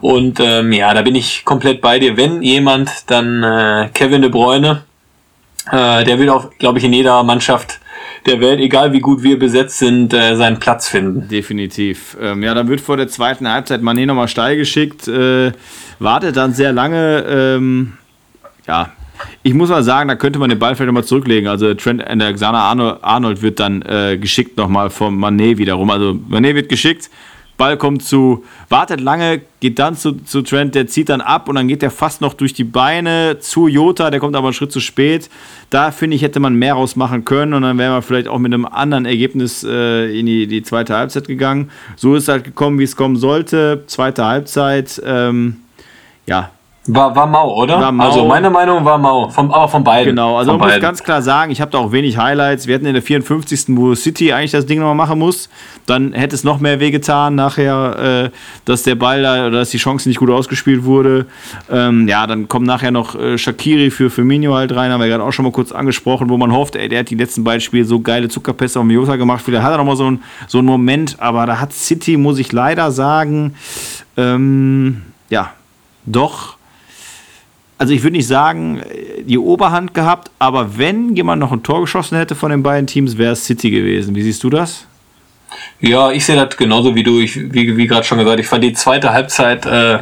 Und 0.00 0.40
ähm, 0.40 0.72
ja, 0.72 0.92
da 0.92 1.02
bin 1.02 1.14
ich 1.14 1.44
komplett 1.44 1.80
bei 1.80 1.98
dir. 1.98 2.16
Wenn 2.16 2.42
jemand, 2.42 3.10
dann 3.10 3.42
äh, 3.42 3.88
Kevin 3.94 4.22
de 4.22 4.30
Bruyne. 4.30 4.84
Äh, 5.70 6.04
der 6.04 6.18
will 6.18 6.28
auch, 6.28 6.50
glaube 6.58 6.78
ich, 6.78 6.84
in 6.84 6.92
jeder 6.92 7.22
Mannschaft 7.22 7.80
der 8.26 8.40
Welt, 8.40 8.60
egal 8.60 8.92
wie 8.92 9.00
gut 9.00 9.22
wir 9.22 9.38
besetzt 9.38 9.78
sind, 9.78 10.12
äh, 10.12 10.36
seinen 10.36 10.58
Platz 10.58 10.88
finden. 10.88 11.28
Definitiv. 11.28 12.16
Ähm, 12.20 12.42
ja, 12.42 12.54
dann 12.54 12.68
wird 12.68 12.80
vor 12.80 12.96
der 12.96 13.08
zweiten 13.08 13.48
Halbzeit 13.48 13.80
Mané 13.80 14.06
nochmal 14.06 14.28
steil 14.28 14.56
geschickt, 14.56 15.08
äh, 15.08 15.52
wartet 15.98 16.36
dann 16.36 16.52
sehr 16.52 16.72
lange. 16.72 17.24
Ähm, 17.28 17.94
ja, 18.66 18.90
ich 19.46 19.52
muss 19.52 19.68
mal 19.68 19.82
sagen, 19.82 20.08
da 20.08 20.16
könnte 20.16 20.38
man 20.38 20.48
den 20.48 20.58
Ball 20.58 20.74
vielleicht 20.74 20.86
nochmal 20.86 21.04
zurücklegen. 21.04 21.48
Also 21.48 21.74
Trent 21.74 22.02
Alexander 22.02 22.60
Arnold 23.02 23.42
wird 23.42 23.60
dann 23.60 23.82
äh, 23.82 24.16
geschickt 24.16 24.56
nochmal 24.56 24.88
vom 24.88 25.18
Manet 25.18 25.58
wiederum. 25.58 25.90
Also 25.90 26.18
Manet 26.28 26.56
wird 26.56 26.70
geschickt, 26.70 27.10
Ball 27.58 27.76
kommt 27.76 28.02
zu, 28.02 28.42
wartet 28.70 29.00
lange, 29.00 29.42
geht 29.60 29.78
dann 29.78 29.96
zu, 29.96 30.12
zu 30.12 30.40
Trent, 30.40 30.74
der 30.74 30.86
zieht 30.86 31.10
dann 31.10 31.20
ab 31.20 31.46
und 31.48 31.56
dann 31.56 31.68
geht 31.68 31.82
der 31.82 31.90
fast 31.90 32.22
noch 32.22 32.32
durch 32.32 32.54
die 32.54 32.64
Beine 32.64 33.38
zu 33.38 33.68
Jota, 33.68 34.10
der 34.10 34.18
kommt 34.18 34.34
aber 34.34 34.46
einen 34.46 34.54
Schritt 34.54 34.72
zu 34.72 34.80
spät. 34.80 35.28
Da 35.68 35.90
finde 35.90 36.16
ich, 36.16 36.22
hätte 36.22 36.40
man 36.40 36.54
mehr 36.54 36.72
rausmachen 36.72 37.26
können 37.26 37.52
und 37.52 37.62
dann 37.62 37.76
wäre 37.76 37.92
man 37.92 38.02
vielleicht 38.02 38.28
auch 38.28 38.38
mit 38.38 38.52
einem 38.52 38.64
anderen 38.64 39.04
Ergebnis 39.04 39.62
äh, 39.62 40.18
in 40.18 40.24
die, 40.24 40.46
die 40.46 40.62
zweite 40.62 40.96
Halbzeit 40.96 41.28
gegangen. 41.28 41.70
So 41.96 42.14
ist 42.14 42.24
es 42.24 42.28
halt 42.30 42.44
gekommen, 42.44 42.78
wie 42.78 42.84
es 42.84 42.96
kommen 42.96 43.16
sollte. 43.16 43.84
Zweite 43.88 44.24
Halbzeit, 44.24 45.02
ähm, 45.04 45.58
ja, 46.26 46.50
war, 46.86 47.16
war 47.16 47.26
Mau, 47.26 47.54
oder? 47.54 47.80
War 47.80 47.92
Mau. 47.92 48.04
Also 48.04 48.26
meine 48.26 48.50
Meinung 48.50 48.84
war 48.84 48.98
Mau, 48.98 49.30
vom, 49.30 49.50
aber 49.50 49.68
von 49.68 49.82
beiden. 49.82 50.10
Genau, 50.10 50.36
also 50.36 50.52
man 50.52 50.60
beiden. 50.60 50.74
muss 50.74 50.82
ganz 50.82 51.02
klar 51.02 51.22
sagen, 51.22 51.50
ich 51.50 51.62
habe 51.62 51.70
da 51.70 51.78
auch 51.78 51.92
wenig 51.92 52.18
Highlights. 52.18 52.66
Wir 52.66 52.74
hatten 52.74 52.84
in 52.84 52.92
der 52.92 53.02
54. 53.02 53.64
wo 53.68 53.94
City 53.94 54.34
eigentlich 54.34 54.50
das 54.50 54.66
Ding 54.66 54.80
nochmal 54.80 54.94
machen 54.94 55.18
muss. 55.18 55.48
Dann 55.86 56.12
hätte 56.12 56.34
es 56.34 56.44
noch 56.44 56.60
mehr 56.60 56.80
wehgetan 56.80 57.34
nachher, 57.34 58.26
äh, 58.26 58.30
dass 58.66 58.82
der 58.82 58.96
Ball 58.96 59.22
da, 59.22 59.46
oder 59.46 59.58
dass 59.60 59.70
die 59.70 59.78
Chance 59.78 60.08
nicht 60.08 60.18
gut 60.18 60.28
ausgespielt 60.28 60.84
wurde. 60.84 61.24
Ähm, 61.70 62.06
ja, 62.06 62.26
dann 62.26 62.48
kommt 62.48 62.66
nachher 62.66 62.90
noch 62.90 63.14
äh, 63.14 63.38
Shakiri 63.38 63.90
für 63.90 64.10
Firmino 64.10 64.54
halt 64.54 64.74
rein, 64.74 64.92
haben 64.92 65.00
wir 65.00 65.08
gerade 65.08 65.24
auch 65.24 65.32
schon 65.32 65.46
mal 65.46 65.52
kurz 65.52 65.72
angesprochen, 65.72 66.28
wo 66.28 66.36
man 66.36 66.52
hofft, 66.52 66.76
ey, 66.76 66.90
der 66.90 67.00
hat 67.00 67.08
die 67.08 67.16
letzten 67.16 67.44
beiden 67.44 67.62
Spiele 67.62 67.86
so 67.86 68.00
geile 68.00 68.28
Zuckerpässe 68.28 68.78
auf 68.78 68.84
Miosa 68.84 69.16
gemacht. 69.16 69.42
Vielleicht 69.42 69.64
hat 69.64 69.72
er 69.72 69.78
nochmal 69.78 69.96
so, 69.96 70.10
ein, 70.10 70.22
so 70.48 70.58
einen 70.58 70.66
Moment, 70.66 71.16
aber 71.18 71.46
da 71.46 71.60
hat 71.60 71.72
City, 71.72 72.18
muss 72.18 72.38
ich 72.38 72.52
leider 72.52 72.90
sagen, 72.90 73.54
ähm, 74.18 75.02
ja, 75.30 75.52
doch 76.06 76.53
also 77.78 77.92
ich 77.92 78.02
würde 78.02 78.16
nicht 78.16 78.26
sagen, 78.26 78.82
die 79.24 79.38
Oberhand 79.38 79.94
gehabt, 79.94 80.30
aber 80.38 80.78
wenn 80.78 81.16
jemand 81.16 81.40
noch 81.40 81.52
ein 81.52 81.62
Tor 81.62 81.80
geschossen 81.80 82.16
hätte 82.16 82.34
von 82.34 82.50
den 82.50 82.62
beiden 82.62 82.86
Teams, 82.86 83.18
wäre 83.18 83.32
es 83.32 83.44
City 83.44 83.70
gewesen. 83.70 84.14
Wie 84.14 84.22
siehst 84.22 84.42
du 84.44 84.50
das? 84.50 84.86
Ja, 85.80 86.10
ich 86.10 86.24
sehe 86.24 86.36
das 86.36 86.56
genauso 86.56 86.94
wie 86.94 87.02
du. 87.02 87.20
Ich, 87.20 87.36
wie 87.36 87.76
wie 87.76 87.86
gerade 87.86 88.04
schon 88.04 88.18
gesagt, 88.18 88.40
ich 88.40 88.46
fand 88.46 88.64
die 88.64 88.72
zweite 88.72 89.12
Halbzeit 89.12 89.66
äh, 89.66 89.98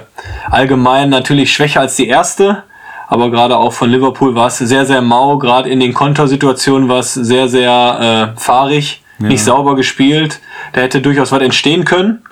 allgemein 0.51 1.11
natürlich 1.11 1.53
schwächer 1.53 1.81
als 1.81 1.97
die 1.97 2.09
erste. 2.09 2.65
Aber 3.09 3.31
gerade 3.31 3.57
auch 3.59 3.73
von 3.73 3.91
Liverpool 3.91 4.35
war 4.35 4.47
es 4.47 4.59
sehr, 4.59 4.87
sehr 4.87 5.03
mau. 5.03 5.37
Gerade 5.39 5.69
in 5.69 5.81
den 5.81 5.93
Kontersituationen 5.93 6.89
war 6.89 7.01
es 7.01 7.13
sehr, 7.13 7.49
sehr 7.49 8.33
äh, 8.37 8.41
fahrig, 8.41 9.03
ja. 9.19 9.29
nicht 9.29 9.45
sauber 9.45 9.77
gespielt. 9.77 10.41
Da 10.73 10.81
hätte 10.81 11.03
durchaus 11.03 11.33
was 11.33 11.43
entstehen 11.43 11.85
können. 11.85 12.23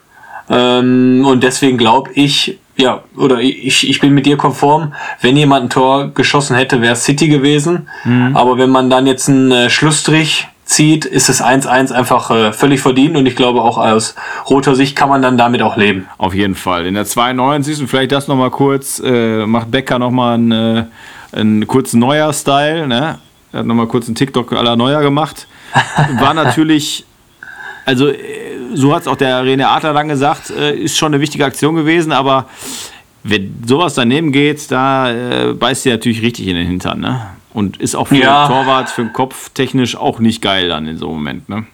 Ähm, 0.48 1.24
und 1.26 1.42
deswegen 1.42 1.76
glaube 1.76 2.10
ich, 2.14 2.58
ja, 2.80 3.02
oder 3.16 3.40
ich, 3.40 3.88
ich 3.88 4.00
bin 4.00 4.14
mit 4.14 4.26
dir 4.26 4.36
konform, 4.36 4.94
wenn 5.20 5.36
jemand 5.36 5.66
ein 5.66 5.70
Tor 5.70 6.08
geschossen 6.08 6.56
hätte, 6.56 6.80
wäre 6.80 6.94
es 6.94 7.04
City 7.04 7.28
gewesen. 7.28 7.88
Mhm. 8.04 8.36
Aber 8.36 8.58
wenn 8.58 8.70
man 8.70 8.90
dann 8.90 9.06
jetzt 9.06 9.28
einen 9.28 9.52
äh, 9.52 9.70
Schlussstrich 9.70 10.48
zieht, 10.64 11.04
ist 11.04 11.28
es 11.28 11.42
1-1 11.42 11.92
einfach 11.92 12.30
äh, 12.30 12.52
völlig 12.52 12.80
verdient 12.80 13.16
und 13.16 13.26
ich 13.26 13.36
glaube 13.36 13.60
auch 13.60 13.76
aus 13.76 14.14
roter 14.48 14.76
Sicht 14.76 14.96
kann 14.96 15.08
man 15.08 15.20
dann 15.20 15.36
damit 15.36 15.62
auch 15.62 15.76
leben. 15.76 16.06
Auf 16.16 16.32
jeden 16.32 16.54
Fall. 16.54 16.86
In 16.86 16.94
der 16.94 17.04
92. 17.04 17.88
vielleicht 17.88 18.12
das 18.12 18.28
nochmal 18.28 18.50
kurz, 18.50 19.00
äh, 19.04 19.46
macht 19.46 19.70
Becker 19.70 19.98
nochmal 19.98 20.34
einen, 20.34 20.52
äh, 20.52 20.84
einen 21.32 21.66
kurzen 21.66 22.00
Neuer-Style, 22.00 22.86
ne? 22.86 23.18
Er 23.52 23.60
hat 23.60 23.66
nochmal 23.66 23.88
kurz 23.88 24.06
einen 24.06 24.14
TikTok 24.14 24.52
aller 24.52 24.76
Neuer 24.76 25.02
gemacht. 25.02 25.48
War 26.20 26.34
natürlich, 26.34 27.04
also 27.84 28.08
äh, 28.08 28.49
so 28.72 28.94
hat 28.94 29.02
es 29.02 29.08
auch 29.08 29.16
der 29.16 29.42
René 29.44 29.64
Adler 29.64 29.92
dann 29.92 30.08
gesagt, 30.08 30.50
äh, 30.50 30.74
ist 30.74 30.96
schon 30.96 31.12
eine 31.12 31.20
wichtige 31.20 31.44
Aktion 31.44 31.74
gewesen, 31.74 32.12
aber 32.12 32.46
wenn 33.22 33.62
sowas 33.66 33.94
daneben 33.94 34.32
geht, 34.32 34.70
da 34.70 35.10
äh, 35.10 35.52
beißt 35.52 35.82
sie 35.82 35.90
natürlich 35.90 36.22
richtig 36.22 36.48
in 36.48 36.56
den 36.56 36.66
Hintern, 36.66 37.00
ne? 37.00 37.26
Und 37.52 37.78
ist 37.78 37.96
auch 37.96 38.08
für 38.08 38.16
ja. 38.16 38.46
den 38.46 38.52
Torwart, 38.52 38.88
für 38.90 39.02
den 39.02 39.12
Kopf 39.12 39.50
technisch 39.50 39.96
auch 39.96 40.20
nicht 40.20 40.40
geil 40.40 40.68
dann 40.68 40.86
in 40.86 40.96
so 40.96 41.06
einem 41.06 41.16
Moment, 41.16 41.48
ne? 41.48 41.66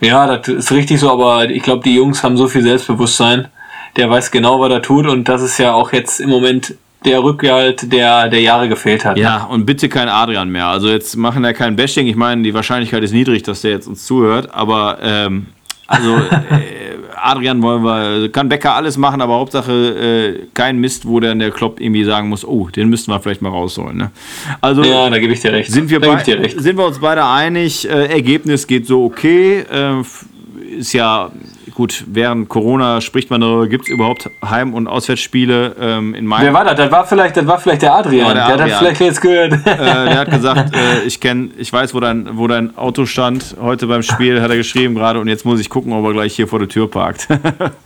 Ja, 0.00 0.36
das 0.36 0.48
ist 0.48 0.72
richtig 0.72 1.00
so, 1.00 1.10
aber 1.10 1.48
ich 1.48 1.62
glaube, 1.62 1.82
die 1.82 1.94
Jungs 1.94 2.22
haben 2.22 2.36
so 2.36 2.48
viel 2.48 2.62
Selbstbewusstsein. 2.62 3.48
Der 3.96 4.10
weiß 4.10 4.30
genau, 4.32 4.58
was 4.60 4.72
er 4.72 4.82
tut 4.82 5.06
und 5.06 5.28
das 5.28 5.40
ist 5.40 5.56
ja 5.58 5.72
auch 5.72 5.92
jetzt 5.92 6.20
im 6.20 6.28
Moment 6.28 6.74
der 7.04 7.22
Rückhalt, 7.22 7.92
der 7.92 8.28
der 8.28 8.40
Jahre 8.40 8.68
gefehlt 8.68 9.04
hat. 9.04 9.16
Ja, 9.16 9.40
ne? 9.40 9.46
und 9.48 9.66
bitte 9.66 9.88
kein 9.88 10.08
Adrian 10.08 10.48
mehr. 10.48 10.66
Also 10.66 10.88
jetzt 10.88 11.16
machen 11.16 11.42
wir 11.42 11.52
kein 11.52 11.76
Bashing. 11.76 12.06
Ich 12.06 12.16
meine, 12.16 12.42
die 12.42 12.54
Wahrscheinlichkeit 12.54 13.02
ist 13.04 13.12
niedrig, 13.12 13.42
dass 13.42 13.60
der 13.60 13.72
jetzt 13.72 13.86
uns 13.86 14.04
zuhört, 14.04 14.52
aber 14.52 14.98
ähm, 15.02 15.46
also 15.86 16.16
äh, 16.16 16.94
Adrian 17.16 17.62
wollen 17.62 17.82
wir, 17.82 18.30
kann 18.30 18.48
Becker 18.48 18.74
alles 18.74 18.96
machen, 18.96 19.20
aber 19.20 19.34
Hauptsache 19.34 19.72
äh, 19.72 20.46
kein 20.54 20.78
Mist, 20.78 21.06
wo 21.06 21.20
dann 21.20 21.38
der 21.38 21.50
Klopp 21.50 21.80
irgendwie 21.80 22.04
sagen 22.04 22.28
muss, 22.28 22.44
oh, 22.44 22.68
den 22.68 22.88
müssten 22.88 23.10
wir 23.10 23.20
vielleicht 23.20 23.42
mal 23.42 23.50
rausholen. 23.50 23.96
Ne? 23.96 24.10
Also 24.60 24.82
ja, 24.82 25.08
da 25.10 25.18
gebe 25.18 25.32
ich 25.32 25.40
dir 25.40 25.52
recht. 25.52 25.70
Sind 25.70 25.90
wir, 25.90 26.00
dir 26.00 26.38
recht. 26.38 26.60
sind 26.60 26.76
wir 26.76 26.86
uns 26.86 26.98
beide 26.98 27.24
einig, 27.24 27.88
äh, 27.88 28.06
Ergebnis 28.06 28.66
geht 28.66 28.86
so 28.86 29.04
okay, 29.04 29.60
äh, 29.60 30.02
ist 30.78 30.92
ja 30.92 31.30
gut, 31.74 32.04
während 32.06 32.48
Corona 32.48 33.00
spricht 33.00 33.30
man 33.30 33.40
darüber, 33.40 33.66
gibt 33.66 33.84
es 33.84 33.90
überhaupt 33.90 34.30
Heim- 34.44 34.74
und 34.74 34.86
Auswärtsspiele 34.86 35.74
ähm, 35.80 36.14
in 36.14 36.26
meinem. 36.26 36.46
Wer 36.46 36.54
war 36.54 36.64
das? 36.64 36.76
Das 36.76 36.90
war 36.90 37.06
vielleicht, 37.06 37.36
das 37.36 37.46
war 37.46 37.58
vielleicht 37.58 37.82
der 37.82 37.94
Adrian. 37.94 38.26
Ja, 38.26 38.34
der, 38.34 38.34
der 38.34 38.54
Adrian. 38.54 38.70
hat 38.70 38.78
vielleicht 38.78 39.00
jetzt 39.00 39.20
gehört. 39.20 39.52
Äh, 39.52 39.76
der 39.76 40.18
hat 40.18 40.30
gesagt, 40.30 40.74
äh, 40.74 41.04
ich 41.06 41.20
kenne, 41.20 41.50
ich 41.58 41.72
weiß, 41.72 41.94
wo 41.94 42.00
dein, 42.00 42.38
wo 42.38 42.46
dein 42.46 42.76
Auto 42.76 43.06
stand 43.06 43.56
heute 43.60 43.86
beim 43.86 44.02
Spiel, 44.02 44.40
hat 44.40 44.50
er 44.50 44.56
geschrieben 44.56 44.94
gerade 44.94 45.20
und 45.20 45.28
jetzt 45.28 45.44
muss 45.44 45.60
ich 45.60 45.68
gucken, 45.68 45.92
ob 45.92 46.04
er 46.04 46.12
gleich 46.12 46.34
hier 46.34 46.46
vor 46.46 46.58
der 46.58 46.68
Tür 46.68 46.88
parkt. 46.88 47.28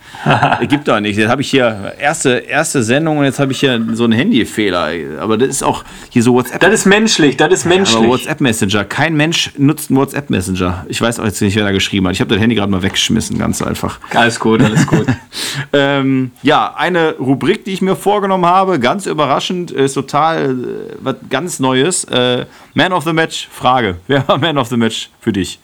Gibt 0.69 0.87
doch 0.87 0.99
nicht. 0.99 1.17
Jetzt 1.17 1.29
habe 1.29 1.41
ich 1.41 1.49
hier 1.49 1.93
erste, 1.99 2.29
erste 2.29 2.83
Sendung 2.83 3.17
und 3.17 3.25
jetzt 3.25 3.39
habe 3.39 3.51
ich 3.51 3.59
hier 3.59 3.83
so 3.93 4.03
einen 4.03 4.13
Handyfehler. 4.13 4.89
Aber 5.19 5.37
das 5.37 5.49
ist 5.49 5.63
auch 5.63 5.83
hier 6.09 6.23
so 6.23 6.33
WhatsApp. 6.33 6.59
Das 6.59 6.73
ist 6.73 6.85
menschlich, 6.85 7.37
das 7.37 7.51
ist 7.51 7.65
menschlich. 7.65 8.03
Ja, 8.03 8.07
WhatsApp 8.07 8.41
Messenger. 8.41 8.83
Kein 8.85 9.15
Mensch 9.15 9.51
nutzt 9.57 9.89
einen 9.89 9.97
WhatsApp 9.97 10.29
Messenger. 10.29 10.85
Ich 10.89 11.01
weiß 11.01 11.19
auch 11.19 11.25
jetzt 11.25 11.41
nicht, 11.41 11.55
wer 11.55 11.63
da 11.63 11.71
geschrieben 11.71 12.07
hat. 12.07 12.13
Ich 12.13 12.21
habe 12.21 12.29
das 12.33 12.39
Handy 12.39 12.55
gerade 12.55 12.71
mal 12.71 12.83
weggeschmissen, 12.83 13.37
ganz 13.37 13.61
einfach 13.61 13.78
einfach. 13.79 13.99
Alles 14.13 14.39
gut, 14.39 14.61
alles 14.61 14.85
gut. 14.85 15.05
ähm, 15.73 16.31
ja, 16.41 16.73
eine 16.75 17.15
Rubrik, 17.17 17.65
die 17.65 17.73
ich 17.73 17.81
mir 17.81 17.95
vorgenommen 17.95 18.45
habe, 18.45 18.79
ganz 18.79 19.05
überraschend, 19.05 19.71
ist 19.71 19.93
total 19.93 20.51
äh, 20.51 20.95
was 20.99 21.15
ganz 21.29 21.59
Neues. 21.59 22.03
Äh, 22.05 22.45
Man 22.73 22.93
of 22.93 23.03
the 23.03 23.13
Match, 23.13 23.47
Frage. 23.51 23.97
Wer 24.07 24.27
war 24.27 24.37
Man 24.37 24.57
of 24.57 24.67
the 24.67 24.77
Match 24.77 25.09
für 25.21 25.31
dich? 25.31 25.59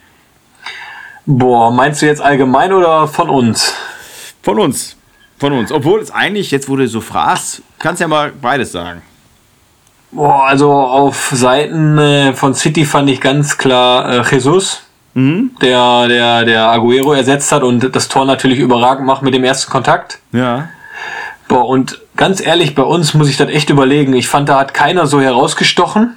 Boah, 1.26 1.72
meinst 1.72 2.02
du 2.02 2.06
jetzt 2.06 2.22
allgemein 2.22 2.72
oder 2.72 3.08
von 3.08 3.30
uns? 3.30 3.74
Von 4.44 4.60
uns. 4.60 4.96
Von 5.40 5.54
uns. 5.54 5.72
Obwohl 5.72 6.00
es 6.00 6.12
eigentlich, 6.12 6.52
jetzt 6.52 6.70
du 6.70 6.88
so 6.88 7.02
fragst, 7.02 7.62
kannst 7.80 8.00
ja 8.00 8.08
mal 8.08 8.32
beides 8.32 8.72
sagen. 8.72 9.02
Boah, 10.12 10.46
also 10.46 10.72
auf 10.72 11.32
Seiten 11.34 11.98
äh, 11.98 12.34
von 12.34 12.54
City 12.54 12.86
fand 12.86 13.10
ich 13.10 13.20
ganz 13.20 13.58
klar 13.58 14.10
äh, 14.10 14.36
Jesus 14.36 14.85
mhm. 15.16 15.52
der, 15.62 16.08
der, 16.08 16.46
der 16.46 16.70
Aguero 16.70 17.14
ersetzt 17.14 17.52
hat 17.52 17.64
und 17.64 17.96
das 17.96 18.08
Tor 18.08 18.26
natürlich 18.26 18.60
überragend 18.60 19.08
macht 19.08 19.24
mit 19.24 19.34
dem 19.34 19.44
ersten 19.44 19.72
Kontakt. 19.72 20.20
Ja. 20.32 20.70
Boah, 21.48 21.68
und 21.68 22.00
ganz 22.16 22.46
ehrlich, 22.46 22.76
bei 22.76 22.84
uns 22.84 23.14
muss 23.14 23.30
ich 23.30 23.38
das 23.38 23.50
echt 23.50 23.70
überlegen. 23.70 24.14
Ich 24.14 24.28
fand, 24.28 24.50
da 24.50 24.60
hat 24.60 24.74
keiner 24.74 25.08
so 25.08 25.20
herausgestochen. 25.20 26.16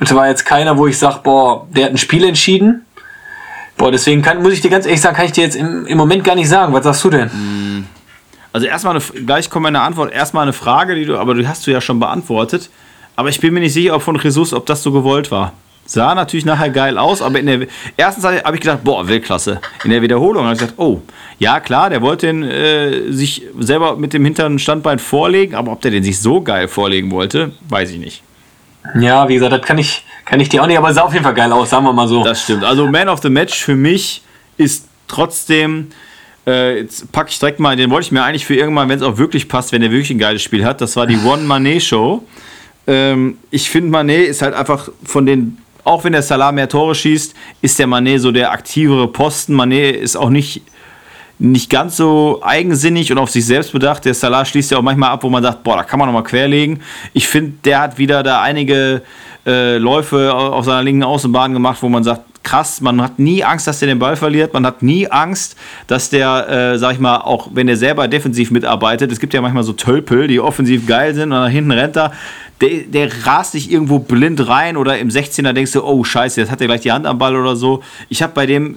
Es 0.00 0.14
war 0.14 0.28
jetzt 0.28 0.44
keiner, 0.44 0.78
wo 0.78 0.86
ich 0.86 0.98
sage, 0.98 1.20
boah, 1.22 1.66
der 1.70 1.86
hat 1.86 1.92
ein 1.92 1.98
Spiel 1.98 2.24
entschieden. 2.24 2.84
Boah, 3.76 3.90
deswegen 3.90 4.22
kann, 4.22 4.42
muss 4.42 4.52
ich 4.52 4.60
dir 4.60 4.70
ganz 4.70 4.86
ehrlich 4.86 5.00
sagen, 5.00 5.16
kann 5.16 5.26
ich 5.26 5.32
dir 5.32 5.44
jetzt 5.44 5.56
im, 5.56 5.86
im 5.86 5.98
Moment 5.98 6.24
gar 6.24 6.34
nicht 6.34 6.48
sagen. 6.48 6.72
Was 6.72 6.84
sagst 6.84 7.04
du 7.04 7.10
denn? 7.10 7.30
Mhm. 7.32 7.86
Also 8.52 8.66
erstmal 8.66 8.96
eine, 8.96 9.24
gleich 9.24 9.50
kommt 9.50 9.64
meine 9.64 9.80
Antwort. 9.80 10.12
Erstmal 10.12 10.42
eine 10.42 10.52
Frage, 10.52 10.94
die 10.94 11.04
du, 11.04 11.18
aber 11.18 11.34
die 11.34 11.46
hast 11.46 11.66
du 11.66 11.70
ja 11.70 11.80
schon 11.80 12.00
beantwortet. 12.00 12.70
Aber 13.16 13.28
ich 13.28 13.40
bin 13.40 13.52
mir 13.52 13.60
nicht 13.60 13.74
sicher, 13.74 13.94
ob 13.94 14.02
von 14.02 14.18
Jesus, 14.18 14.52
ob 14.52 14.66
das 14.66 14.82
so 14.82 14.92
gewollt 14.92 15.30
war. 15.30 15.52
Sah 15.90 16.14
natürlich 16.14 16.44
nachher 16.44 16.70
geil 16.70 16.98
aus, 16.98 17.20
aber 17.20 17.40
in 17.40 17.46
der 17.46 17.66
ersten 17.96 18.20
Zeit 18.20 18.44
habe 18.44 18.54
ich 18.54 18.60
gedacht, 18.60 18.84
boah, 18.84 19.08
Weltklasse. 19.08 19.60
In 19.82 19.90
der 19.90 20.02
Wiederholung 20.02 20.44
habe 20.44 20.52
ich 20.52 20.60
gesagt, 20.60 20.78
oh, 20.78 21.02
ja 21.40 21.58
klar, 21.58 21.90
der 21.90 22.00
wollte 22.00 22.28
den, 22.28 22.44
äh, 22.44 23.10
sich 23.10 23.42
selber 23.58 23.96
mit 23.96 24.12
dem 24.12 24.24
hinteren 24.24 24.60
Standbein 24.60 25.00
vorlegen, 25.00 25.56
aber 25.56 25.72
ob 25.72 25.80
der 25.80 25.90
den 25.90 26.04
sich 26.04 26.20
so 26.20 26.42
geil 26.42 26.68
vorlegen 26.68 27.10
wollte, 27.10 27.50
weiß 27.68 27.90
ich 27.90 27.98
nicht. 27.98 28.22
Ja, 29.00 29.28
wie 29.28 29.34
gesagt, 29.34 29.52
das 29.52 29.62
kann 29.62 29.78
ich, 29.78 30.04
kann 30.26 30.38
ich 30.38 30.48
dir 30.48 30.62
auch 30.62 30.68
nicht, 30.68 30.78
aber 30.78 30.90
es 30.90 30.94
sah 30.94 31.02
auf 31.02 31.12
jeden 31.12 31.24
Fall 31.24 31.34
geil 31.34 31.50
aus, 31.50 31.70
sagen 31.70 31.84
wir 31.84 31.92
mal 31.92 32.06
so. 32.06 32.22
Das 32.22 32.44
stimmt. 32.44 32.62
Also 32.62 32.86
Man 32.86 33.08
of 33.08 33.20
the 33.20 33.28
Match 33.28 33.58
für 33.60 33.74
mich 33.74 34.22
ist 34.58 34.86
trotzdem, 35.08 35.88
äh, 36.46 36.82
jetzt 36.82 37.10
packe 37.10 37.30
ich 37.30 37.40
direkt 37.40 37.58
mal, 37.58 37.74
den 37.74 37.90
wollte 37.90 38.06
ich 38.06 38.12
mir 38.12 38.22
eigentlich 38.22 38.46
für 38.46 38.54
irgendwann, 38.54 38.88
wenn 38.88 39.00
es 39.00 39.02
auch 39.02 39.18
wirklich 39.18 39.48
passt, 39.48 39.72
wenn 39.72 39.82
er 39.82 39.90
wirklich 39.90 40.10
ein 40.10 40.20
geiles 40.20 40.40
Spiel 40.40 40.64
hat, 40.64 40.80
das 40.80 40.94
war 40.94 41.08
die 41.08 41.18
One 41.24 41.42
Manet 41.42 41.82
Show. 41.82 42.22
Ähm, 42.86 43.38
ich 43.50 43.68
finde, 43.68 43.90
Manet 43.90 44.28
ist 44.28 44.40
halt 44.40 44.54
einfach 44.54 44.88
von 45.02 45.26
den 45.26 45.58
auch 45.84 46.04
wenn 46.04 46.12
der 46.12 46.22
Salah 46.22 46.52
mehr 46.52 46.68
Tore 46.68 46.94
schießt, 46.94 47.34
ist 47.62 47.78
der 47.78 47.86
Manet 47.86 48.20
so 48.20 48.32
der 48.32 48.52
aktivere 48.52 49.08
Posten. 49.08 49.54
Manet 49.54 49.96
ist 49.96 50.16
auch 50.16 50.30
nicht, 50.30 50.62
nicht 51.38 51.70
ganz 51.70 51.96
so 51.96 52.40
eigensinnig 52.42 53.10
und 53.12 53.18
auf 53.18 53.30
sich 53.30 53.46
selbst 53.46 53.72
bedacht. 53.72 54.04
Der 54.04 54.14
Salah 54.14 54.44
schließt 54.44 54.70
ja 54.70 54.78
auch 54.78 54.82
manchmal 54.82 55.10
ab, 55.10 55.22
wo 55.22 55.30
man 55.30 55.42
sagt, 55.42 55.62
boah, 55.62 55.76
da 55.76 55.84
kann 55.84 55.98
man 55.98 56.08
nochmal 56.08 56.24
querlegen. 56.24 56.80
Ich 57.12 57.28
finde, 57.28 57.52
der 57.64 57.80
hat 57.80 57.98
wieder 57.98 58.22
da 58.22 58.42
einige 58.42 59.02
äh, 59.46 59.78
Läufe 59.78 60.34
auf 60.34 60.64
seiner 60.64 60.82
linken 60.82 61.02
Außenbahn 61.02 61.52
gemacht, 61.52 61.78
wo 61.80 61.88
man 61.88 62.04
sagt, 62.04 62.22
krass, 62.42 62.80
man 62.80 63.00
hat 63.02 63.18
nie 63.18 63.44
Angst, 63.44 63.66
dass 63.66 63.78
der 63.78 63.88
den 63.88 63.98
Ball 63.98 64.16
verliert, 64.16 64.54
man 64.54 64.64
hat 64.66 64.82
nie 64.82 65.10
Angst, 65.10 65.56
dass 65.86 66.10
der, 66.10 66.48
äh, 66.48 66.78
sag 66.78 66.94
ich 66.94 66.98
mal, 66.98 67.18
auch 67.18 67.48
wenn 67.52 67.66
der 67.66 67.76
selber 67.76 68.08
defensiv 68.08 68.50
mitarbeitet, 68.50 69.12
es 69.12 69.20
gibt 69.20 69.34
ja 69.34 69.40
manchmal 69.40 69.62
so 69.62 69.72
Tölpel, 69.72 70.26
die 70.26 70.40
offensiv 70.40 70.86
geil 70.86 71.14
sind 71.14 71.24
und 71.24 71.40
nach 71.40 71.48
hinten 71.48 71.70
rennt 71.70 71.96
er, 71.96 72.12
der, 72.60 72.82
der 72.82 73.26
rast 73.26 73.54
dich 73.54 73.70
irgendwo 73.70 73.98
blind 73.98 74.46
rein 74.46 74.76
oder 74.76 74.98
im 74.98 75.08
16er 75.08 75.52
denkst 75.52 75.72
du, 75.72 75.82
oh 75.82 76.04
scheiße, 76.04 76.40
jetzt 76.40 76.50
hat 76.50 76.60
er 76.60 76.66
gleich 76.66 76.82
die 76.82 76.92
Hand 76.92 77.06
am 77.06 77.18
Ball 77.18 77.36
oder 77.36 77.56
so. 77.56 77.82
Ich 78.08 78.22
habe 78.22 78.32
bei 78.34 78.46
dem, 78.46 78.76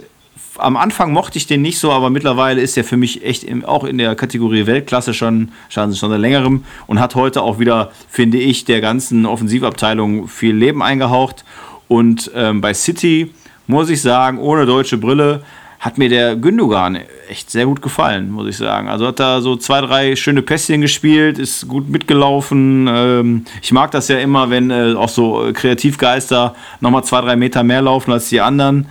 am 0.58 0.78
Anfang 0.78 1.12
mochte 1.12 1.38
ich 1.38 1.48
den 1.48 1.62
nicht 1.62 1.80
so, 1.80 1.92
aber 1.92 2.10
mittlerweile 2.10 2.62
ist 2.62 2.78
er 2.78 2.84
für 2.84 2.98
mich 2.98 3.26
echt 3.26 3.44
im, 3.44 3.66
auch 3.66 3.84
in 3.84 3.98
der 3.98 4.16
Kategorie 4.16 4.66
Weltklasse 4.66 5.14
schon, 5.14 5.52
schon, 5.70 5.94
schon 5.96 6.10
seit 6.10 6.20
längerem 6.20 6.64
und 6.88 7.00
hat 7.00 7.16
heute 7.16 7.42
auch 7.42 7.60
wieder, 7.60 7.92
finde 8.10 8.38
ich, 8.38 8.66
der 8.66 8.80
ganzen 8.80 9.26
Offensivabteilung 9.26 10.28
viel 10.28 10.56
Leben 10.56 10.82
eingehaucht. 10.82 11.44
Und 11.88 12.32
ähm, 12.36 12.62
bei 12.62 12.74
City 12.74 13.32
muss 13.68 13.90
ich 13.90 14.02
sagen, 14.02 14.40
ohne 14.40 14.66
deutsche 14.66 14.98
Brille, 14.98 15.44
hat 15.84 15.98
mir 15.98 16.08
der 16.08 16.38
Gündogan 16.38 16.98
echt 17.28 17.52
sehr 17.52 17.66
gut 17.66 17.82
gefallen, 17.82 18.32
muss 18.32 18.48
ich 18.48 18.56
sagen. 18.56 18.88
Also 18.88 19.08
hat 19.08 19.20
da 19.20 19.42
so 19.42 19.58
zwei, 19.58 19.82
drei 19.82 20.16
schöne 20.16 20.42
Pässchen 20.42 20.80
gespielt, 20.80 21.38
ist 21.38 21.68
gut 21.68 21.90
mitgelaufen. 21.90 22.88
Ähm, 22.90 23.46
ich 23.62 23.74
mag 23.74 23.92
das 23.92 24.08
ja 24.08 24.18
immer, 24.20 24.50
wenn 24.50 24.72
äh, 24.72 24.94
auch 24.96 25.10
so 25.10 25.52
Kreativgeister 25.54 26.56
nochmal 26.80 27.04
zwei, 27.04 27.20
drei 27.20 27.36
Meter 27.36 27.64
mehr 27.64 27.82
laufen 27.82 28.14
als 28.14 28.30
die 28.30 28.40
anderen. 28.40 28.88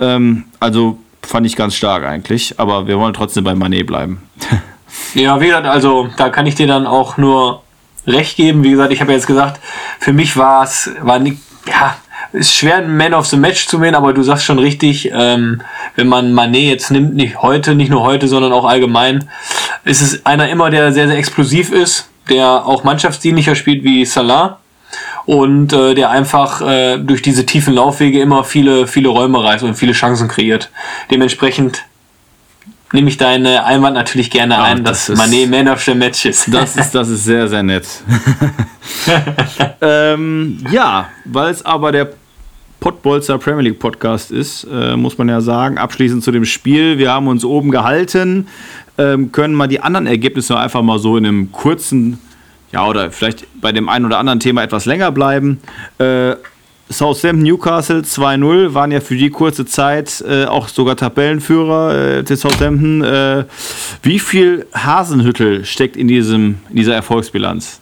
Ähm, 0.00 0.44
also 0.60 0.96
fand 1.20 1.46
ich 1.46 1.56
ganz 1.56 1.74
stark 1.74 2.04
eigentlich, 2.04 2.58
aber 2.58 2.86
wir 2.86 2.98
wollen 2.98 3.12
trotzdem 3.12 3.44
bei 3.44 3.54
Manet 3.54 3.86
bleiben. 3.86 4.22
ja, 5.14 5.38
wie 5.42 5.46
gesagt, 5.48 5.66
also 5.66 6.08
da 6.16 6.30
kann 6.30 6.46
ich 6.46 6.54
dir 6.54 6.66
dann 6.66 6.86
auch 6.86 7.18
nur 7.18 7.62
recht 8.06 8.38
geben. 8.38 8.64
Wie 8.64 8.70
gesagt, 8.70 8.94
ich 8.94 9.02
habe 9.02 9.12
jetzt 9.12 9.26
gesagt, 9.26 9.60
für 9.98 10.14
mich 10.14 10.38
war 10.38 10.64
es, 10.64 10.90
war 11.02 11.18
nicht, 11.18 11.36
ja, 11.68 11.96
ist 12.32 12.54
schwer, 12.54 12.76
einen 12.76 12.96
Man 12.96 13.14
of 13.14 13.26
the 13.26 13.36
Match 13.36 13.66
zu 13.66 13.80
wählen, 13.80 13.94
aber 13.94 14.12
du 14.12 14.22
sagst 14.22 14.44
schon 14.44 14.58
richtig, 14.58 15.10
ähm, 15.12 15.62
wenn 15.96 16.08
man 16.08 16.32
Manet 16.32 16.62
jetzt 16.62 16.90
nimmt, 16.90 17.14
nicht 17.14 17.42
heute, 17.42 17.74
nicht 17.74 17.90
nur 17.90 18.02
heute, 18.02 18.28
sondern 18.28 18.52
auch 18.52 18.64
allgemein, 18.64 19.28
ist 19.84 20.00
es 20.00 20.24
einer 20.26 20.48
immer, 20.48 20.70
der 20.70 20.92
sehr, 20.92 21.08
sehr 21.08 21.18
explosiv 21.18 21.72
ist, 21.72 22.08
der 22.28 22.66
auch 22.66 22.84
mannschaftsdienlicher 22.84 23.54
spielt 23.54 23.82
wie 23.84 24.04
Salah 24.04 24.58
und 25.26 25.72
äh, 25.72 25.94
der 25.94 26.10
einfach 26.10 26.60
äh, 26.60 26.98
durch 26.98 27.22
diese 27.22 27.46
tiefen 27.46 27.74
Laufwege 27.74 28.20
immer 28.20 28.44
viele, 28.44 28.86
viele 28.86 29.08
Räume 29.08 29.42
reißt 29.42 29.64
und 29.64 29.74
viele 29.74 29.92
Chancen 29.92 30.28
kreiert. 30.28 30.70
Dementsprechend 31.10 31.84
nehme 32.92 33.08
ich 33.08 33.16
deine 33.16 33.64
Einwand 33.64 33.94
natürlich 33.94 34.30
gerne 34.30 34.54
Ja, 34.54 34.62
ein, 34.64 34.84
das 34.84 35.06
dass 35.06 35.18
Mané 35.18 35.48
Man 35.48 35.68
of 35.68 35.80
the 35.82 35.94
Match 35.94 36.24
ist. 36.24 36.52
Das 36.52 36.76
ist, 36.76 36.94
das 36.94 37.08
ist 37.08 37.24
sehr, 37.24 37.48
sehr 37.48 37.62
nett. 37.62 37.86
ähm, 39.80 40.64
ja, 40.70 41.08
weil 41.24 41.50
es 41.50 41.64
aber 41.64 41.92
der 41.92 42.12
Pottbolzer 42.80 43.38
Premier 43.38 43.64
League 43.64 43.78
Podcast 43.78 44.30
ist, 44.30 44.66
äh, 44.72 44.96
muss 44.96 45.18
man 45.18 45.28
ja 45.28 45.40
sagen, 45.40 45.78
abschließend 45.78 46.24
zu 46.24 46.32
dem 46.32 46.46
Spiel. 46.46 46.98
Wir 46.98 47.12
haben 47.12 47.28
uns 47.28 47.44
oben 47.44 47.70
gehalten, 47.70 48.48
ähm, 48.98 49.30
können 49.32 49.54
mal 49.54 49.68
die 49.68 49.80
anderen 49.80 50.06
Ergebnisse 50.06 50.58
einfach 50.58 50.82
mal 50.82 50.98
so 50.98 51.16
in 51.16 51.26
einem 51.26 51.52
kurzen, 51.52 52.18
ja, 52.72 52.86
oder 52.86 53.10
vielleicht 53.10 53.46
bei 53.60 53.72
dem 53.72 53.88
einen 53.88 54.06
oder 54.06 54.18
anderen 54.18 54.40
Thema 54.40 54.62
etwas 54.62 54.86
länger 54.86 55.12
bleiben. 55.12 55.60
Äh, 55.98 56.36
Southampton 56.88 57.42
Newcastle 57.42 58.00
2-0 58.00 58.74
waren 58.74 58.90
ja 58.90 59.00
für 59.00 59.14
die 59.14 59.30
kurze 59.30 59.64
Zeit 59.64 60.24
äh, 60.26 60.46
auch 60.46 60.66
sogar 60.66 60.96
Tabellenführer 60.96 62.18
äh, 62.18 62.24
des 62.24 62.40
Southampton. 62.40 63.02
Äh, 63.02 63.44
wie 64.02 64.18
viel 64.18 64.66
Hasenhüttel 64.74 65.64
steckt 65.64 65.96
in, 65.96 66.08
diesem, 66.08 66.56
in 66.68 66.76
dieser 66.76 66.94
Erfolgsbilanz? 66.94 67.80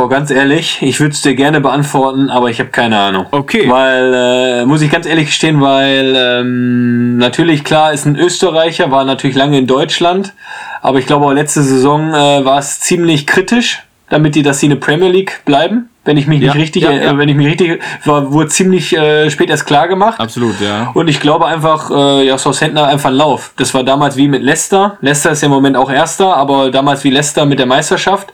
Boah, 0.00 0.08
ganz 0.08 0.30
ehrlich, 0.30 0.78
ich 0.80 0.98
würde 0.98 1.12
es 1.12 1.20
dir 1.20 1.34
gerne 1.34 1.60
beantworten, 1.60 2.30
aber 2.30 2.48
ich 2.48 2.58
habe 2.58 2.70
keine 2.70 2.98
Ahnung. 2.98 3.26
Okay. 3.32 3.68
Weil, 3.68 4.14
äh, 4.14 4.64
muss 4.64 4.80
ich 4.80 4.90
ganz 4.90 5.04
ehrlich 5.04 5.26
gestehen, 5.26 5.60
weil 5.60 6.14
ähm, 6.16 7.18
natürlich 7.18 7.64
klar 7.64 7.92
ist 7.92 8.06
ein 8.06 8.16
Österreicher, 8.16 8.90
war 8.90 9.04
natürlich 9.04 9.36
lange 9.36 9.58
in 9.58 9.66
Deutschland, 9.66 10.32
aber 10.80 11.00
ich 11.00 11.06
glaube 11.06 11.26
auch 11.26 11.32
letzte 11.32 11.60
Saison 11.60 12.14
äh, 12.14 12.42
war 12.46 12.58
es 12.58 12.80
ziemlich 12.80 13.26
kritisch, 13.26 13.82
damit 14.08 14.36
die, 14.36 14.42
dass 14.42 14.60
sie 14.60 14.66
in 14.66 14.70
der 14.70 14.78
Premier 14.78 15.10
League 15.10 15.42
bleiben. 15.44 15.89
Wenn 16.02 16.16
ich 16.16 16.26
mich 16.26 16.40
Ja, 16.40 16.54
nicht 16.54 16.62
richtig, 16.62 16.82
ja, 16.84 16.90
äh, 16.92 17.04
ja. 17.04 17.18
wenn 17.18 17.28
ich 17.28 17.36
mich 17.36 17.46
richtig, 17.46 17.82
war, 18.06 18.32
wurde 18.32 18.48
ziemlich 18.48 18.96
äh, 18.96 19.28
spät 19.30 19.50
erst 19.50 19.66
klar 19.66 19.86
gemacht. 19.86 20.18
Absolut, 20.18 20.58
ja. 20.60 20.90
Und 20.94 21.08
ich 21.08 21.20
glaube 21.20 21.46
einfach, 21.46 21.90
äh, 21.90 22.26
ja, 22.26 22.38
Southampton 22.38 22.80
hat 22.80 22.88
einfach 22.90 23.10
einen 23.10 23.18
Lauf. 23.18 23.52
Das 23.56 23.74
war 23.74 23.84
damals 23.84 24.16
wie 24.16 24.26
mit 24.26 24.42
Leicester. 24.42 24.96
Leicester 25.02 25.32
ist 25.32 25.42
ja 25.42 25.46
im 25.46 25.52
Moment 25.52 25.76
auch 25.76 25.90
Erster, 25.90 26.34
aber 26.34 26.70
damals 26.70 27.04
wie 27.04 27.10
Leicester 27.10 27.44
mit 27.44 27.58
der 27.58 27.66
Meisterschaft. 27.66 28.32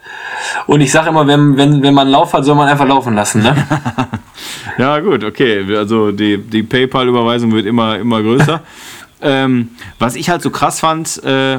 Und 0.68 0.80
ich 0.80 0.92
sage 0.92 1.08
immer, 1.08 1.26
wenn, 1.26 1.56
wenn, 1.56 1.82
wenn 1.82 1.92
man 1.92 2.02
einen 2.02 2.12
Lauf 2.12 2.34
hat, 2.34 2.44
soll 2.44 2.54
man 2.54 2.68
einfach 2.68 2.86
laufen 2.86 3.14
lassen. 3.14 3.42
Ne? 3.42 3.56
Ja, 4.78 4.98
gut, 5.00 5.24
okay. 5.24 5.64
Also 5.76 6.12
die, 6.12 6.36
die 6.38 6.62
PayPal-Überweisung 6.62 7.50
wird 7.52 7.64
immer, 7.64 7.98
immer 7.98 8.20
größer. 8.22 8.60
ähm, 9.22 9.70
was 9.98 10.14
ich 10.16 10.28
halt 10.28 10.42
so 10.42 10.50
krass 10.50 10.80
fand, 10.80 11.22
äh, 11.24 11.58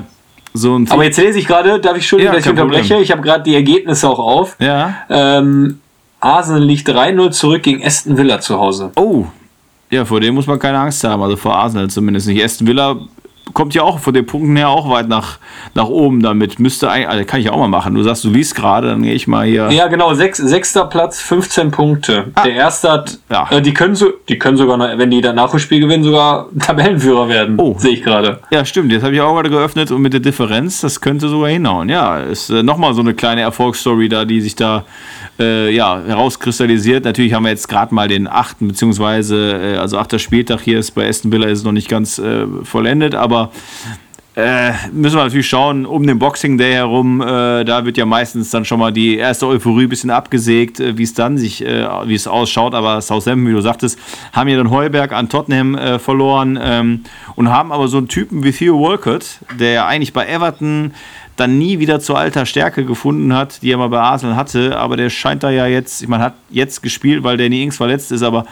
so 0.54 0.78
ein. 0.78 0.90
aber 0.90 1.04
jetzt 1.04 1.18
lese 1.18 1.40
ich 1.40 1.48
gerade, 1.48 1.80
darf 1.80 1.94
ich 1.98 2.04
Entschuldigung, 2.04 2.34
Ja, 2.34 2.38
dass 2.38 2.46
ich 2.46 2.52
unterbreche? 2.52 2.82
Problem. 2.84 3.02
Ich 3.04 3.12
habe 3.12 3.22
gerade 3.24 3.44
die 3.44 3.56
Ergebnisse 3.56 4.08
auch 4.08 4.20
auf. 4.20 4.56
ja. 4.60 4.94
Ähm, 5.10 5.80
Arsenal 6.20 6.64
liegt 6.64 6.88
3-0 6.90 7.32
zurück 7.32 7.64
gegen 7.64 7.86
Aston 7.86 8.18
Villa 8.18 8.40
zu 8.40 8.58
Hause. 8.58 8.92
Oh. 8.96 9.26
Ja, 9.90 10.04
vor 10.04 10.20
dem 10.20 10.36
muss 10.36 10.48
man 10.48 10.60
keine 10.60 10.80
Angst 10.80 11.04
haben. 11.04 11.22
Also 11.22 11.36
vor 11.38 11.56
Arsenal 11.56 11.90
zumindest 11.90 12.28
nicht. 12.28 12.44
Aston 12.44 12.68
Villa 12.68 12.98
kommt 13.54 13.74
ja 13.74 13.82
auch 13.82 14.00
von 14.00 14.14
den 14.14 14.26
Punkten 14.26 14.58
her 14.58 14.68
auch 14.68 14.90
weit 14.90 15.08
nach, 15.08 15.38
nach 15.74 15.88
oben 15.88 16.22
damit. 16.22 16.60
Müsste 16.60 16.90
eigentlich, 16.90 17.08
also 17.08 17.24
kann 17.24 17.40
ich 17.40 17.50
auch 17.50 17.58
mal 17.58 17.70
machen. 17.70 17.96
Du 17.96 18.04
sagst, 18.04 18.26
du 18.26 18.30
liest 18.30 18.56
gerade, 18.56 18.90
dann 18.90 19.04
gehe 19.04 19.14
ich 19.14 19.26
mal 19.26 19.46
hier. 19.48 19.72
Ja, 19.72 19.88
genau, 19.88 20.14
sechs, 20.14 20.38
sechster 20.40 20.84
Platz, 20.86 21.22
15 21.22 21.72
Punkte. 21.72 22.26
Der 22.44 22.54
erste 22.54 22.92
hat, 22.92 23.18
Ja. 23.30 23.48
äh, 23.50 23.62
die, 23.62 23.74
können 23.74 23.96
so, 23.96 24.08
die 24.28 24.38
können 24.38 24.58
sogar, 24.58 24.78
wenn 24.98 25.10
die 25.10 25.22
dann 25.22 25.36
Nachholspiel 25.38 25.80
gewinnen, 25.80 26.04
sogar 26.04 26.48
Tabellenführer 26.60 27.30
werden. 27.30 27.56
Oh. 27.58 27.74
Sehe 27.78 27.94
ich 27.94 28.04
gerade. 28.04 28.42
Ja, 28.52 28.66
stimmt. 28.66 28.92
Jetzt 28.92 29.04
habe 29.04 29.16
ich 29.16 29.22
auch 29.22 29.34
gerade 29.34 29.50
geöffnet 29.50 29.92
und 29.92 30.02
mit 30.02 30.12
der 30.12 30.20
Differenz, 30.20 30.82
das 30.82 31.00
könnte 31.00 31.30
sogar 31.30 31.50
hinhauen. 31.50 31.88
Ja, 31.88 32.18
ist 32.20 32.50
äh, 32.50 32.64
nochmal 32.64 32.94
so 32.96 33.00
eine 33.02 33.14
kleine 33.14 33.42
Erfolgsstory 33.42 34.10
da, 34.10 34.26
die 34.26 34.42
sich 34.42 34.56
da 34.58 34.84
äh, 35.40 35.70
ja, 35.72 36.02
herauskristallisiert. 36.06 37.06
Natürlich 37.06 37.34
haben 37.34 37.44
wir 37.44 37.52
jetzt 37.52 37.68
gerade 37.68 37.94
mal 37.94 38.08
den 38.08 38.28
achten, 38.28 38.68
beziehungsweise, 38.68 39.76
äh, 39.76 39.78
also 39.78 39.98
achter 39.98 40.20
Spieltag 40.20 40.62
hier 40.62 40.80
ist 40.80 40.92
bei 40.92 41.08
Aston 41.08 41.32
Villa 41.32 41.48
ist 41.48 41.64
noch 41.64 41.72
nicht 41.72 41.90
ganz 41.90 42.20
äh, 42.20 42.46
vollendet, 42.64 43.16
aber 43.16 43.52
äh, 44.36 44.74
müssen 44.92 45.16
wir 45.16 45.24
natürlich 45.24 45.48
schauen, 45.48 45.88
um 45.88 46.06
den 46.06 46.20
Boxing 46.20 46.60
Day 46.60 46.74
herum, 46.74 47.22
äh, 47.22 47.64
da 47.64 47.86
wird 47.86 47.98
ja 47.98 48.06
meistens 48.06 48.52
dann 48.52 48.66
schon 48.66 48.78
mal 48.78 48.94
die 48.94 49.18
erste 49.18 49.48
Euphorie 49.48 49.86
ein 49.86 49.90
bisschen 49.90 50.12
abgesägt, 50.12 50.80
äh, 50.80 50.96
wie 50.96 51.02
es 51.02 51.16
dann 51.16 51.40
sich, 51.40 51.62
wie 51.62 52.14
es 52.14 52.28
ausschaut. 52.28 52.76
Aber 52.76 53.02
Southampton, 53.02 53.48
wie 53.48 53.54
du 53.54 53.62
sagtest, 53.62 53.98
haben 54.34 54.48
ja 54.48 54.58
dann 54.58 54.70
Heuberg 54.70 55.12
an 55.12 55.28
Tottenham 55.28 55.76
verloren 56.00 56.60
ähm, 56.62 57.04
und 57.36 57.50
haben 57.50 57.72
aber 57.72 57.88
so 57.88 57.98
einen 57.98 58.10
Typen 58.10 58.44
wie 58.44 58.52
Theo 58.52 58.80
Walcott, 58.80 59.40
der 59.60 59.72
ja 59.72 59.88
eigentlich 59.88 60.14
bei 60.14 60.28
Everton 60.28 60.94
dann 61.38 61.58
nie 61.58 61.80
wieder 61.80 62.00
zur 62.00 62.18
alter 62.18 62.46
Stärke 62.46 62.84
gefunden 62.84 63.34
hat, 63.34 63.62
die 63.62 63.72
er 63.72 63.78
mal 63.78 63.88
bei 63.88 64.00
Arsenal 64.00 64.36
hatte. 64.36 64.78
Aber 64.78 64.98
der 64.98 65.10
scheint 65.10 65.44
da 65.44 65.50
ja 65.50 65.68
jetzt, 65.68 66.02
ich 66.02 66.08
meine, 66.08 66.24
hat 66.24 66.34
jetzt 66.50 66.84
gespielt, 66.84 67.24
weil 67.24 67.38
Danny 67.38 67.64
Ings 67.64 67.78
verletzt 67.78 68.12
ist, 68.12 68.24
aber 68.24 68.46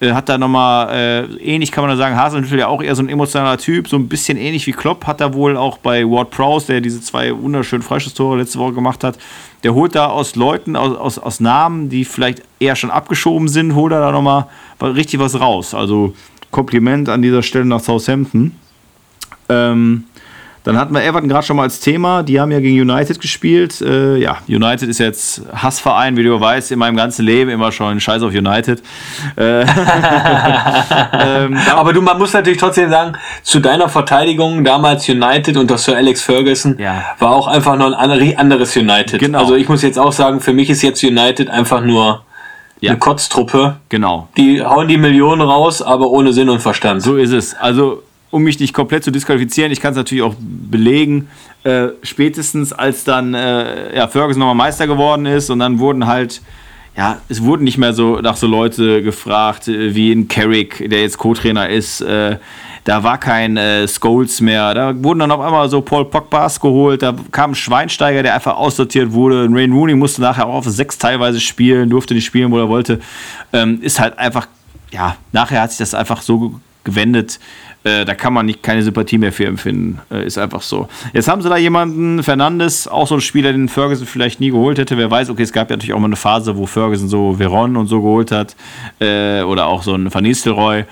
äh, 0.00 0.12
hat 0.12 0.28
da 0.28 0.36
nochmal, 0.36 0.88
äh, 0.90 1.24
ähnlich 1.36 1.70
kann 1.70 1.82
man 1.84 1.90
da 1.90 1.96
sagen, 1.96 2.16
Hasenhüttl 2.16 2.58
ja 2.58 2.68
auch 2.68 2.82
eher 2.82 2.94
so 2.94 3.02
ein 3.02 3.08
emotionaler 3.08 3.58
Typ, 3.58 3.88
so 3.88 3.96
ein 3.96 4.08
bisschen 4.08 4.36
ähnlich 4.36 4.66
wie 4.66 4.72
Klopp, 4.72 5.06
hat 5.06 5.20
er 5.20 5.34
wohl 5.34 5.56
auch 5.56 5.78
bei 5.78 6.04
Ward 6.04 6.30
Prowse, 6.30 6.66
der 6.66 6.80
diese 6.80 7.00
zwei 7.00 7.36
wunderschönen 7.36 7.82
Freistoßtore 7.82 8.38
letzte 8.38 8.58
Woche 8.58 8.72
gemacht 8.72 9.04
hat, 9.04 9.18
der 9.62 9.74
holt 9.74 9.94
da 9.94 10.06
aus 10.06 10.36
Leuten, 10.36 10.74
aus, 10.74 10.96
aus, 10.96 11.18
aus 11.18 11.40
Namen, 11.40 11.88
die 11.88 12.04
vielleicht 12.04 12.42
eher 12.60 12.76
schon 12.76 12.90
abgeschoben 12.90 13.48
sind, 13.48 13.74
holt 13.74 13.92
er 13.92 14.00
da 14.00 14.12
nochmal 14.12 14.46
richtig 14.82 15.20
was 15.20 15.38
raus. 15.40 15.74
Also 15.74 16.14
Kompliment 16.50 17.08
an 17.08 17.22
dieser 17.22 17.42
Stelle 17.42 17.64
nach 17.64 17.80
Southampton. 17.80 18.52
Ähm, 19.48 20.04
dann 20.66 20.76
hatten 20.78 20.92
wir 20.94 21.02
Everton 21.04 21.28
gerade 21.28 21.46
schon 21.46 21.56
mal 21.56 21.62
als 21.62 21.78
Thema. 21.80 22.22
Die 22.24 22.40
haben 22.40 22.50
ja 22.50 22.58
gegen 22.60 22.80
United 22.90 23.20
gespielt. 23.20 23.80
Äh, 23.80 24.16
ja, 24.16 24.38
United 24.48 24.88
ist 24.88 24.98
jetzt 24.98 25.42
Hassverein, 25.54 26.16
wie 26.16 26.24
du 26.24 26.40
weißt, 26.40 26.72
in 26.72 26.78
meinem 26.80 26.96
ganzen 26.96 27.24
Leben 27.24 27.50
immer 27.50 27.70
schon 27.72 28.00
Scheiß 28.00 28.22
auf 28.22 28.32
United. 28.32 28.82
Äh, 29.36 29.60
ähm, 31.12 31.56
Aber 31.74 31.92
du, 31.92 32.02
man 32.02 32.18
muss 32.18 32.32
natürlich 32.32 32.58
trotzdem 32.58 32.90
sagen, 32.90 33.12
zu 33.42 33.60
deiner 33.60 33.88
Verteidigung 33.88 34.64
damals 34.64 35.08
United 35.08 35.56
unter 35.56 35.78
Sir 35.78 35.96
Alex 35.96 36.22
Ferguson 36.22 36.76
Ja. 36.78 37.02
war 37.18 37.30
auch 37.30 37.46
einfach 37.46 37.76
noch 37.76 37.86
ein 37.86 37.94
andere- 37.94 38.36
anderes 38.38 38.76
United. 38.76 39.20
Genau. 39.20 39.38
Also 39.40 39.54
ich 39.54 39.68
muss 39.68 39.82
jetzt 39.82 39.98
auch 39.98 40.12
sagen, 40.12 40.40
für 40.40 40.52
mich 40.52 40.68
ist 40.70 40.82
jetzt 40.82 41.02
United 41.04 41.48
einfach 41.48 41.80
nur 41.80 42.24
Ja. 42.80 42.90
eine 42.90 42.98
Kotztruppe. 42.98 43.76
genau. 43.88 44.28
Die 44.36 44.62
hauen 44.62 44.88
die 44.88 44.98
Millionen 44.98 45.42
raus, 45.42 45.80
aber 45.82 46.08
ohne 46.10 46.32
Sinn 46.32 46.48
und 46.48 46.60
Verstand. 46.60 47.02
So 47.02 47.16
ist 47.16 47.32
es. 47.32 47.54
Also, 47.54 48.02
um 48.36 48.42
mich 48.42 48.60
nicht 48.60 48.74
komplett 48.74 49.02
zu 49.02 49.10
disqualifizieren, 49.10 49.72
ich 49.72 49.80
kann 49.80 49.92
es 49.92 49.96
natürlich 49.96 50.22
auch 50.22 50.34
belegen, 50.38 51.28
äh, 51.64 51.88
spätestens 52.02 52.70
als 52.70 53.02
dann 53.02 53.32
äh, 53.32 53.96
ja, 53.96 54.08
Ferguson 54.08 54.40
nochmal 54.40 54.54
Meister 54.54 54.86
geworden 54.86 55.24
ist 55.24 55.48
und 55.48 55.58
dann 55.58 55.78
wurden 55.78 56.06
halt, 56.06 56.42
ja, 56.98 57.16
es 57.30 57.42
wurden 57.42 57.64
nicht 57.64 57.78
mehr 57.78 57.94
so 57.94 58.20
nach 58.20 58.36
so 58.36 58.46
Leute 58.46 59.02
gefragt, 59.02 59.68
äh, 59.68 59.94
wie 59.94 60.12
ein 60.12 60.28
Carrick, 60.28 60.86
der 60.90 61.00
jetzt 61.00 61.16
Co-Trainer 61.16 61.70
ist, 61.70 62.02
äh, 62.02 62.36
da 62.84 63.02
war 63.02 63.16
kein 63.16 63.56
äh, 63.56 63.88
Scholes 63.88 64.42
mehr, 64.42 64.74
da 64.74 65.02
wurden 65.02 65.20
dann 65.20 65.30
auf 65.30 65.40
einmal 65.40 65.66
so 65.70 65.80
Paul 65.80 66.04
Pogba's 66.04 66.60
geholt, 66.60 67.02
da 67.02 67.14
kam 67.32 67.52
ein 67.52 67.54
Schweinsteiger, 67.54 68.22
der 68.22 68.34
einfach 68.34 68.54
aussortiert 68.54 69.14
wurde, 69.14 69.44
ein 69.44 69.56
Rain 69.56 69.72
Rooney 69.72 69.94
musste 69.94 70.20
nachher 70.20 70.46
auch 70.46 70.56
auf 70.56 70.66
sechs 70.66 70.98
teilweise 70.98 71.40
spielen, 71.40 71.88
durfte 71.88 72.12
nicht 72.12 72.26
spielen, 72.26 72.50
wo 72.50 72.58
er 72.58 72.68
wollte, 72.68 73.00
ähm, 73.54 73.80
ist 73.80 73.98
halt 73.98 74.18
einfach, 74.18 74.46
ja, 74.92 75.16
nachher 75.32 75.62
hat 75.62 75.70
sich 75.70 75.78
das 75.78 75.94
einfach 75.94 76.20
so 76.20 76.60
gewendet, 76.86 77.38
äh, 77.86 78.04
da 78.04 78.16
kann 78.16 78.32
man 78.32 78.46
nicht 78.46 78.64
keine 78.64 78.82
Sympathie 78.82 79.16
mehr 79.16 79.32
für 79.32 79.46
empfinden. 79.46 80.00
Äh, 80.10 80.26
ist 80.26 80.38
einfach 80.38 80.60
so. 80.60 80.88
Jetzt 81.12 81.28
haben 81.28 81.40
sie 81.40 81.48
da 81.48 81.56
jemanden, 81.56 82.20
Fernandes, 82.24 82.88
auch 82.88 83.06
so 83.06 83.14
ein 83.14 83.20
Spieler, 83.20 83.52
den 83.52 83.68
Ferguson 83.68 84.08
vielleicht 84.08 84.40
nie 84.40 84.50
geholt 84.50 84.78
hätte. 84.78 84.98
Wer 84.98 85.08
weiß, 85.08 85.30
okay, 85.30 85.42
es 85.42 85.52
gab 85.52 85.70
ja 85.70 85.76
natürlich 85.76 85.94
auch 85.94 86.00
mal 86.00 86.06
eine 86.06 86.16
Phase, 86.16 86.56
wo 86.56 86.66
Ferguson 86.66 87.08
so 87.08 87.34
Veron 87.34 87.76
und 87.76 87.86
so 87.86 88.02
geholt 88.02 88.32
hat. 88.32 88.56
Äh, 88.98 89.42
oder 89.42 89.66
auch 89.66 89.84
so 89.84 89.94
ein 89.94 90.12
Van 90.12 90.24
Nistelrooy. 90.24 90.84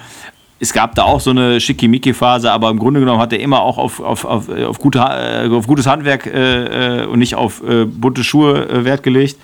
Es 0.61 0.73
gab 0.73 0.95
da 0.95 1.03
auch 1.03 1.19
so 1.19 1.31
eine 1.31 1.61
Schickimicki-Phase, 1.61 2.53
aber 2.53 2.71
im 2.71 2.79
Grunde 2.79 3.01
genommen 3.01 3.21
hat 3.21 3.33
er 3.33 3.41
immer 3.41 3.61
auch 3.61 3.77
auf, 3.77 3.99
auf, 3.99 4.25
auf, 4.25 4.49
auf, 4.49 4.79
gute, 4.79 5.01
äh, 5.01 5.49
auf 5.51 5.67
gutes 5.67 5.89
Handwerk 5.89 6.27
äh, 6.27 7.07
und 7.11 7.19
nicht 7.19 7.35
auf 7.35 7.61
bunte 7.61 8.23
Schuhe 8.23 8.85
Wert 8.85 9.03
gelegt. 9.03 9.37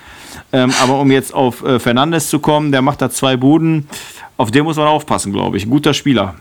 Ähm, 0.53 0.73
aber 0.81 1.01
um 1.01 1.11
jetzt 1.11 1.35
auf 1.35 1.65
Fernandes 1.79 2.31
zu 2.31 2.39
kommen, 2.39 2.71
der 2.71 2.81
macht 2.81 3.03
da 3.03 3.11
zwei 3.11 3.37
Buden. 3.37 3.89
Auf 4.37 4.53
den 4.53 4.63
muss 4.63 4.77
man 4.77 4.87
aufpassen, 4.87 5.33
glaube 5.33 5.57
ich. 5.57 5.67
Ein 5.67 5.71
guter 5.71 5.95
Spieler. 5.95 6.37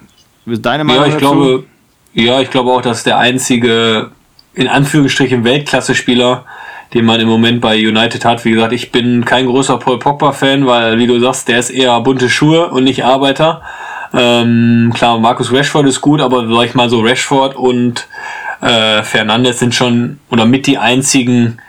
Deine 0.57 0.83
Meinung 0.83 1.03
Ja, 1.03 1.07
ich 1.07 1.13
dazu? 1.15 1.33
glaube, 1.33 1.63
ja, 2.13 2.41
ich 2.41 2.49
glaube 2.49 2.71
auch, 2.71 2.81
dass 2.81 3.03
der 3.03 3.17
einzige, 3.17 4.11
in 4.53 4.67
Anführungsstrichen, 4.67 5.43
Weltklasse-Spieler, 5.43 6.45
den 6.93 7.05
man 7.05 7.19
im 7.19 7.27
Moment 7.27 7.61
bei 7.61 7.75
United 7.75 8.25
hat. 8.25 8.43
Wie 8.45 8.51
gesagt, 8.51 8.73
ich 8.73 8.91
bin 8.91 9.23
kein 9.23 9.45
großer 9.45 9.77
Paul 9.77 9.99
Pogba-Fan, 9.99 10.65
weil, 10.65 10.97
wie 10.97 11.07
du 11.07 11.19
sagst, 11.19 11.47
der 11.47 11.59
ist 11.59 11.69
eher 11.69 11.99
bunte 12.01 12.29
Schuhe 12.29 12.69
und 12.69 12.83
nicht 12.83 13.05
Arbeiter. 13.05 13.61
Ähm, 14.11 14.91
klar, 14.95 15.19
Markus 15.19 15.53
Rashford 15.53 15.85
ist 15.85 16.01
gut, 16.01 16.19
aber 16.19 16.47
sag 16.49 16.65
ich 16.65 16.73
mal 16.73 16.89
so, 16.89 16.99
Rashford 17.01 17.55
und 17.55 18.07
äh, 18.61 19.03
Fernandes 19.03 19.59
sind 19.59 19.75
schon 19.75 20.19
oder 20.31 20.45
mit 20.45 20.65
die 20.65 20.79
einzigen, 20.79 21.59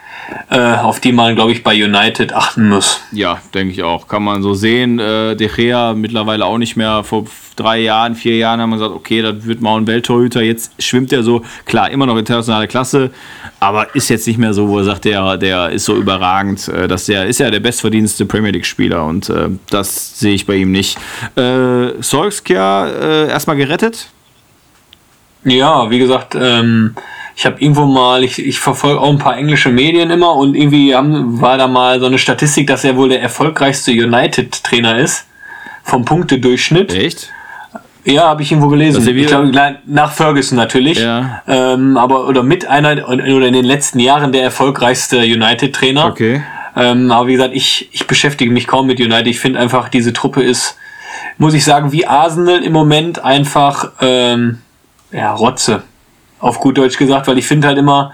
äh, 0.51 0.77
auf 0.77 1.01
die 1.01 1.13
man, 1.13 1.35
glaube 1.35 1.53
ich, 1.53 1.63
bei 1.63 1.73
United 1.73 2.33
achten 2.33 2.69
muss. 2.69 3.03
Ja, 3.13 3.39
denke 3.55 3.73
ich 3.73 3.83
auch. 3.83 4.09
Kann 4.09 4.23
man 4.23 4.43
so 4.43 4.55
sehen. 4.55 4.99
Äh, 4.99 5.37
De 5.37 5.49
Gea 5.49 5.95
mittlerweile 5.95 6.45
auch 6.45 6.59
nicht 6.59 6.77
mehr. 6.77 7.05
Vor 7.05 7.27
drei 7.57 7.81
Jahren, 7.81 8.15
vier 8.15 8.37
Jahren 8.37 8.61
haben 8.61 8.71
wir 8.71 8.77
gesagt, 8.77 8.95
okay, 8.95 9.23
das 9.23 9.47
wird 9.47 9.61
mal 9.61 9.77
ein 9.77 9.87
Welttorhüter. 9.87 10.43
Jetzt 10.43 10.73
schwimmt 10.83 11.13
er 11.13 11.23
so, 11.23 11.43
klar, 11.67 11.91
immer 11.91 12.07
noch 12.07 12.17
internationale 12.17 12.69
Klasse, 12.69 13.11
aber 13.61 13.95
ist 13.95 14.09
jetzt 14.09 14.27
nicht 14.27 14.39
mehr 14.39 14.55
so, 14.55 14.69
wo 14.69 14.79
er 14.79 14.85
sagt, 14.85 15.05
der, 15.05 15.37
der 15.37 15.71
ist 15.71 15.85
so 15.85 15.97
überragend. 15.97 16.69
Äh, 16.69 16.89
dass 16.89 17.07
der 17.07 17.27
ist 17.27 17.41
ja 17.41 17.51
der 17.51 17.61
bestverdienste 17.61 18.27
Premier 18.27 18.51
League-Spieler 18.51 19.05
und 19.05 19.29
äh, 19.29 19.49
das 19.69 20.19
sehe 20.19 20.35
ich 20.35 20.47
bei 20.47 20.57
ihm 20.57 20.73
nicht. 20.73 20.99
Äh, 21.37 22.01
Solskjaer 22.01 22.89
äh, 22.89 23.29
erstmal 23.29 23.57
gerettet. 23.57 24.09
Ja, 25.45 25.91
wie 25.91 25.99
gesagt, 25.99 26.35
ähm, 26.35 26.95
ich 27.41 27.47
habe 27.47 27.59
irgendwo 27.59 27.87
mal, 27.87 28.23
ich, 28.23 28.39
ich 28.39 28.61
verfolge 28.61 29.01
auch 29.01 29.09
ein 29.09 29.17
paar 29.17 29.35
englische 29.35 29.71
Medien 29.71 30.11
immer 30.11 30.35
und 30.35 30.55
irgendwie 30.55 30.95
haben, 30.95 31.41
war 31.41 31.57
da 31.57 31.69
mal 31.69 31.99
so 31.99 32.05
eine 32.05 32.19
Statistik, 32.19 32.67
dass 32.67 32.85
er 32.85 32.99
wohl 32.99 33.09
der 33.09 33.23
erfolgreichste 33.23 33.93
United-Trainer 33.93 34.99
ist. 34.99 35.25
Vom 35.83 36.05
Punktedurchschnitt. 36.05 36.93
Echt? 36.93 37.31
Ja, 38.05 38.25
habe 38.25 38.43
ich 38.43 38.53
irgendwo 38.53 38.69
gelesen. 38.69 39.09
Ich 39.09 39.27
glaube, 39.27 39.79
nach 39.87 40.13
Ferguson 40.13 40.59
natürlich. 40.59 40.99
Ja. 40.99 41.41
Ähm, 41.49 41.97
aber 41.97 42.29
oder 42.29 42.43
mit 42.43 42.67
einer 42.67 43.09
oder 43.09 43.47
in 43.47 43.55
den 43.55 43.65
letzten 43.65 44.01
Jahren 44.01 44.33
der 44.33 44.43
erfolgreichste 44.43 45.21
United-Trainer. 45.21 46.05
Okay. 46.09 46.43
Ähm, 46.77 47.11
aber 47.11 47.27
wie 47.29 47.33
gesagt, 47.33 47.55
ich, 47.55 47.89
ich 47.93 48.07
beschäftige 48.07 48.53
mich 48.53 48.67
kaum 48.67 48.87
mit 48.87 49.01
United. 49.01 49.29
Ich 49.29 49.41
finde 49.41 49.61
einfach, 49.61 49.89
diese 49.89 50.13
Truppe 50.13 50.43
ist, 50.43 50.77
muss 51.39 51.55
ich 51.55 51.65
sagen, 51.65 51.91
wie 51.91 52.07
Arsenal 52.07 52.63
im 52.63 52.75
Moment 52.75 53.25
einfach 53.25 53.93
ähm, 54.03 54.59
ja, 55.11 55.33
Rotze. 55.33 55.85
Auf 56.41 56.59
gut 56.59 56.79
Deutsch 56.79 56.97
gesagt, 56.97 57.27
weil 57.27 57.39
ich 57.39 57.47
finde 57.47 57.69
halt 57.69 57.79
immer, 57.79 58.13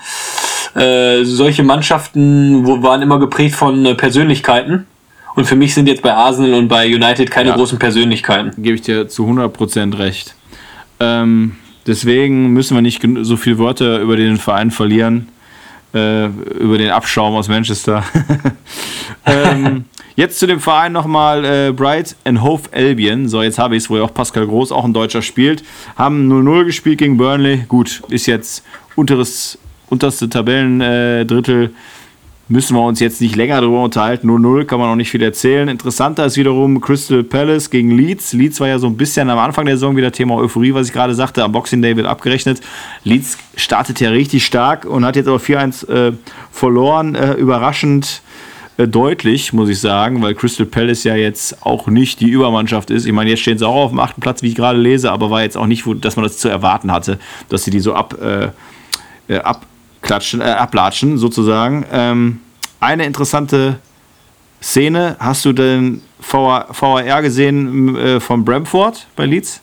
äh, 0.74 1.24
solche 1.24 1.62
Mannschaften 1.62 2.66
wo, 2.66 2.83
waren 2.83 3.03
immer 3.03 3.18
geprägt 3.18 3.55
von 3.55 3.87
äh, 3.87 3.95
Persönlichkeiten. 3.95 4.87
Und 5.35 5.45
für 5.47 5.57
mich 5.57 5.74
sind 5.74 5.87
jetzt 5.87 6.03
bei 6.03 6.12
Arsenal 6.14 6.55
und 6.55 6.68
bei 6.68 6.87
United 6.87 7.31
keine 7.31 7.51
ja. 7.51 7.57
großen 7.57 7.79
Persönlichkeiten. 7.79 8.51
Gebe 8.62 8.74
ich 8.74 8.83
dir 8.83 9.09
zu 9.09 9.27
100% 9.27 9.99
recht. 9.99 10.35
Ähm, 10.99 11.57
deswegen 11.87 12.53
müssen 12.53 12.74
wir 12.74 12.83
nicht 12.83 13.07
so 13.22 13.37
viele 13.37 13.59
Worte 13.59 13.99
über 13.99 14.16
den 14.16 14.39
Verein 14.39 14.70
verlieren, 14.70 15.29
äh, 15.95 16.27
über 16.27 16.79
den 16.79 16.91
Abschaum 16.91 17.35
aus 17.35 17.49
Manchester. 17.49 18.03
ähm, 19.27 19.85
jetzt 20.17 20.39
zu 20.39 20.47
dem 20.47 20.61
Verein 20.61 20.93
nochmal 20.93 21.45
äh, 21.45 21.73
Bright 21.73 22.17
and 22.25 22.43
Hove 22.43 22.62
Albion. 22.73 23.29
So, 23.29 23.43
jetzt 23.43 23.59
habe 23.59 23.77
ich 23.77 23.85
es, 23.85 23.91
wo 23.91 23.97
ja 23.97 24.03
auch 24.03 24.12
Pascal 24.12 24.47
Groß, 24.47 24.73
auch 24.73 24.85
ein 24.85 24.93
Deutscher, 24.93 25.23
spielt. 25.23 25.62
Haben 25.97 26.31
0-0 26.31 26.64
gespielt 26.64 26.99
gegen 26.99 27.17
Burnley. 27.17 27.64
Gut, 27.69 28.03
ist 28.09 28.27
jetzt 28.27 28.64
unteres, 28.97 29.59
unterste 29.89 30.29
Tabellendrittel. 30.29 31.64
Äh, 31.64 31.71
müssen 32.49 32.77
wir 32.77 32.85
uns 32.85 33.01
jetzt 33.01 33.21
nicht 33.21 33.35
länger 33.35 33.61
darüber 33.61 33.83
unterhalten. 33.83 34.31
0-0 34.31 34.64
kann 34.64 34.79
man 34.79 34.89
auch 34.89 34.97
nicht 34.97 35.11
viel 35.11 35.23
erzählen. 35.23 35.69
Interessanter 35.69 36.27
ist 36.27 36.37
wiederum 36.37 36.81
Crystal 36.81 37.25
Palace 37.25 37.71
gegen 37.71 37.91
Leeds. 37.91 38.33
Leeds 38.33 38.61
war 38.61 38.69
ja 38.69 38.79
so 38.79 38.87
ein 38.87 38.97
bisschen 38.97 39.29
am 39.31 39.39
Anfang 39.39 39.67
der 39.67 39.77
Saison 39.77 39.97
wieder 39.97 40.12
Thema 40.12 40.37
Euphorie, 40.37 40.73
was 40.73 40.87
ich 40.87 40.93
gerade 40.93 41.14
sagte. 41.14 41.43
Am 41.43 41.53
Boxing 41.53 41.83
Day 41.83 41.97
wird 41.97 42.07
abgerechnet. 42.07 42.61
Leeds 43.03 43.39
startet 43.57 44.01
ja 44.01 44.11
richtig 44.11 44.47
stark 44.47 44.85
und 44.85 45.05
hat 45.05 45.17
jetzt 45.17 45.27
aber 45.27 45.39
4-1 45.39 45.89
äh, 45.89 46.12
verloren. 46.53 47.17
Äh, 47.17 47.33
überraschend 47.35 48.23
deutlich, 48.79 49.53
muss 49.53 49.70
ich 49.70 49.81
sagen, 49.81 50.22
weil 50.22 50.35
Crystal 50.35 50.66
Palace 50.66 51.05
ja 51.05 51.16
jetzt 51.16 51.64
auch 51.64 51.87
nicht 51.87 52.20
die 52.20 52.29
Übermannschaft 52.29 52.91
ist. 52.91 53.07
Ich 53.07 53.12
meine, 53.12 53.31
jetzt 53.31 53.41
stehen 53.41 53.57
sie 53.57 53.66
auch 53.66 53.85
auf 53.85 53.91
dem 53.91 54.01
achten 54.01 54.20
Platz, 54.20 54.43
wie 54.43 54.49
ich 54.49 54.55
gerade 54.55 54.79
lese, 54.79 55.11
aber 55.11 55.31
war 55.31 55.43
jetzt 55.43 55.57
auch 55.57 55.66
nicht, 55.66 55.85
dass 56.03 56.16
man 56.16 56.24
das 56.24 56.37
zu 56.37 56.49
erwarten 56.49 56.93
hatte, 56.93 57.18
dass 57.49 57.64
sie 57.64 57.70
die 57.70 57.81
so 57.81 57.95
ab, 57.95 58.16
äh, 58.20 58.49
äh 59.33 59.39
ab 59.39 59.64
klatschen, 60.03 60.41
äh, 60.41 60.45
ablatschen 60.45 61.16
sozusagen. 61.16 61.87
Ähm, 61.91 62.41
eine 62.79 63.07
interessante 63.07 63.79
Szene, 64.62 65.16
hast 65.18 65.45
du 65.45 65.53
den 65.53 66.03
VAR 66.20 67.22
gesehen 67.22 67.97
äh, 67.97 68.20
von 68.20 68.45
Bramford 68.45 69.07
bei 69.16 69.24
Leeds? 69.24 69.62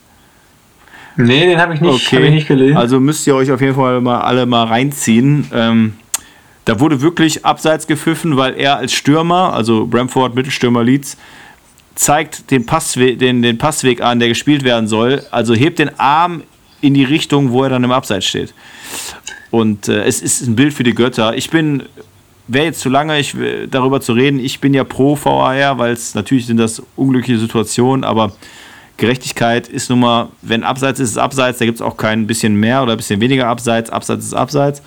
Nee, 1.16 1.46
den 1.46 1.60
habe 1.60 1.74
ich, 1.74 1.80
nicht, 1.80 2.06
okay. 2.06 2.16
hab 2.16 2.22
ich 2.24 2.34
nicht 2.34 2.48
gelesen. 2.48 2.76
Also 2.76 2.98
müsst 2.98 3.26
ihr 3.26 3.36
euch 3.36 3.52
auf 3.52 3.60
jeden 3.60 3.76
Fall 3.76 4.00
mal 4.00 4.20
alle 4.22 4.46
mal 4.46 4.64
reinziehen. 4.64 5.46
Ähm, 5.52 5.94
da 6.64 6.80
wurde 6.80 7.00
wirklich 7.00 7.44
abseits 7.44 7.86
gepfiffen, 7.86 8.36
weil 8.36 8.54
er 8.54 8.78
als 8.78 8.92
Stürmer, 8.92 9.52
also 9.52 9.86
Bramford, 9.86 10.34
Mittelstürmer 10.34 10.82
Leeds, 10.82 11.16
zeigt 11.94 12.50
den 12.50 12.66
Passweg, 12.66 13.18
den, 13.18 13.42
den 13.42 13.58
Passweg 13.58 14.00
an, 14.00 14.18
der 14.18 14.28
gespielt 14.28 14.64
werden 14.64 14.88
soll. 14.88 15.22
Also 15.30 15.54
hebt 15.54 15.78
den 15.78 15.98
Arm 15.98 16.42
in 16.80 16.94
die 16.94 17.04
Richtung, 17.04 17.50
wo 17.50 17.62
er 17.62 17.70
dann 17.70 17.84
im 17.84 17.92
Abseits 17.92 18.26
steht. 18.26 18.54
Und 19.50 19.88
äh, 19.88 20.04
es 20.04 20.20
ist 20.20 20.42
ein 20.42 20.56
Bild 20.56 20.74
für 20.74 20.82
die 20.82 20.94
Götter. 20.94 21.36
Ich 21.36 21.50
bin, 21.50 21.84
wäre 22.48 22.66
jetzt 22.66 22.80
zu 22.80 22.88
lange, 22.88 23.18
ich, 23.20 23.36
darüber 23.70 24.00
zu 24.00 24.12
reden, 24.12 24.40
ich 24.40 24.60
bin 24.60 24.74
ja 24.74 24.84
pro 24.84 25.16
VAR, 25.16 25.78
weil 25.78 25.92
es 25.92 26.14
natürlich 26.14 26.46
sind 26.46 26.56
das 26.56 26.82
unglückliche 26.96 27.38
Situationen, 27.38 28.04
aber 28.04 28.32
Gerechtigkeit 28.96 29.68
ist 29.68 29.90
nun 29.90 30.00
mal, 30.00 30.28
wenn 30.42 30.62
Abseits 30.62 31.00
ist, 31.00 31.10
ist 31.10 31.18
Abseits, 31.18 31.58
da 31.58 31.64
gibt 31.64 31.76
es 31.76 31.82
auch 31.82 31.96
kein 31.96 32.26
bisschen 32.26 32.54
mehr 32.54 32.82
oder 32.82 32.92
ein 32.92 32.96
bisschen 32.96 33.20
weniger 33.20 33.48
Abseits, 33.48 33.90
Abseits 33.90 34.24
ist 34.24 34.34
Abseits. 34.34 34.82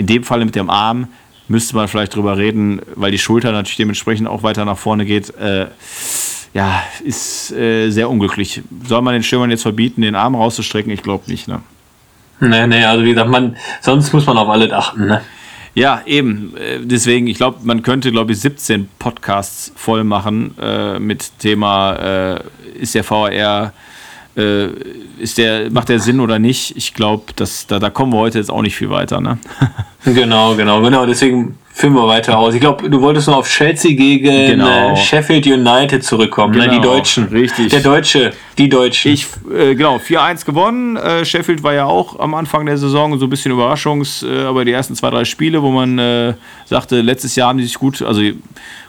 In 0.00 0.06
dem 0.06 0.24
Fall 0.24 0.42
mit 0.42 0.56
dem 0.56 0.70
Arm 0.70 1.08
müsste 1.46 1.76
man 1.76 1.86
vielleicht 1.86 2.14
drüber 2.14 2.38
reden, 2.38 2.80
weil 2.94 3.10
die 3.10 3.18
Schulter 3.18 3.52
natürlich 3.52 3.76
dementsprechend 3.76 4.26
auch 4.28 4.42
weiter 4.42 4.64
nach 4.64 4.78
vorne 4.78 5.04
geht. 5.04 5.28
Äh, 5.36 5.66
ja, 6.54 6.82
ist 7.04 7.52
äh, 7.52 7.90
sehr 7.90 8.08
unglücklich. 8.08 8.62
Soll 8.86 9.02
man 9.02 9.12
den 9.12 9.22
Stürmern 9.22 9.50
jetzt 9.50 9.60
verbieten, 9.60 10.00
den 10.00 10.14
Arm 10.14 10.34
rauszustrecken? 10.34 10.90
Ich 10.90 11.02
glaube 11.02 11.30
nicht. 11.30 11.48
Ne? 11.48 11.60
Nee, 12.40 12.66
nee, 12.66 12.82
also 12.82 13.04
wie 13.04 13.10
gesagt, 13.10 13.28
man, 13.28 13.58
sonst 13.82 14.14
muss 14.14 14.24
man 14.24 14.38
auf 14.38 14.48
alles 14.48 14.72
achten, 14.72 15.06
ne? 15.06 15.20
Ja, 15.74 16.00
eben. 16.06 16.56
Äh, 16.56 16.78
deswegen, 16.80 17.26
ich 17.26 17.36
glaube, 17.36 17.58
man 17.64 17.82
könnte, 17.82 18.10
glaube 18.10 18.32
ich, 18.32 18.40
17 18.40 18.88
Podcasts 18.98 19.70
voll 19.76 20.02
machen 20.02 20.54
äh, 20.58 20.98
mit 20.98 21.38
Thema, 21.40 21.92
äh, 21.92 22.40
ist 22.80 22.94
der 22.94 23.04
VR, 23.04 23.74
äh, 24.36 24.68
ist 25.18 25.38
der, 25.38 25.70
macht 25.70 25.88
der 25.88 25.98
Sinn 25.98 26.20
oder 26.20 26.38
nicht? 26.38 26.76
Ich 26.76 26.94
glaube, 26.94 27.24
da, 27.36 27.78
da 27.78 27.90
kommen 27.90 28.12
wir 28.12 28.18
heute 28.18 28.38
jetzt 28.38 28.50
auch 28.50 28.62
nicht 28.62 28.76
viel 28.76 28.90
weiter, 28.90 29.20
ne? 29.20 29.38
genau, 30.04 30.54
genau, 30.54 30.80
genau. 30.80 31.04
Deswegen 31.04 31.58
führen 31.72 31.94
wir 31.94 32.06
weiter 32.06 32.38
aus. 32.38 32.54
Ich 32.54 32.60
glaube, 32.60 32.88
du 32.88 33.00
wolltest 33.00 33.28
noch 33.28 33.38
auf 33.38 33.48
Chelsea 33.48 33.94
gegen 33.94 34.24
genau. 34.24 34.92
Äh, 34.92 34.96
Sheffield 34.96 35.46
United 35.46 36.04
zurückkommen, 36.04 36.52
genau. 36.52 36.66
ne? 36.66 36.70
die 36.72 36.80
genau, 36.80 36.94
Deutschen. 36.94 37.24
Richtig. 37.28 37.70
Der 37.70 37.80
Deutsche, 37.80 38.32
die 38.56 38.68
Deutschen. 38.68 39.12
Ich, 39.12 39.26
äh, 39.52 39.74
genau, 39.74 39.96
4-1 39.96 40.44
gewonnen. 40.44 40.96
Äh, 40.96 41.24
Sheffield 41.24 41.62
war 41.62 41.74
ja 41.74 41.86
auch 41.86 42.18
am 42.18 42.34
Anfang 42.34 42.66
der 42.66 42.78
Saison 42.78 43.18
so 43.18 43.26
ein 43.26 43.30
bisschen 43.30 43.52
Überraschungs, 43.52 44.22
äh, 44.22 44.44
aber 44.44 44.64
die 44.64 44.72
ersten 44.72 44.94
zwei, 44.94 45.10
drei 45.10 45.24
Spiele, 45.24 45.62
wo 45.62 45.70
man 45.70 45.98
äh, 45.98 46.34
sagte, 46.66 47.00
letztes 47.00 47.34
Jahr 47.34 47.48
haben 47.48 47.58
die 47.58 47.64
sich 47.64 47.74
gut, 47.74 48.02
also 48.02 48.22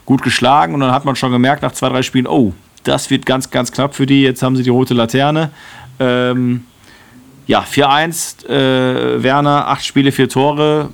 gut 0.05 0.21
geschlagen 0.21 0.73
und 0.73 0.81
dann 0.81 0.91
hat 0.91 1.05
man 1.05 1.15
schon 1.15 1.31
gemerkt 1.31 1.61
nach 1.61 1.71
zwei, 1.71 1.89
drei 1.89 2.03
Spielen, 2.03 2.27
oh, 2.27 2.53
das 2.83 3.09
wird 3.09 3.25
ganz, 3.25 3.49
ganz 3.49 3.71
knapp 3.71 3.95
für 3.95 4.05
die. 4.05 4.23
Jetzt 4.23 4.43
haben 4.43 4.55
sie 4.55 4.63
die 4.63 4.69
rote 4.69 4.93
Laterne. 4.93 5.51
Ähm, 5.99 6.65
ja, 7.47 7.61
4-1, 7.61 8.47
äh, 8.47 9.23
Werner, 9.23 9.67
acht 9.67 9.85
Spiele, 9.85 10.11
vier 10.11 10.29
Tore 10.29 10.89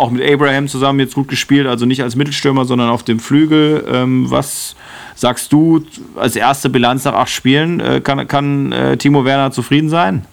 auch 0.00 0.10
mit 0.10 0.22
Abraham 0.28 0.66
zusammen 0.66 1.00
jetzt 1.00 1.14
gut 1.14 1.28
gespielt, 1.28 1.66
also 1.66 1.84
nicht 1.84 2.02
als 2.02 2.16
Mittelstürmer, 2.16 2.64
sondern 2.64 2.88
auf 2.88 3.02
dem 3.02 3.20
Flügel. 3.20 3.84
Ähm, 3.92 4.30
was 4.30 4.74
sagst 5.14 5.52
du 5.52 5.84
als 6.16 6.36
erste 6.36 6.70
Bilanz 6.70 7.04
nach 7.04 7.12
acht 7.12 7.30
Spielen? 7.30 7.80
Äh, 7.80 8.00
kann 8.00 8.26
kann 8.26 8.72
äh, 8.72 8.96
Timo 8.96 9.24
Werner 9.26 9.50
zufrieden 9.50 9.90
sein? 9.90 10.24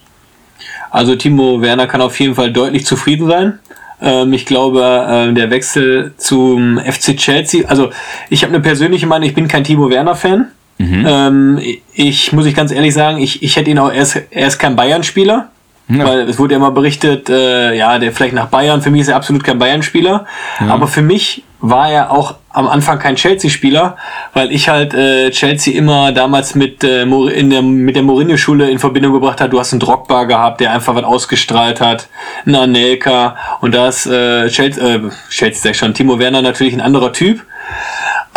Also 0.90 1.16
Timo 1.16 1.62
Werner 1.62 1.86
kann 1.86 2.02
auf 2.02 2.18
jeden 2.20 2.34
Fall 2.34 2.52
deutlich 2.54 2.86
zufrieden 2.86 3.28
sein. 3.28 3.60
Ähm, 4.02 4.32
ich 4.32 4.46
glaube, 4.46 4.82
äh, 4.82 5.34
der 5.34 5.52
Wechsel 5.52 6.14
zum 6.18 6.80
FC 6.80 7.18
Chelsea, 7.18 7.68
also 7.68 7.90
ich 8.30 8.44
habe 8.44 8.54
eine 8.54 8.64
persönliche 8.64 9.06
Meinung, 9.06 9.28
ich 9.28 9.36
bin 9.36 9.50
kein 9.50 9.66
Timo 9.66 9.90
Werner-Fan. 9.90 10.48
Mhm. 10.78 11.06
Ähm, 11.08 11.62
ich 11.94 12.34
muss 12.34 12.46
ich 12.46 12.56
ganz 12.56 12.72
ehrlich 12.72 12.94
sagen, 12.94 13.18
ich, 13.18 13.42
ich 13.44 13.56
hätte 13.56 13.70
ihn 13.70 13.80
auch, 13.80 13.92
er 13.92 14.02
ist, 14.02 14.16
er 14.30 14.48
ist 14.48 14.60
kein 14.60 14.76
Bayern-Spieler. 14.76 15.50
Ja. 15.90 16.06
Weil 16.06 16.20
es 16.28 16.38
wurde 16.38 16.54
ja 16.54 16.58
immer 16.58 16.72
berichtet, 16.72 17.30
äh, 17.30 17.74
ja, 17.74 17.98
der 17.98 18.12
vielleicht 18.12 18.34
nach 18.34 18.48
Bayern, 18.48 18.82
für 18.82 18.92
mich 18.92 19.02
ist 19.02 19.08
er 19.08 19.16
absolut 19.16 19.44
kein 19.44 19.58
Bayern-Spieler. 19.58 20.26
Ja. 20.60 20.68
Aber 20.68 20.88
für 20.88 21.02
mich 21.02 21.44
war 21.60 21.90
er 21.90 22.12
auch 22.12 22.36
am 22.50 22.68
Anfang 22.68 23.00
kein 23.00 23.16
Chelsea-Spieler, 23.16 23.96
weil 24.34 24.52
ich 24.52 24.68
halt 24.68 24.94
äh, 24.94 25.32
Chelsea 25.32 25.74
immer 25.74 26.12
damals 26.12 26.56
mit, 26.56 26.84
äh, 26.84 27.04
in 27.04 27.50
der, 27.50 27.62
mit 27.62 27.96
der 27.96 28.04
Mourinho-Schule 28.04 28.70
in 28.70 28.80
Verbindung 28.80 29.14
gebracht 29.14 29.40
hat. 29.40 29.54
Du 29.54 29.60
hast 29.60 29.72
einen 29.74 29.80
Drogba 29.80 30.26
gehabt, 30.26 30.60
der 30.60 30.72
einfach 30.72 30.94
was 30.94 31.04
ausgestrahlt 31.04 31.80
hat, 31.80 32.10
einen 32.46 32.56
Anelka 32.56 33.38
und 33.62 33.74
da 33.74 33.88
ist 33.88 34.08
äh, 34.08 34.50
Chelsea, 34.50 34.84
äh, 34.84 35.02
Chelsea 35.30 35.62
sag 35.62 35.72
ich 35.72 35.78
schon, 35.78 35.94
Timo 35.94 36.20
Werner 36.20 36.42
natürlich 36.42 36.74
ein 36.74 36.82
anderer 36.82 37.14
Typ. 37.14 37.42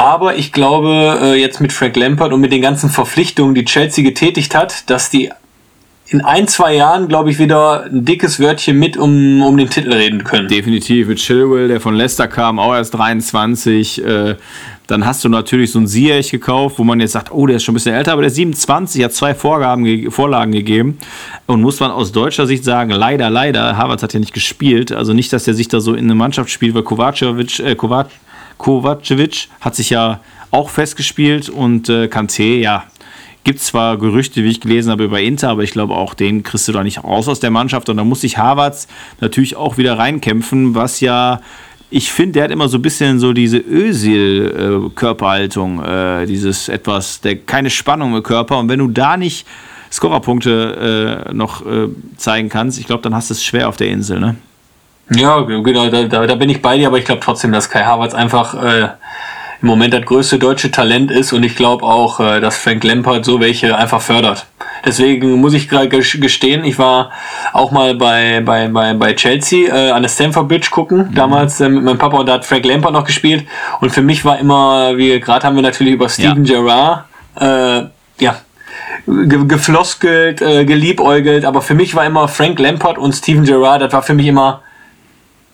Aber 0.00 0.36
ich 0.36 0.50
glaube, 0.50 1.18
äh, 1.20 1.34
jetzt 1.38 1.60
mit 1.60 1.74
Frank 1.74 1.94
Lampard 1.94 2.32
und 2.32 2.40
mit 2.40 2.52
den 2.52 2.62
ganzen 2.62 2.88
Verpflichtungen, 2.88 3.54
die 3.54 3.66
Chelsea 3.66 4.02
getätigt 4.02 4.54
hat, 4.54 4.88
dass 4.88 5.10
die 5.10 5.30
in 6.06 6.22
ein, 6.22 6.48
zwei 6.48 6.74
Jahren, 6.74 7.06
glaube 7.06 7.30
ich, 7.30 7.38
wieder 7.38 7.84
ein 7.84 8.06
dickes 8.06 8.40
Wörtchen 8.40 8.78
mit 8.78 8.96
um, 8.96 9.42
um 9.42 9.58
den 9.58 9.68
Titel 9.68 9.92
reden 9.92 10.24
können. 10.24 10.48
Definitiv. 10.48 11.06
Mit 11.06 11.18
Chilwell, 11.18 11.68
der 11.68 11.82
von 11.82 11.94
Leicester 11.94 12.28
kam, 12.28 12.58
auch 12.58 12.74
erst 12.74 12.94
23. 12.94 14.02
Äh, 14.02 14.36
dann 14.86 15.04
hast 15.04 15.22
du 15.22 15.28
natürlich 15.28 15.70
so 15.70 15.78
einen 15.78 15.86
Ziyech 15.86 16.30
gekauft, 16.30 16.78
wo 16.78 16.84
man 16.84 16.98
jetzt 16.98 17.12
sagt, 17.12 17.30
oh, 17.30 17.46
der 17.46 17.56
ist 17.56 17.64
schon 17.64 17.74
ein 17.74 17.76
bisschen 17.76 17.94
älter, 17.94 18.12
aber 18.12 18.22
der 18.22 18.30
27 18.30 19.04
hat 19.04 19.12
zwei 19.12 19.34
Vorgaben, 19.34 20.10
Vorlagen 20.10 20.52
gegeben. 20.52 20.96
Und 21.44 21.60
muss 21.60 21.78
man 21.78 21.90
aus 21.90 22.10
deutscher 22.10 22.46
Sicht 22.46 22.64
sagen, 22.64 22.90
leider, 22.90 23.28
leider, 23.28 23.76
Harvard 23.76 24.02
hat 24.02 24.14
ja 24.14 24.18
nicht 24.18 24.32
gespielt. 24.32 24.92
Also 24.92 25.12
nicht, 25.12 25.30
dass 25.34 25.46
er 25.46 25.52
sich 25.52 25.68
da 25.68 25.80
so 25.80 25.92
in 25.92 26.04
eine 26.04 26.14
Mannschaft 26.14 26.50
spielt, 26.50 26.74
weil 26.74 26.84
Kovacevic, 26.84 27.60
äh, 27.60 27.74
Kovac, 27.74 28.08
Kovacevic 28.60 29.48
hat 29.60 29.74
sich 29.74 29.90
ja 29.90 30.20
auch 30.50 30.68
festgespielt 30.68 31.48
und 31.48 31.88
äh, 31.88 32.04
Kanté, 32.04 32.60
ja, 32.60 32.84
Gibt 33.42 33.60
zwar 33.60 33.96
Gerüchte, 33.96 34.44
wie 34.44 34.50
ich 34.50 34.60
gelesen 34.60 34.90
habe, 34.90 35.04
über 35.04 35.18
Inter, 35.18 35.48
aber 35.48 35.62
ich 35.62 35.70
glaube, 35.70 35.94
auch 35.94 36.12
den 36.12 36.42
kriegst 36.42 36.68
du 36.68 36.72
da 36.72 36.84
nicht 36.84 37.02
raus 37.02 37.26
aus 37.26 37.40
der 37.40 37.50
Mannschaft. 37.50 37.88
Und 37.88 37.96
da 37.96 38.04
muss 38.04 38.20
sich 38.20 38.36
Havertz 38.36 38.86
natürlich 39.22 39.56
auch 39.56 39.78
wieder 39.78 39.98
reinkämpfen, 39.98 40.74
was 40.74 41.00
ja 41.00 41.40
ich 41.88 42.12
finde, 42.12 42.32
der 42.34 42.44
hat 42.44 42.50
immer 42.50 42.68
so 42.68 42.76
ein 42.76 42.82
bisschen 42.82 43.18
so 43.18 43.32
diese 43.32 43.56
Ösil-Körperhaltung, 43.56 45.82
äh, 45.82 46.26
dieses 46.26 46.68
etwas, 46.68 47.22
der 47.22 47.36
keine 47.36 47.70
Spannung 47.70 48.14
im 48.14 48.22
Körper. 48.22 48.58
Und 48.58 48.68
wenn 48.68 48.78
du 48.78 48.88
da 48.88 49.16
nicht 49.16 49.46
Scorerpunkte 49.90 51.24
äh, 51.28 51.34
noch 51.34 51.66
äh, 51.66 51.88
zeigen 52.18 52.50
kannst, 52.50 52.78
ich 52.78 52.86
glaube, 52.86 53.02
dann 53.02 53.14
hast 53.14 53.30
du 53.30 53.34
es 53.34 53.42
schwer 53.42 53.68
auf 53.68 53.76
der 53.76 53.88
Insel, 53.88 54.20
ne? 54.20 54.36
Ja, 55.14 55.40
genau, 55.40 55.88
da, 55.88 56.04
da, 56.04 56.34
bin 56.36 56.48
ich 56.50 56.62
bei 56.62 56.76
dir, 56.76 56.86
aber 56.86 56.98
ich 56.98 57.04
glaube 57.04 57.20
trotzdem, 57.20 57.50
dass 57.50 57.68
Kai 57.68 57.82
Havertz 57.82 58.14
einfach 58.14 58.54
äh, 58.62 58.88
im 59.60 59.68
Moment 59.68 59.92
das 59.92 60.04
größte 60.04 60.38
deutsche 60.38 60.70
Talent 60.70 61.10
ist 61.10 61.32
und 61.32 61.42
ich 61.42 61.56
glaube 61.56 61.84
auch, 61.84 62.20
äh, 62.20 62.40
dass 62.40 62.56
Frank 62.56 62.84
Lampard 62.84 63.24
so 63.24 63.40
welche 63.40 63.76
einfach 63.76 64.00
fördert. 64.00 64.46
Deswegen 64.84 65.32
muss 65.40 65.52
ich 65.52 65.68
gerade 65.68 65.88
gestehen, 65.88 66.64
ich 66.64 66.78
war 66.78 67.10
auch 67.52 67.72
mal 67.72 67.94
bei, 67.96 68.40
bei, 68.40 68.68
bei, 68.68 68.94
bei 68.94 69.14
Chelsea 69.14 69.68
äh, 69.68 69.90
an 69.90 70.02
der 70.02 70.08
Stamford 70.08 70.48
Bridge 70.48 70.68
gucken, 70.70 71.08
mhm. 71.08 71.14
damals 71.14 71.60
äh, 71.60 71.68
mit 71.68 71.82
meinem 71.82 71.98
Papa 71.98 72.18
und 72.18 72.26
da 72.26 72.34
hat 72.34 72.46
Frank 72.46 72.64
Lampard 72.64 72.92
noch 72.92 73.04
gespielt 73.04 73.46
und 73.80 73.90
für 73.90 74.02
mich 74.02 74.24
war 74.24 74.38
immer, 74.38 74.96
wie 74.96 75.18
gerade 75.18 75.44
haben 75.44 75.56
wir 75.56 75.62
natürlich 75.62 75.94
über 75.94 76.08
Steven 76.08 76.44
ja. 76.44 76.60
Gerrard, 76.60 77.04
äh, 77.38 78.22
ja, 78.24 78.36
gefloskelt, 79.06 80.40
äh, 80.40 80.64
geliebäugelt, 80.64 81.44
aber 81.44 81.62
für 81.62 81.74
mich 81.74 81.96
war 81.96 82.06
immer 82.06 82.28
Frank 82.28 82.60
Lampard 82.60 82.96
und 82.96 83.12
Steven 83.12 83.44
Gerrard, 83.44 83.82
das 83.82 83.92
war 83.92 84.02
für 84.02 84.14
mich 84.14 84.28
immer 84.28 84.62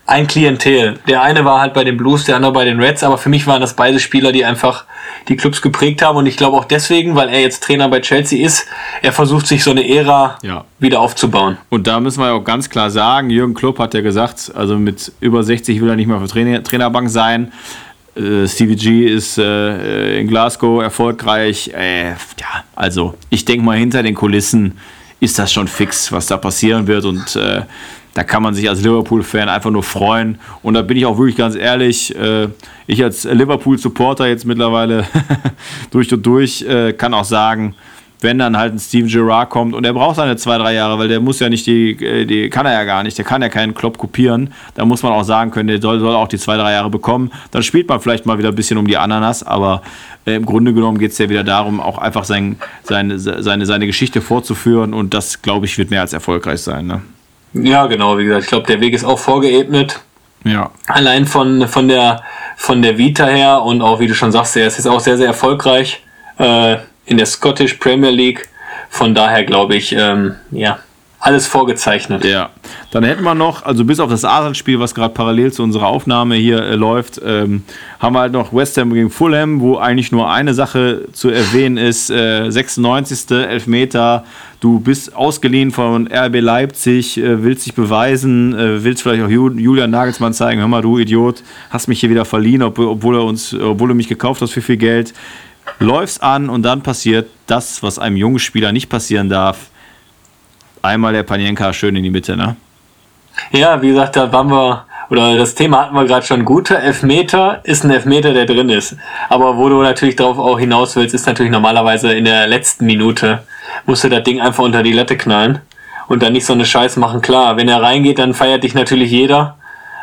ein 0.06 0.26
Klientel. 0.26 0.98
Der 1.08 1.22
eine 1.22 1.44
war 1.44 1.60
halt 1.60 1.74
bei 1.74 1.84
den 1.84 1.96
Blues, 1.96 2.24
der 2.24 2.36
andere 2.36 2.52
bei 2.52 2.64
den 2.64 2.80
Reds, 2.80 3.02
aber 3.02 3.18
für 3.18 3.28
mich 3.28 3.46
waren 3.46 3.60
das 3.60 3.74
beide 3.74 3.98
Spieler, 3.98 4.32
die 4.32 4.44
einfach 4.44 4.84
die 5.28 5.36
Clubs 5.36 5.60
geprägt 5.60 6.02
haben 6.02 6.16
und 6.16 6.26
ich 6.26 6.36
glaube 6.36 6.56
auch 6.56 6.64
deswegen, 6.64 7.16
weil 7.16 7.28
er 7.28 7.40
jetzt 7.40 7.64
Trainer 7.64 7.88
bei 7.88 8.00
Chelsea 8.00 8.44
ist, 8.44 8.66
er 9.02 9.12
versucht 9.12 9.46
sich 9.48 9.64
so 9.64 9.72
eine 9.72 9.88
Ära 9.88 10.38
ja. 10.42 10.64
wieder 10.78 11.00
aufzubauen. 11.00 11.56
Und 11.68 11.88
da 11.88 11.98
müssen 11.98 12.20
wir 12.20 12.32
auch 12.32 12.44
ganz 12.44 12.70
klar 12.70 12.90
sagen, 12.90 13.30
Jürgen 13.30 13.54
Klopp 13.54 13.80
hat 13.80 13.94
ja 13.94 14.00
gesagt, 14.00 14.52
also 14.54 14.78
mit 14.78 15.12
über 15.20 15.42
60 15.42 15.80
will 15.80 15.90
er 15.90 15.96
nicht 15.96 16.06
mehr 16.06 16.18
auf 16.18 16.32
der 16.32 16.62
Trainerbank 16.62 17.10
sein. 17.10 17.52
Äh, 18.14 18.46
Stevie 18.46 18.76
G 18.76 19.04
ist 19.06 19.38
äh, 19.38 20.20
in 20.20 20.28
Glasgow 20.28 20.82
erfolgreich. 20.82 21.72
Äh, 21.74 22.10
ja, 22.10 22.64
also 22.76 23.14
ich 23.30 23.44
denke 23.44 23.64
mal, 23.64 23.76
hinter 23.76 24.04
den 24.04 24.14
Kulissen 24.14 24.78
ist 25.18 25.38
das 25.38 25.52
schon 25.52 25.66
fix, 25.66 26.12
was 26.12 26.26
da 26.26 26.36
passieren 26.36 26.86
wird 26.86 27.04
und 27.04 27.36
äh, 27.36 27.62
da 28.16 28.24
kann 28.24 28.42
man 28.42 28.54
sich 28.54 28.66
als 28.66 28.80
Liverpool-Fan 28.80 29.50
einfach 29.50 29.70
nur 29.70 29.82
freuen. 29.82 30.38
Und 30.62 30.72
da 30.72 30.80
bin 30.80 30.96
ich 30.96 31.04
auch 31.04 31.18
wirklich 31.18 31.36
ganz 31.36 31.54
ehrlich, 31.54 32.16
äh, 32.16 32.48
ich 32.86 33.04
als 33.04 33.24
Liverpool-Supporter 33.24 34.26
jetzt 34.26 34.46
mittlerweile 34.46 35.04
durch 35.90 36.10
und 36.10 36.24
durch 36.24 36.62
äh, 36.62 36.94
kann 36.94 37.12
auch 37.12 37.26
sagen, 37.26 37.74
wenn 38.22 38.38
dann 38.38 38.56
halt 38.56 38.72
ein 38.72 38.78
Steven 38.78 39.06
Gerrard 39.06 39.50
kommt 39.50 39.74
und 39.74 39.84
er 39.84 39.92
braucht 39.92 40.16
seine 40.16 40.36
zwei, 40.36 40.56
drei 40.56 40.72
Jahre, 40.72 40.98
weil 40.98 41.08
der 41.08 41.20
muss 41.20 41.40
ja 41.40 41.50
nicht 41.50 41.66
die, 41.66 41.90
äh, 42.02 42.24
die 42.24 42.48
kann 42.48 42.64
er 42.64 42.72
ja 42.72 42.84
gar 42.84 43.02
nicht, 43.02 43.18
der 43.18 43.26
kann 43.26 43.42
ja 43.42 43.50
keinen 43.50 43.74
Klopp 43.74 43.98
kopieren. 43.98 44.54
Da 44.74 44.86
muss 44.86 45.02
man 45.02 45.12
auch 45.12 45.22
sagen 45.22 45.50
können, 45.50 45.68
der 45.68 45.82
soll, 45.82 46.00
soll 46.00 46.14
auch 46.14 46.28
die 46.28 46.38
zwei, 46.38 46.56
drei 46.56 46.72
Jahre 46.72 46.88
bekommen. 46.88 47.30
Dann 47.50 47.62
spielt 47.62 47.86
man 47.86 48.00
vielleicht 48.00 48.24
mal 48.24 48.38
wieder 48.38 48.48
ein 48.48 48.54
bisschen 48.54 48.78
um 48.78 48.86
die 48.86 48.96
Ananas, 48.96 49.42
aber 49.42 49.82
äh, 50.24 50.36
im 50.36 50.46
Grunde 50.46 50.72
genommen 50.72 50.96
geht 50.98 51.10
es 51.10 51.18
ja 51.18 51.28
wieder 51.28 51.44
darum, 51.44 51.80
auch 51.80 51.98
einfach 51.98 52.24
sein, 52.24 52.56
seine, 52.82 53.18
seine, 53.18 53.66
seine 53.66 53.86
Geschichte 53.86 54.22
fortzuführen 54.22 54.94
und 54.94 55.12
das, 55.12 55.42
glaube 55.42 55.66
ich, 55.66 55.76
wird 55.76 55.90
mehr 55.90 56.00
als 56.00 56.14
erfolgreich 56.14 56.62
sein. 56.62 56.86
Ne? 56.86 57.02
Ja, 57.62 57.86
genau, 57.86 58.18
wie 58.18 58.24
gesagt, 58.24 58.44
ich 58.44 58.48
glaube, 58.48 58.66
der 58.66 58.80
Weg 58.80 58.94
ist 58.94 59.04
auch 59.04 59.18
vorgeebnet. 59.18 60.00
Ja. 60.44 60.70
Allein 60.86 61.26
von, 61.26 61.66
von, 61.66 61.88
der, 61.88 62.22
von 62.56 62.82
der 62.82 62.98
Vita 62.98 63.26
her 63.26 63.62
und 63.62 63.82
auch, 63.82 63.98
wie 63.98 64.06
du 64.06 64.14
schon 64.14 64.32
sagst, 64.32 64.56
er 64.56 64.66
ist 64.66 64.76
jetzt 64.76 64.86
auch 64.86 65.00
sehr, 65.00 65.16
sehr 65.16 65.26
erfolgreich 65.26 66.02
äh, 66.38 66.76
in 67.06 67.16
der 67.16 67.26
Scottish 67.26 67.74
Premier 67.74 68.10
League. 68.10 68.48
Von 68.90 69.14
daher 69.14 69.44
glaube 69.44 69.76
ich, 69.76 69.92
ähm, 69.92 70.36
ja, 70.50 70.78
alles 71.26 71.48
vorgezeichnet. 71.48 72.24
Ja, 72.24 72.50
dann 72.92 73.02
hätten 73.02 73.24
wir 73.24 73.34
noch, 73.34 73.64
also 73.64 73.84
bis 73.84 73.98
auf 73.98 74.08
das 74.08 74.24
Arsenal-Spiel, 74.24 74.78
was 74.78 74.94
gerade 74.94 75.12
parallel 75.12 75.52
zu 75.52 75.64
unserer 75.64 75.88
Aufnahme 75.88 76.36
hier 76.36 76.62
äh, 76.62 76.76
läuft, 76.76 77.20
ähm, 77.24 77.64
haben 77.98 78.14
wir 78.14 78.20
halt 78.20 78.32
noch 78.32 78.52
West 78.54 78.78
Ham 78.78 78.94
gegen 78.94 79.10
Fulham, 79.10 79.60
wo 79.60 79.76
eigentlich 79.76 80.12
nur 80.12 80.30
eine 80.30 80.54
Sache 80.54 81.08
zu 81.12 81.30
erwähnen 81.30 81.78
ist: 81.78 82.10
äh, 82.10 82.48
96. 82.48 83.32
Elfmeter. 83.32 84.24
Du 84.60 84.78
bist 84.78 85.16
ausgeliehen 85.16 85.72
von 85.72 86.06
RB 86.06 86.40
Leipzig, 86.40 87.18
äh, 87.18 87.42
willst 87.42 87.66
dich 87.66 87.74
beweisen, 87.74 88.54
äh, 88.54 88.84
willst 88.84 89.02
vielleicht 89.02 89.24
auch 89.24 89.28
Julian 89.28 89.90
Nagelsmann 89.90 90.32
zeigen: 90.32 90.60
Hör 90.60 90.68
mal, 90.68 90.82
du 90.82 90.96
Idiot, 90.98 91.42
hast 91.70 91.88
mich 91.88 91.98
hier 91.98 92.10
wieder 92.10 92.24
verliehen, 92.24 92.62
ob, 92.62 92.78
obwohl, 92.78 93.16
er 93.16 93.24
uns, 93.24 93.52
obwohl 93.52 93.88
du 93.88 93.94
mich 93.94 94.06
gekauft 94.06 94.42
hast 94.42 94.52
für 94.52 94.62
viel 94.62 94.76
Geld. 94.76 95.12
Läufst 95.80 96.22
an 96.22 96.48
und 96.48 96.62
dann 96.62 96.82
passiert 96.82 97.28
das, 97.48 97.82
was 97.82 97.98
einem 97.98 98.16
jungen 98.16 98.38
Spieler 98.38 98.70
nicht 98.70 98.88
passieren 98.88 99.28
darf 99.28 99.70
einmal 100.86 101.12
der 101.12 101.22
Panienka 101.22 101.72
schön 101.72 101.96
in 101.96 102.02
die 102.02 102.10
Mitte, 102.10 102.36
ne? 102.36 102.56
Ja, 103.52 103.80
wie 103.82 103.88
gesagt, 103.88 104.16
da 104.16 104.32
waren 104.32 104.48
wir, 104.48 104.84
oder 105.10 105.36
das 105.36 105.54
Thema 105.54 105.82
hatten 105.82 105.94
wir 105.94 106.04
gerade 106.04 106.24
schon. 106.24 106.44
Guter 106.44 106.78
Elfmeter 106.80 107.60
ist 107.64 107.84
ein 107.84 107.90
Elfmeter, 107.90 108.32
der 108.32 108.46
drin 108.46 108.70
ist. 108.70 108.96
Aber 109.28 109.56
wo 109.56 109.68
du 109.68 109.82
natürlich 109.82 110.16
darauf 110.16 110.38
auch 110.38 110.58
hinaus 110.58 110.96
willst, 110.96 111.14
ist 111.14 111.26
natürlich 111.26 111.52
normalerweise 111.52 112.12
in 112.12 112.24
der 112.24 112.46
letzten 112.46 112.86
Minute, 112.86 113.42
musst 113.84 114.04
du 114.04 114.08
das 114.08 114.24
Ding 114.24 114.40
einfach 114.40 114.64
unter 114.64 114.82
die 114.82 114.92
Latte 114.92 115.16
knallen 115.16 115.60
und 116.08 116.22
dann 116.22 116.32
nicht 116.32 116.46
so 116.46 116.52
eine 116.52 116.64
Scheiß 116.64 116.96
machen. 116.96 117.20
Klar, 117.20 117.56
wenn 117.56 117.68
er 117.68 117.82
reingeht, 117.82 118.18
dann 118.18 118.34
feiert 118.34 118.64
dich 118.64 118.74
natürlich 118.74 119.10
jeder. 119.10 119.56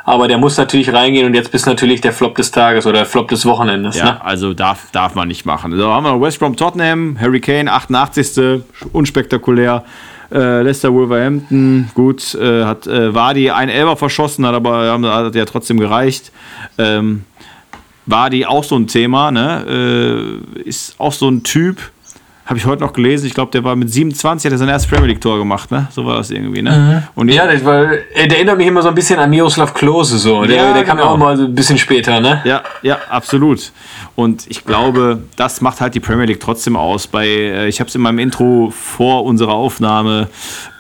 Aber 0.06 0.28
der 0.28 0.38
muss 0.38 0.58
natürlich 0.58 0.92
reingehen 0.92 1.26
und 1.26 1.34
jetzt 1.34 1.50
bist 1.52 1.66
du 1.66 1.70
natürlich 1.70 2.02
der 2.02 2.12
Flop 2.12 2.36
des 2.36 2.52
Tages 2.52 2.86
oder 2.86 3.00
der 3.00 3.06
Flop 3.06 3.30
des 3.30 3.46
Wochenendes. 3.46 3.98
Ja, 3.98 4.06
ne? 4.06 4.26
also 4.26 4.54
darf, 4.54 4.92
darf 4.92 5.16
man 5.16 5.30
nicht 5.30 5.46
machen. 5.46 5.76
So 5.78 5.90
haben 5.90 6.04
wir 6.04 6.20
West 6.20 6.40
Brom 6.40 6.58
Tottenham, 6.58 7.18
Harry 7.22 7.40
Kane, 7.40 7.72
88. 7.72 8.62
unspektakulär. 8.92 9.84
Äh, 10.34 10.64
Leicester 10.64 10.92
Wolverhampton, 10.92 11.92
gut, 11.94 12.34
äh, 12.34 12.64
hat 12.64 12.88
äh, 12.88 13.14
Wadi 13.14 13.52
ein 13.52 13.70
Elber 13.70 13.96
verschossen, 13.96 14.46
hat 14.48 14.56
aber 14.56 14.90
haben, 14.90 15.06
hat 15.06 15.36
ja 15.36 15.46
trotzdem 15.46 15.80
gereicht. 15.80 16.32
Ähm, 16.80 17.24
Wadi 18.08 18.46
auch 18.46 18.64
so 18.64 18.76
ein 18.76 18.88
Thema, 18.88 19.32
ne? 19.32 20.40
Äh, 20.58 20.62
ist 20.62 20.96
auch 20.98 21.14
so 21.14 21.30
ein 21.30 21.44
Typ, 21.44 21.78
habe 22.46 22.58
ich 22.58 22.66
heute 22.66 22.82
noch 22.82 22.92
gelesen. 22.92 23.26
Ich 23.26 23.34
glaube, 23.34 23.52
der 23.52 23.64
war 23.64 23.76
mit 23.76 23.92
27, 23.92 24.46
hat 24.46 24.52
er 24.52 24.58
sein 24.58 24.68
erstes 24.68 24.92
Premier 24.92 25.08
League 25.08 25.22
Tor 25.22 25.38
gemacht, 25.38 25.72
ne? 25.72 25.88
So 25.92 26.06
war 26.06 26.18
das 26.18 26.30
irgendwie, 26.30 26.62
ne? 26.62 27.04
Mhm. 27.16 27.22
Und 27.22 27.30
ja, 27.30 27.48
das 27.48 27.64
war, 27.64 27.86
der 27.86 28.36
erinnert 28.36 28.58
mich 28.58 28.68
immer 28.68 28.82
so 28.82 28.90
ein 28.90 28.96
bisschen 28.96 29.18
an 29.18 29.30
Miroslav 29.30 29.74
Klose, 29.74 30.18
so. 30.18 30.44
Der, 30.44 30.56
ja, 30.58 30.74
der 30.74 30.84
kam 30.84 30.98
ja 30.98 31.04
genau. 31.04 31.14
auch 31.16 31.18
mal 31.18 31.38
so 31.38 31.46
ein 31.46 31.56
bisschen 31.56 31.78
später, 31.78 32.20
ne? 32.20 32.42
Ja, 32.44 32.62
ja, 32.82 32.98
absolut. 33.10 33.72
Und 34.16 34.46
ich 34.50 34.66
glaube, 34.66 35.22
das 35.38 35.62
macht 35.62 35.80
halt 35.80 35.96
die 35.96 36.02
Premier 36.02 36.26
League 36.26 36.42
trotzdem 36.42 36.76
aus. 36.76 37.08
Bei, 37.08 37.26
äh, 37.26 37.68
ich 37.68 37.80
habe 37.80 37.88
es 37.88 37.96
in 37.96 38.02
meinem 38.02 38.20
Intro 38.20 38.72
vor 38.76 39.24
unserer 39.24 39.54
Aufnahme 39.54 40.28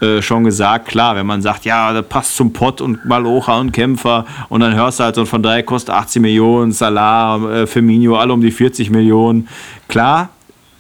äh, 0.01 0.21
schon 0.21 0.43
gesagt, 0.43 0.89
klar, 0.89 1.15
wenn 1.15 1.25
man 1.25 1.41
sagt, 1.41 1.63
ja, 1.63 1.93
das 1.93 2.05
passt 2.07 2.35
zum 2.35 2.51
Pott 2.51 2.81
und 2.81 3.05
Malocha 3.05 3.57
und 3.59 3.71
Kämpfer 3.71 4.25
und 4.49 4.59
dann 4.59 4.75
hörst 4.75 4.99
du 4.99 5.05
halt 5.05 5.15
so 5.15 5.25
von 5.25 5.41
daher 5.41 5.63
kostet 5.63 5.95
18 5.95 6.21
Millionen, 6.21 6.73
Salah, 6.73 7.61
äh, 7.61 7.67
Firmino, 7.67 8.17
alle 8.17 8.33
um 8.33 8.41
die 8.41 8.51
40 8.51 8.89
Millionen. 8.89 9.47
Klar, 9.87 10.29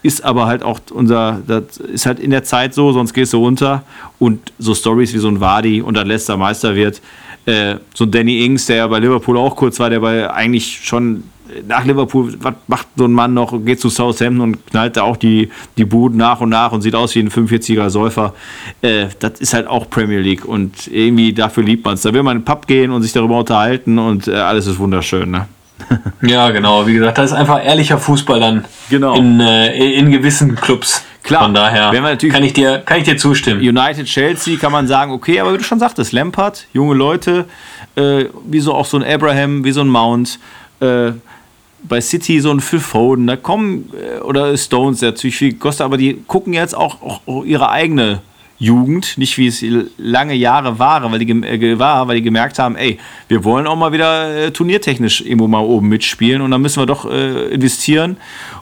ist 0.03 0.23
aber 0.23 0.45
halt 0.45 0.63
auch 0.63 0.79
unser, 0.91 1.41
das 1.47 1.77
ist 1.77 2.05
halt 2.05 2.19
in 2.19 2.29
der 2.29 2.43
Zeit 2.43 2.73
so, 2.73 2.91
sonst 2.91 3.13
gehst 3.13 3.33
du 3.33 3.43
unter. 3.43 3.83
Und 4.19 4.53
so 4.59 4.75
Stories 4.75 5.13
wie 5.13 5.17
so 5.17 5.29
ein 5.29 5.39
Wadi 5.39 5.81
und 5.81 5.95
dann 5.95 6.07
letzter 6.07 6.37
Meister 6.37 6.75
wird, 6.75 7.01
äh, 7.45 7.75
so 7.93 8.03
ein 8.05 8.11
Danny 8.11 8.45
Ings, 8.45 8.67
der 8.67 8.75
ja 8.77 8.87
bei 8.87 8.99
Liverpool 8.99 9.37
auch 9.37 9.55
kurz 9.55 9.79
war, 9.79 9.89
der 9.89 9.99
bei 9.99 10.29
eigentlich 10.29 10.81
schon 10.83 11.23
nach 11.67 11.85
Liverpool, 11.85 12.33
was 12.39 12.53
macht 12.67 12.87
so 12.95 13.05
ein 13.05 13.11
Mann 13.11 13.33
noch, 13.33 13.53
geht 13.63 13.79
zu 13.79 13.89
Southampton 13.89 14.41
und 14.41 14.67
knallt 14.67 14.97
da 14.97 15.03
auch 15.03 15.17
die, 15.17 15.49
die 15.77 15.85
Buden 15.85 16.17
nach 16.17 16.41
und 16.41 16.49
nach 16.49 16.71
und 16.71 16.81
sieht 16.81 16.95
aus 16.95 17.15
wie 17.15 17.19
ein 17.19 17.29
45er 17.29 17.89
Säufer. 17.89 18.33
Äh, 18.81 19.07
das 19.19 19.39
ist 19.39 19.53
halt 19.53 19.67
auch 19.67 19.89
Premier 19.89 20.19
League 20.19 20.45
und 20.45 20.87
irgendwie 20.87 21.33
dafür 21.33 21.63
liebt 21.63 21.85
man 21.85 21.95
es. 21.95 22.01
Da 22.01 22.13
will 22.13 22.23
man 22.23 22.37
in 22.37 22.41
den 22.41 22.45
Pub 22.45 22.67
gehen 22.67 22.91
und 22.91 23.01
sich 23.01 23.13
darüber 23.13 23.39
unterhalten 23.39 23.99
und 23.99 24.27
äh, 24.27 24.35
alles 24.35 24.67
ist 24.67 24.79
wunderschön. 24.79 25.31
Ne? 25.31 25.47
ja, 26.21 26.51
genau. 26.51 26.87
Wie 26.87 26.93
gesagt, 26.93 27.17
das 27.17 27.31
ist 27.31 27.37
einfach 27.37 27.63
ehrlicher 27.63 27.97
Fußball 27.97 28.39
dann 28.39 28.65
genau. 28.89 29.15
in, 29.15 29.39
äh, 29.39 29.91
in 29.93 30.11
gewissen 30.11 30.55
Clubs. 30.55 31.03
Klar, 31.23 31.43
Von 31.43 31.53
daher 31.53 32.17
kann, 32.29 32.43
ich 32.43 32.51
dir, 32.51 32.79
kann 32.79 32.97
ich 32.97 33.05
dir 33.05 33.15
zustimmen. 33.15 33.61
United, 33.61 34.05
Chelsea 34.07 34.57
kann 34.57 34.73
man 34.73 34.87
sagen, 34.87 35.13
okay, 35.13 35.39
aber 35.39 35.53
wie 35.53 35.57
du 35.57 35.63
schon 35.63 35.79
sagtest, 35.79 36.11
Lampard, 36.11 36.67
junge 36.73 36.95
Leute, 36.95 37.45
äh, 37.95 38.25
wie 38.45 38.59
so 38.59 38.73
auch 38.73 38.85
so 38.85 38.97
ein 38.97 39.03
Abraham, 39.03 39.63
wie 39.63 39.71
so 39.71 39.79
ein 39.79 39.87
Mount, 39.87 40.37
äh, 40.81 41.13
bei 41.83 42.01
City 42.01 42.41
so 42.41 42.51
ein 42.51 42.59
Phil 42.59 42.79
Foden, 42.79 43.27
da 43.27 43.37
kommen, 43.37 43.89
äh, 43.93 44.19
oder 44.19 44.55
Stones, 44.57 44.99
der 44.99 45.11
natürlich 45.11 45.37
viel 45.37 45.53
kostet, 45.53 45.85
aber 45.85 45.95
die 45.95 46.21
gucken 46.27 46.51
jetzt 46.51 46.75
auch, 46.75 46.97
auch 47.01 47.45
ihre 47.45 47.69
eigene 47.69 48.21
Jugend, 48.63 49.17
nicht 49.17 49.37
wie 49.37 49.47
es 49.47 49.63
lange 49.97 50.33
Jahre 50.35 50.79
war, 50.79 51.11
weil 51.11 51.19
die, 51.19 51.29
äh, 51.29 51.79
war, 51.79 52.07
weil 52.07 52.15
die 52.15 52.21
gemerkt 52.21 52.59
haben, 52.59 52.77
ey, 52.77 52.97
wir 53.27 53.43
wollen 53.43 53.67
auch 53.67 53.75
mal 53.75 53.91
wieder 53.91 54.45
äh, 54.45 54.51
turniertechnisch 54.51 55.19
irgendwo 55.19 55.49
mal 55.49 55.59
oben 55.59 55.89
mitspielen 55.89 56.41
und 56.41 56.51
dann 56.51 56.61
müssen 56.61 56.81
wir 56.81 56.85
doch 56.85 57.03
äh, 57.05 57.49
investieren. 57.49 58.15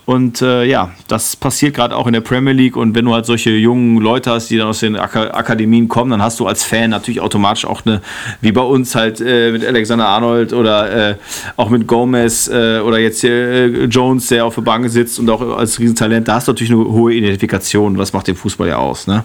Und 0.06 0.42
äh, 0.42 0.66
ja, 0.66 0.92
das 1.08 1.36
passiert 1.36 1.76
gerade 1.76 1.96
auch 1.96 2.08
in 2.08 2.14
der 2.14 2.22
Premier 2.22 2.54
League. 2.54 2.76
Und 2.76 2.96
wenn 2.96 3.06
du 3.06 3.14
halt 3.14 3.26
solche 3.26 3.52
jungen 3.52 3.98
Leute 3.98 4.32
hast, 4.32 4.50
die 4.50 4.58
dann 4.58 4.68
aus 4.68 4.80
den 4.80 4.96
Ak 4.96 5.16
Akademien 5.16 5.88
kommen, 5.88 6.12
dann 6.12 6.22
hast 6.22 6.40
du 6.40 6.48
als 6.48 6.64
Fan 6.64 6.90
natürlich 6.90 7.22
automatisch 7.22 7.66
auch 7.66 7.86
eine, 7.86 8.02
wie 8.42 8.52
bei 8.52 8.62
uns 8.62 8.96
halt 8.96 9.22
äh, 9.22 9.52
mit 9.52 9.66
Alexander 9.66 10.08
Arnold 10.08 10.54
oder 10.54 11.12
äh, 11.12 11.16
auch 11.58 11.70
mit 11.70 11.88
Gomez 11.88 12.50
oder 12.50 13.00
jetzt 13.00 13.24
Jones, 13.24 14.28
der 14.28 14.46
auf 14.46 14.56
der 14.56 14.62
Bank 14.62 14.90
sitzt 14.90 15.20
und 15.20 15.30
auch 15.30 15.42
als 15.58 15.80
Riesentalent, 15.80 16.28
da 16.28 16.36
hast 16.36 16.48
du 16.48 16.52
natürlich 16.52 16.72
eine 16.72 16.84
hohe 16.84 17.14
Identifikation. 17.14 17.98
Was 17.98 18.14
macht 18.14 18.28
den 18.28 18.36
Fußball 18.36 18.68
ja 18.68 18.78
aus, 18.78 19.08
ne? 19.08 19.24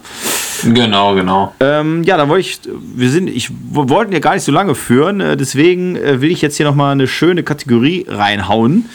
Genau, 0.63 1.13
genau. 1.15 1.53
Ähm, 1.59 2.03
ja, 2.03 2.17
dann 2.17 2.29
wollte 2.29 2.41
ich, 2.41 2.59
wir 2.95 3.09
sind, 3.09 3.29
ich 3.29 3.51
wollten 3.71 4.11
ja 4.13 4.19
gar 4.19 4.33
nicht 4.33 4.43
so 4.43 4.51
lange 4.51 4.75
führen, 4.75 5.21
äh, 5.21 5.37
deswegen 5.37 5.95
äh, 5.95 6.21
will 6.21 6.31
ich 6.31 6.41
jetzt 6.41 6.57
hier 6.57 6.65
nochmal 6.65 6.91
eine 6.91 7.07
schöne 7.07 7.43
Kategorie 7.43 8.05
reinhauen, 8.07 8.85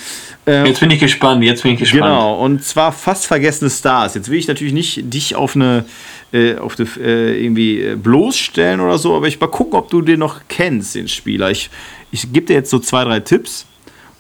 Ähm, 0.45 0.67
jetzt 0.67 0.81
bin 0.81 0.91
ich 0.91 0.99
gespannt, 0.99 1.45
jetzt 1.45 1.63
bin 1.63 1.75
ich 1.75 1.79
gespannt. 1.79 2.03
Genau, 2.03 2.43
und 2.43 2.65
zwar 2.65 2.91
fast 2.91 3.27
vergessene 3.27 3.71
Stars. 3.71 4.15
Jetzt 4.15 4.29
will 4.29 4.39
ich 4.39 4.49
natürlich 4.49 4.73
nicht 4.73 5.13
dich 5.13 5.37
auf 5.37 5.55
eine, 5.55 5.85
äh, 6.33 6.57
auf 6.57 6.77
eine 6.79 6.89
äh, 7.01 7.45
irgendwie 7.45 7.81
äh, 7.81 7.95
bloßstellen 7.95 8.81
oder 8.81 8.99
so, 8.99 9.15
aber 9.15 9.29
ich 9.29 9.41
mal 9.41 9.47
gucken, 9.47 9.75
ob 9.75 9.89
du 9.91 10.03
den 10.03 10.19
noch 10.19 10.41
kennst, 10.49 10.97
den 10.97 11.07
Spieler. 11.07 11.51
Ich, 11.51 11.71
ich 12.11 12.33
gebe 12.33 12.47
dir 12.47 12.55
jetzt 12.55 12.71
so 12.71 12.81
zwei, 12.81 13.05
drei 13.05 13.21
Tipps 13.21 13.67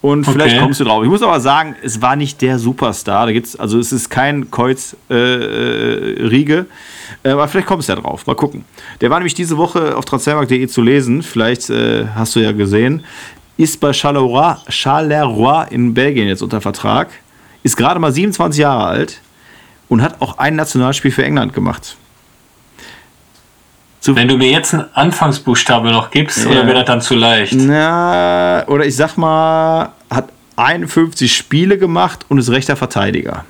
und 0.01 0.23
okay. 0.23 0.33
vielleicht 0.33 0.61
kommst 0.61 0.79
du 0.79 0.85
drauf. 0.85 1.03
Ich 1.03 1.11
muss 1.11 1.23
aber 1.23 1.41
sagen, 1.41 1.75
es 1.83 2.01
war 2.01 2.15
nicht 2.15 2.41
der 2.41 2.61
Superstar. 2.61 3.27
Da 3.27 3.33
gibt's, 3.33 3.57
also 3.57 3.81
es 3.81 3.91
ist 3.91 4.09
kein 4.09 4.49
Kreuz-Riege. 4.49 6.67
Äh, 7.25 7.29
aber 7.29 7.49
vielleicht 7.49 7.67
kommst 7.67 7.89
du 7.89 7.95
ja 7.95 8.01
drauf. 8.01 8.27
Mal 8.27 8.37
gucken. 8.37 8.65
Der 9.01 9.11
war 9.11 9.19
nämlich 9.19 9.35
diese 9.35 9.57
Woche 9.57 9.97
auf 9.97 10.05
transfermarkt.de 10.05 10.69
zu 10.69 10.83
lesen. 10.83 11.23
Vielleicht 11.23 11.69
äh, 11.71 12.07
hast 12.15 12.37
du 12.37 12.41
ja 12.41 12.53
gesehen 12.53 13.03
ist 13.57 13.81
bei 13.81 13.93
Charleroi, 13.93 14.57
Charleroi 14.69 15.67
in 15.71 15.95
Belgien 15.95 16.29
jetzt 16.29 16.43
unter 16.43 16.61
Vertrag, 16.61 17.11
ist 17.63 17.77
gerade 17.77 18.01
mal 18.01 18.13
27 18.13 18.61
Jahre 18.61 18.85
alt 18.87 19.21
und 19.89 20.03
hat 20.03 20.21
auch 20.21 20.39
ein 20.39 20.57
Nationalspiel 20.57 21.11
für 21.11 21.25
England 21.25 21.53
gemacht. 21.53 21.97
So, 24.01 24.17
Wenn 24.17 24.27
du 24.27 24.37
mir 24.37 24.51
jetzt 24.51 24.75
einen 24.75 24.87
Anfangsbuchstabe 24.95 25.93
noch 25.93 26.11
gibst, 26.11 26.45
ja. 26.45 26.51
oder 26.51 26.67
wäre 26.67 26.79
das 26.79 26.87
dann 26.87 27.01
zu 27.01 27.15
leicht? 27.15 27.55
Na, 27.55 28.65
oder 28.67 28.85
ich 28.85 28.97
sag 28.97 29.17
mal, 29.17 29.93
hat 30.11 30.31
51 30.57 31.33
Spiele 31.33 31.79
gemacht 31.79 32.27
und 32.29 32.39
ist 32.39 32.51
rechter 32.51 32.75
Verteidiger. 32.75 33.45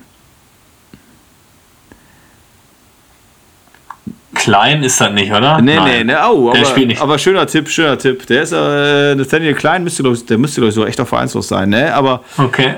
Klein 4.43 4.83
ist 4.83 4.99
das 4.99 5.13
nicht, 5.13 5.31
oder? 5.31 5.61
Nee, 5.61 5.75
Nein. 5.77 5.85
nee, 5.85 6.03
nee. 6.03 6.15
Oh, 6.15 6.51
der 6.51 6.61
aber, 6.61 6.69
spielt 6.69 6.87
nicht. 6.87 7.01
aber 7.01 7.17
schöner 7.17 7.47
Tipp, 7.47 7.69
schöner 7.69 7.97
Tipp. 7.97 8.27
Der 8.27 8.41
ist, 8.43 8.51
äh, 8.51 9.15
Nathaniel 9.15 9.53
Klein 9.53 9.85
müsste, 9.85 10.03
glaub, 10.03 10.27
der 10.27 10.37
müsste, 10.37 10.59
glaube 10.59 10.69
ich, 10.69 10.75
so 10.75 10.85
echt 10.85 10.99
auf 10.99 11.07
vereinslos 11.07 11.47
sein, 11.47 11.69
ne? 11.69 11.93
Aber. 11.93 12.25
Okay. 12.37 12.75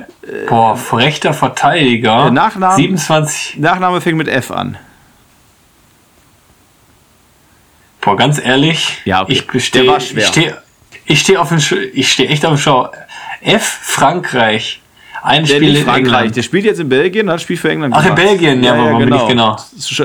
Boah, 0.47 0.77
rechter 0.93 1.33
Verteidiger. 1.33 2.29
Nachname, 2.29 2.75
27. 2.75 3.57
Nachname 3.57 3.99
fängt 3.99 4.17
mit 4.17 4.27
F 4.27 4.51
an. 4.51 4.77
Boah, 8.01 8.15
ganz 8.15 8.39
ehrlich. 8.39 9.01
Ja, 9.05 9.23
okay. 9.23 9.43
Ich 9.53 9.65
stehe, 9.65 9.97
ich 9.97 10.27
stehe, 10.27 10.57
ich 11.05 11.19
stehe 11.19 11.41
auf 11.41 11.49
dem, 11.49 11.57
ich 11.93 12.11
stehe 12.11 12.29
echt 12.29 12.45
auf 12.45 12.53
dem 12.53 12.59
Schau. 12.59 12.91
F 13.41 13.63
Frankreich. 13.63 14.81
Ein 15.25 15.43
der 15.43 15.55
Spiel 15.55 15.75
in 15.75 15.83
Frankreich. 15.83 15.97
England. 15.97 16.35
Der 16.35 16.43
spielt 16.43 16.65
jetzt 16.65 16.79
in 16.79 16.87
Belgien, 16.87 17.29
hat 17.31 17.41
Spiel 17.41 17.57
für 17.57 17.71
England 17.71 17.95
Ach, 17.97 18.03
gemacht. 18.03 18.19
in 18.19 18.27
Belgien, 18.27 18.63
ja, 18.63 18.75
ja, 18.75 18.91
ja 18.91 18.97
genau. 18.99 19.27
genau. 19.27 19.55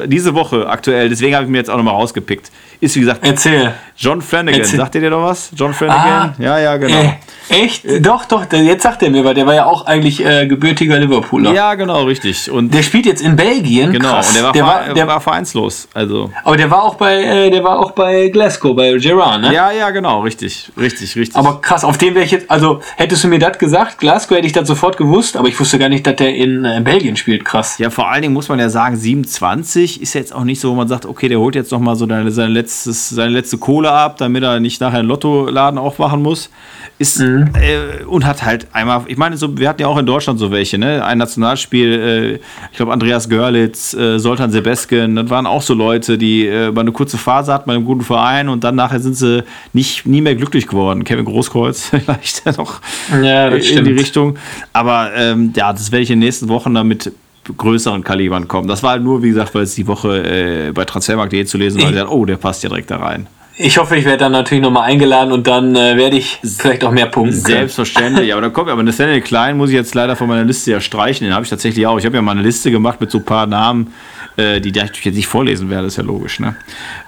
Diese 0.06 0.34
Woche 0.34 0.66
aktuell, 0.66 1.10
deswegen 1.10 1.34
habe 1.34 1.44
ich 1.44 1.50
mir 1.50 1.58
jetzt 1.58 1.68
auch 1.68 1.76
nochmal 1.76 1.94
rausgepickt. 1.94 2.50
Ist 2.80 2.96
wie 2.96 3.00
gesagt. 3.00 3.20
Erzähl. 3.22 3.72
John 3.96 4.22
Flanagan, 4.22 4.60
Erzähl. 4.60 4.78
sagt 4.78 4.94
ihr 4.94 5.02
dir 5.02 5.10
noch 5.10 5.22
was? 5.22 5.50
John 5.54 5.74
Flanagan? 5.74 6.30
Ah, 6.30 6.34
ja, 6.38 6.58
ja, 6.58 6.76
genau. 6.78 6.96
Äh, 6.96 7.18
echt? 7.50 7.84
Äh, 7.84 8.00
doch, 8.00 8.24
doch, 8.24 8.50
jetzt 8.50 8.82
sagt 8.82 9.02
er 9.02 9.10
mir, 9.10 9.22
weil 9.26 9.34
der 9.34 9.46
war 9.46 9.54
ja 9.54 9.66
auch 9.66 9.84
eigentlich 9.84 10.24
äh, 10.24 10.46
gebürtiger 10.46 10.98
Liverpooler. 10.98 11.52
Ja, 11.52 11.74
genau, 11.74 12.04
richtig. 12.04 12.50
Und 12.50 12.72
der 12.72 12.82
spielt 12.82 13.04
jetzt 13.04 13.20
in 13.20 13.36
Belgien. 13.36 13.92
Genau, 13.92 14.12
Krass. 14.14 14.28
und 14.28 14.36
der 14.36 14.44
war, 14.44 14.52
der 14.52 14.64
war, 14.64 14.94
der 14.94 15.06
war 15.06 15.20
vereinslos. 15.20 15.86
Also. 15.92 16.30
Aber 16.44 16.56
der 16.56 16.70
war 16.70 16.82
auch 16.82 16.94
bei, 16.94 17.22
äh, 17.22 17.50
der 17.50 17.62
war 17.62 17.78
auch 17.78 17.90
bei 17.90 18.28
Glasgow, 18.28 18.74
bei 18.74 18.94
Gerard, 18.94 19.42
ne? 19.42 19.52
Ja, 19.52 19.70
ja, 19.70 19.90
genau, 19.90 20.22
richtig, 20.22 20.72
richtig, 20.78 21.14
richtig. 21.16 21.36
Aber 21.36 21.60
krass, 21.60 21.84
auf 21.84 21.98
den 21.98 22.14
wäre 22.14 22.24
ich 22.24 22.30
jetzt, 22.30 22.50
also 22.50 22.80
hättest 22.96 23.24
du 23.24 23.28
mir 23.28 23.38
das 23.38 23.58
gesagt, 23.58 23.98
Glasgow 23.98 24.38
hätte 24.38 24.46
ich 24.46 24.54
das 24.54 24.66
sofort 24.66 24.96
gewusst, 24.96 25.36
aber 25.36 25.48
ich 25.48 25.60
wusste 25.60 25.78
gar 25.78 25.90
nicht, 25.90 26.06
dass 26.06 26.16
der 26.16 26.34
in 26.34 26.64
äh, 26.64 26.80
Belgien 26.82 27.16
spielt, 27.16 27.44
krass. 27.44 27.76
Ja, 27.76 27.90
vor 27.90 28.08
allen 28.10 28.22
Dingen 28.22 28.32
muss 28.32 28.48
man 28.48 28.58
ja 28.58 28.70
sagen, 28.70 28.96
27 28.96 30.00
ist 30.00 30.14
jetzt 30.14 30.34
auch 30.34 30.44
nicht 30.44 30.58
so, 30.58 30.70
wo 30.70 30.74
man 30.74 30.88
sagt, 30.88 31.04
okay, 31.04 31.28
der 31.28 31.38
holt 31.38 31.54
jetzt 31.54 31.70
nochmal 31.70 31.96
so 31.96 32.06
seine, 32.06 32.30
seine, 32.30 32.69
letztes, 32.70 33.08
seine 33.08 33.32
letzte 33.32 33.58
Kohle 33.58 33.90
ab, 33.90 34.16
damit 34.18 34.42
er 34.44 34.60
nicht 34.60 34.80
nachher 34.80 35.00
einen 35.00 35.08
Lottoladen 35.08 35.78
aufmachen 35.78 36.22
muss. 36.22 36.50
Ist, 36.98 37.18
mhm. 37.18 37.50
äh, 37.54 38.04
und 38.04 38.26
hat 38.26 38.44
halt 38.44 38.68
einmal, 38.72 39.04
ich 39.06 39.16
meine, 39.16 39.36
so, 39.36 39.56
wir 39.56 39.68
hatten 39.68 39.80
ja 39.80 39.88
auch 39.88 39.96
in 39.96 40.04
Deutschland 40.06 40.38
so 40.38 40.50
welche, 40.50 40.76
ne? 40.76 41.04
Ein 41.04 41.18
Nationalspiel, 41.18 41.92
äh, 41.92 42.34
ich 42.70 42.76
glaube 42.76 42.92
Andreas 42.92 43.28
Görlitz, 43.28 43.94
äh, 43.94 44.18
Soltan 44.18 44.50
Sebesken, 44.50 45.16
das 45.16 45.30
waren 45.30 45.46
auch 45.46 45.62
so 45.62 45.72
Leute, 45.72 46.18
die 46.18 46.46
äh, 46.46 46.70
mal 46.70 46.82
eine 46.82 46.92
kurze 46.92 47.16
Phase 47.16 47.52
hatten 47.54 47.66
bei 47.66 47.74
einem 47.74 47.86
guten 47.86 48.02
Verein 48.02 48.50
und 48.50 48.64
dann 48.64 48.74
nachher 48.74 49.00
sind 49.00 49.14
sie 49.14 49.44
nicht, 49.72 50.06
nie 50.06 50.20
mehr 50.20 50.34
glücklich 50.34 50.66
geworden. 50.66 51.04
Kevin 51.04 51.24
Großkreuz 51.24 51.88
vielleicht 51.90 52.44
noch 52.58 52.80
ja, 53.22 53.48
in 53.48 53.62
stimmt. 53.62 53.86
die 53.86 53.92
Richtung. 53.92 54.36
Aber 54.74 55.10
ähm, 55.14 55.52
ja, 55.56 55.72
das 55.72 55.90
werde 55.90 56.02
ich 56.02 56.10
in 56.10 56.20
den 56.20 56.26
nächsten 56.26 56.48
Wochen 56.48 56.74
damit 56.74 57.12
größeren 57.56 58.04
Kalibern 58.04 58.48
kommen. 58.48 58.68
Das 58.68 58.82
war 58.82 58.92
halt 58.92 59.02
nur, 59.02 59.22
wie 59.22 59.28
gesagt, 59.28 59.54
weil 59.54 59.62
es 59.62 59.74
die 59.74 59.86
Woche 59.86 60.68
äh, 60.68 60.72
bei 60.72 60.84
transfermarkt.de 60.84 61.44
zu 61.44 61.58
lesen 61.58 61.82
war, 61.82 62.12
oh, 62.12 62.24
der 62.24 62.36
passt 62.36 62.62
ja 62.62 62.68
direkt 62.68 62.90
da 62.90 62.98
rein. 62.98 63.26
Ich 63.62 63.76
hoffe, 63.76 63.94
ich 63.96 64.06
werde 64.06 64.18
dann 64.18 64.32
natürlich 64.32 64.62
nochmal 64.62 64.84
eingeladen 64.84 65.32
und 65.32 65.46
dann 65.46 65.76
äh, 65.76 65.94
werde 65.96 66.16
ich 66.16 66.38
vielleicht 66.42 66.82
auch 66.82 66.92
mehr 66.92 67.06
Punkte. 67.06 67.36
Selbstverständlich, 67.36 68.32
aber 68.32 68.40
dann 68.40 68.54
kommt 68.54 68.70
aber 68.70 68.82
Nathaniel 68.82 69.20
Klein 69.20 69.58
muss 69.58 69.68
ich 69.68 69.74
jetzt 69.74 69.94
leider 69.94 70.16
von 70.16 70.28
meiner 70.28 70.44
Liste 70.44 70.70
ja 70.70 70.80
streichen. 70.80 71.26
Den 71.26 71.34
habe 71.34 71.44
ich 71.44 71.50
tatsächlich 71.50 71.86
auch. 71.86 71.98
Ich 71.98 72.06
habe 72.06 72.16
ja 72.16 72.22
mal 72.22 72.32
eine 72.32 72.42
Liste 72.42 72.70
gemacht 72.70 73.02
mit 73.02 73.10
so 73.10 73.18
ein 73.18 73.24
paar 73.24 73.46
Namen, 73.46 73.92
äh, 74.38 74.62
die, 74.62 74.70
ich 74.70 75.04
jetzt 75.04 75.14
nicht 75.14 75.26
vorlesen 75.26 75.68
werde, 75.68 75.88
ist 75.88 75.98
ja 75.98 76.02
logisch. 76.02 76.40
Ne? 76.40 76.56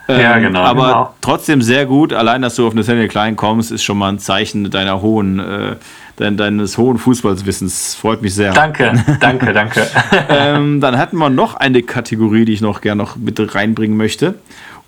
Ähm, 0.09 0.21
ja, 0.21 0.39
genau. 0.39 0.61
Aber 0.61 0.87
genau. 0.87 1.15
trotzdem 1.23 1.63
sehr 1.63 1.87
gut. 1.87 2.13
Allein, 2.13 2.43
dass 2.43 2.57
du 2.57 2.67
auf 2.67 2.75
Nathaniel 2.75 3.09
Klein 3.09 3.37
kommst, 3.37 3.73
ist 3.73 3.83
schon 3.83 3.97
mal 3.97 4.11
ein 4.11 4.19
Zeichen 4.19 4.71
deiner 4.71 5.01
hohen, 5.01 5.39
äh, 5.39 5.77
dein, 6.17 6.37
deines 6.37 6.79
hohen 6.79 6.99
Fußballwissens. 6.99 7.95
Freut 7.95 8.23
mich 8.23 8.35
sehr. 8.35 8.53
Danke, 8.53 8.93
danke, 9.21 9.53
danke. 9.53 9.87
ähm, 10.29 10.81
dann 10.81 10.99
hatten 10.99 11.17
wir 11.17 11.31
noch 11.31 11.55
eine 11.55 11.83
Kategorie, 11.83 12.45
die 12.45 12.53
ich 12.53 12.61
noch 12.61 12.81
gerne 12.81 13.03
noch 13.03 13.17
mit 13.17 13.39
reinbringen 13.55 13.97
möchte. 13.97 14.35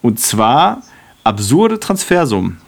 Und 0.02 0.20
zwar 0.20 0.82
absurde 1.22 1.80
Transfersummen. 1.80 2.58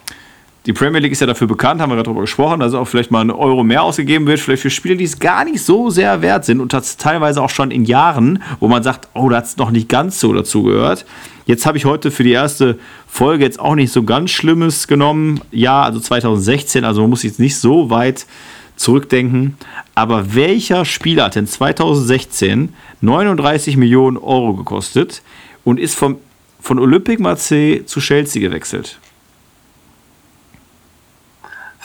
Die 0.67 0.73
Premier 0.73 1.01
League 1.01 1.13
ist 1.13 1.21
ja 1.21 1.29
dafür 1.29 1.47
bekannt, 1.47 1.81
haben 1.81 1.91
wir 1.91 1.95
gerade 1.95 2.07
darüber 2.07 2.23
gesprochen, 2.23 2.59
dass 2.59 2.75
auch 2.75 2.87
vielleicht 2.87 3.13
mal 3.13 3.21
ein 3.21 3.31
Euro 3.31 3.63
mehr 3.63 3.85
ausgegeben 3.85 4.27
wird, 4.27 4.41
vielleicht 4.41 4.63
für 4.63 4.71
Spiele, 4.71 4.97
die 4.97 5.05
es 5.05 5.21
gar 5.21 5.45
nicht 5.45 5.63
so 5.63 5.91
sehr 5.91 6.23
wert 6.23 6.45
sind 6.45 6.61
und 6.61 6.73
das 6.73 6.97
teilweise 6.97 7.41
auch 7.41 7.51
schon 7.51 7.71
in 7.71 7.85
Jahren, 7.85 8.43
wo 8.59 8.67
man 8.67 8.83
sagt, 8.83 9.09
oh, 9.15 9.29
da 9.29 9.37
hat 9.37 9.45
es 9.45 9.57
noch 9.57 9.71
nicht 9.71 9.89
ganz 9.89 10.19
so 10.19 10.33
dazu 10.33 10.65
gehört. 10.65 11.07
Jetzt 11.47 11.67
habe 11.67 11.79
ich 11.79 11.85
heute 11.85 12.11
für 12.11 12.25
die 12.25 12.33
erste 12.33 12.81
Folge 13.07 13.45
jetzt 13.45 13.61
auch 13.61 13.77
nicht 13.77 13.93
so 13.93 14.03
ganz 14.03 14.33
Schlimmes 14.33 14.89
genommen. 14.89 15.41
Ja, 15.53 15.83
also 15.83 16.01
2016, 16.01 16.85
also 16.85 17.03
man 17.03 17.11
muss 17.11 17.23
jetzt 17.23 17.39
nicht 17.39 17.57
so 17.57 17.89
weit 17.91 18.27
zurückdenken. 18.75 19.57
Aber 19.95 20.35
welcher 20.35 20.85
Spieler 20.85 21.27
hat 21.27 21.37
denn 21.37 21.47
2016 21.47 22.75
39 23.03 23.77
Millionen 23.77 24.17
Euro 24.17 24.55
gekostet 24.55 25.23
und 25.63 25.79
ist 25.79 25.95
vom 25.95 26.19
von 26.59 26.81
Olympique 26.81 27.23
Marseille 27.23 27.85
zu 27.85 28.01
Chelsea 28.01 28.43
gewechselt. 28.43 28.99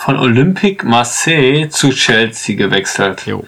Von 0.04 0.18
Olympique 0.18 0.84
Marseille 0.84 1.70
zu 1.70 1.92
Chelsea 1.92 2.56
gewechselt. 2.56 3.28
Jo. 3.28 3.46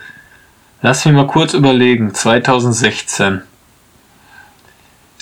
Lass 0.83 1.03
mich 1.03 1.15
mal 1.15 1.25
kurz 1.25 1.55
überlegen. 1.55 2.13
2016. 2.13 3.41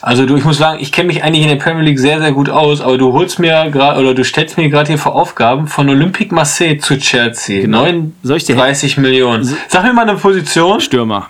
Also 0.01 0.25
du, 0.25 0.35
ich 0.35 0.43
muss 0.43 0.57
sagen, 0.57 0.79
ich 0.81 0.91
kenne 0.91 1.07
mich 1.07 1.23
eigentlich 1.23 1.43
in 1.43 1.47
der 1.47 1.55
Premier 1.55 1.83
League 1.83 1.99
sehr, 1.99 2.19
sehr 2.19 2.33
gut 2.33 2.49
aus, 2.49 2.81
aber 2.81 2.97
du 2.97 3.13
holst 3.13 3.39
mir 3.39 3.69
gerade 3.71 4.01
oder 4.01 4.13
du 4.13 4.25
stellst 4.25 4.57
mir 4.57 4.67
gerade 4.69 4.89
hier 4.89 4.97
vor 4.97 5.15
Aufgaben 5.15 5.67
von 5.67 5.87
Olympique 5.87 6.35
Marseille 6.35 6.79
zu 6.79 6.97
Chelsea. 6.97 7.61
Genau. 7.61 7.85
39 8.23 8.97
Millionen. 8.97 9.45
Sag 9.69 9.83
mir 9.83 9.93
mal 9.93 10.09
eine 10.09 10.17
Position. 10.17 10.81
Stürmer. 10.81 11.29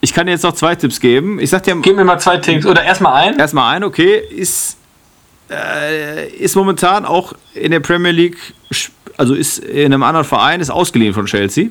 Ich 0.00 0.14
kann 0.14 0.26
dir 0.26 0.32
jetzt 0.32 0.44
noch 0.44 0.54
zwei 0.54 0.76
Tipps 0.76 1.00
geben. 1.00 1.40
Ich 1.40 1.50
sag 1.50 1.64
dir. 1.64 1.74
Gib 1.82 1.96
mir 1.96 2.04
mal 2.04 2.20
zwei 2.20 2.36
Tipps. 2.36 2.64
Oder 2.64 2.84
erstmal 2.84 3.14
ein. 3.14 3.40
Erstmal 3.40 3.74
ein, 3.74 3.82
okay. 3.82 4.22
Ist, 4.30 4.76
äh, 5.50 6.28
ist 6.28 6.56
momentan 6.56 7.04
auch 7.04 7.32
in 7.54 7.70
der 7.70 7.80
Premier 7.80 8.12
League, 8.12 8.36
also 9.16 9.34
ist 9.34 9.58
in 9.58 9.86
einem 9.86 10.02
anderen 10.02 10.26
Verein, 10.26 10.60
ist 10.60 10.70
ausgeliehen 10.70 11.14
von 11.14 11.26
Chelsea. 11.26 11.68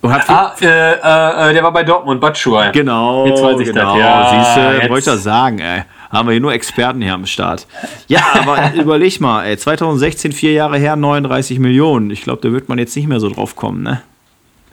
Und 0.00 0.12
hat 0.12 0.30
ah, 0.30 0.54
äh, 0.60 0.92
äh, 0.92 1.52
der 1.54 1.62
war 1.62 1.72
bei 1.72 1.82
Dortmund, 1.82 2.20
Batshuayi. 2.20 2.70
Genau. 2.72 3.26
Jetzt 3.26 3.42
weiß 3.42 3.60
ich 3.60 3.66
genau. 3.66 3.96
das. 3.96 3.98
Ja, 3.98 4.44
Siehst 4.44 4.84
du, 4.84 4.90
wollte 4.90 4.98
ich 4.98 5.04
das 5.04 5.22
sagen, 5.24 5.58
ey. 5.58 5.82
Haben 6.10 6.28
wir 6.28 6.32
hier 6.32 6.40
nur 6.40 6.52
Experten 6.52 7.02
hier 7.02 7.12
am 7.12 7.26
Start. 7.26 7.66
Ja, 8.06 8.22
aber 8.34 8.72
überleg 8.74 9.20
mal, 9.20 9.44
ey, 9.44 9.58
2016, 9.58 10.32
vier 10.32 10.52
Jahre 10.52 10.78
her, 10.78 10.96
39 10.96 11.58
Millionen. 11.58 12.10
Ich 12.10 12.22
glaube, 12.22 12.40
da 12.42 12.52
wird 12.52 12.68
man 12.68 12.78
jetzt 12.78 12.96
nicht 12.96 13.08
mehr 13.08 13.20
so 13.20 13.28
drauf 13.28 13.56
kommen, 13.56 13.82
ne? 13.82 14.02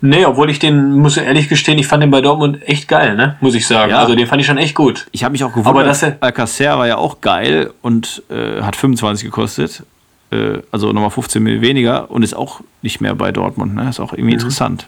Nee, 0.06 0.26
obwohl 0.26 0.49
ich 0.49 0.60
den, 0.60 0.91
muss 0.99 1.18
ehrlich 1.18 1.49
gestehen, 1.49 1.80
ich 1.80 1.88
fand 1.88 2.03
den 2.03 2.12
bei 2.12 2.22
Dortmund 2.22 2.60
echt 2.68 2.88
geil, 2.88 3.16
ne? 3.16 3.38
Muss 3.41 3.56
ich 3.56 3.66
sagen. 3.66 3.91
Ja. 3.91 3.99
Also 3.99 4.16
den 4.16 4.28
fand 4.28 4.39
ich 4.39 4.47
schon 4.47 4.58
echt 4.58 4.76
gut. 4.76 5.08
Ich 5.12 5.24
habe 5.24 5.32
mich 5.32 5.43
auch 5.43 5.51
gewundert, 5.51 5.74
Aber 5.74 5.84
das, 5.84 6.03
Alcacer 6.22 6.78
war 6.78 6.88
ja 6.88 6.97
auch 6.97 7.22
geil 7.22 7.72
und 7.82 8.22
äh, 8.30 8.62
hat 8.62 8.76
25 8.76 9.26
gekostet. 9.26 9.84
Äh, 10.32 10.60
also 10.72 10.91
nochmal 10.91 11.10
15 11.10 11.41
Millionen 11.41 11.64
weniger 11.64 12.12
und 12.12 12.24
ist 12.24 12.36
auch 12.36 12.62
nicht 12.82 13.01
mehr 13.01 13.16
bei 13.16 13.32
Dortmund, 13.32 13.74
ne? 13.74 13.89
Ist 13.89 13.99
auch 13.99 14.14
irgendwie 14.14 14.34
mhm. 14.34 14.39
interessant. 14.39 14.88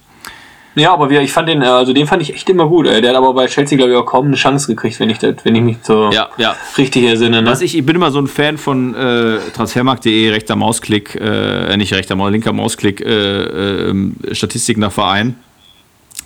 Ja, 0.78 0.94
aber 0.94 1.10
ich 1.10 1.32
fand 1.32 1.50
den, 1.50 1.64
also 1.64 1.92
den 1.92 2.06
fand 2.06 2.22
ich 2.22 2.36
echt 2.36 2.48
immer 2.52 2.68
gut. 2.68 2.86
Ey. 2.86 3.02
Der 3.02 3.10
hat 3.10 3.18
aber 3.18 3.34
bei 3.34 3.48
Chelsea, 3.48 3.76
glaube 3.76 3.94
ich, 3.94 3.98
auch 3.98 4.06
kaum 4.06 4.28
eine 4.28 4.36
Chance 4.36 4.68
gekriegt, 4.68 5.00
wenn 5.00 5.10
ich, 5.10 5.18
das, 5.18 5.34
wenn 5.44 5.56
ich 5.56 5.64
mich 5.64 5.78
so 5.82 6.12
ja, 6.12 6.30
ja. 6.38 6.56
richtig 6.78 7.04
ersinne. 7.04 7.42
Ne? 7.42 7.50
Was 7.50 7.62
ich, 7.62 7.76
ich 7.76 7.84
bin 7.84 7.96
immer 7.96 8.12
so 8.12 8.20
ein 8.20 8.28
Fan 8.28 8.60
von 8.60 8.94
äh, 8.94 9.40
Transfermarkt.de, 9.56 10.30
rechter 10.30 10.56
Mausklick, 10.56 11.16
äh, 11.16 11.76
nicht 11.78 11.96
rechter 11.96 12.16
Maus, 12.16 12.32
linker 12.32 12.54
Mausklick, 12.54 13.02
äh, 13.02 13.90
äh, 13.90 14.36
Statistik 14.36 14.78
nach 14.78 14.92
Verein. 14.92 15.36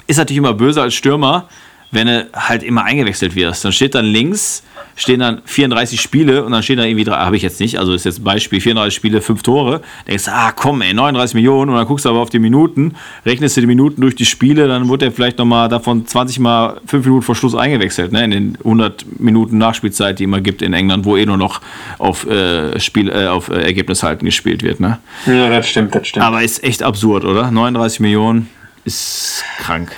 Ist 0.08 0.18
natürlich 0.18 0.40
immer 0.40 0.54
böse 0.54 0.82
als 0.82 0.96
Stürmer, 0.96 1.48
wenn 1.92 2.08
du 2.08 2.30
halt 2.34 2.64
immer 2.64 2.84
eingewechselt 2.86 3.36
wirst. 3.36 3.66
Dann 3.66 3.74
steht 3.74 3.96
dann 3.96 4.06
links, 4.06 4.64
stehen 4.96 5.20
dann 5.20 5.42
34 5.46 6.00
Spiele 6.00 6.44
und 6.44 6.54
dann 6.54 6.64
stehen 6.64 6.78
da 6.78 6.86
irgendwie 6.86 7.04
drei, 7.04 7.18
habe 7.18 7.36
ich 7.36 7.44
jetzt 7.44 7.60
nicht, 7.60 7.78
also 7.78 7.94
ist 7.94 8.06
jetzt 8.06 8.20
ein 8.20 8.24
Beispiel, 8.24 8.62
34 8.62 8.96
Spiele, 8.96 9.22
5 9.22 9.44
Tore. 9.44 9.82
Denkst 10.08 10.26
du, 10.26 10.32
ah 10.32 10.54
komm 10.54 10.82
ey, 10.82 10.94
39 10.94 11.36
Millionen 11.36 11.70
und 11.70 11.78
dann 11.78 11.86
guckst 11.86 12.06
du 12.06 12.10
aber 12.10 12.20
auf 12.20 12.30
die 12.30 12.40
Minuten, 12.40 12.96
rechnest 13.26 13.58
du 13.58 13.62
die 13.62 13.68
Minuten 13.68 14.02
durch 14.02 14.16
die 14.16 14.26
Spiele, 14.26 14.68
dann 14.68 14.88
wurde 14.88 15.06
er 15.06 15.12
vielleicht 15.12 15.38
nochmal 15.38 15.68
davon 15.68 16.06
20 16.06 16.40
mal 16.40 16.80
5 16.86 17.06
Minuten 17.06 17.24
vor 17.24 17.36
Schluss 17.36 17.56
eingewechselt, 17.56 18.14
ne, 18.14 18.24
in 18.24 18.32
den 18.32 18.58
100 18.60 19.20
Minuten 19.20 19.58
Nachspielzeit, 19.58 20.20
die 20.20 20.24
immer 20.24 20.40
gibt 20.40 20.62
in 20.62 20.74
England, 20.74 21.04
wo 21.06 21.18
eh 21.18 21.26
nur 21.26 21.38
noch 21.38 21.62
auf, 21.98 22.26
äh, 22.26 22.80
Spiel, 22.80 23.10
äh, 23.10 23.28
auf 23.28 23.50
äh, 23.50 23.62
Ergebnis 23.62 24.02
halten 24.04 24.26
gespielt 24.26 24.64
wird. 24.64 24.80
Ne? 24.80 25.00
Ja, 25.26 25.50
das 25.50 25.68
stimmt, 25.68 25.94
das 25.94 26.08
stimmt. 26.08 26.26
Aber 26.26 26.42
ist 26.42 26.64
echt 26.64 26.84
absurd, 26.84 27.26
oder? 27.26 27.52
39 27.52 28.00
Millionen 28.00 28.50
ist 28.86 29.44
krank. 29.60 29.92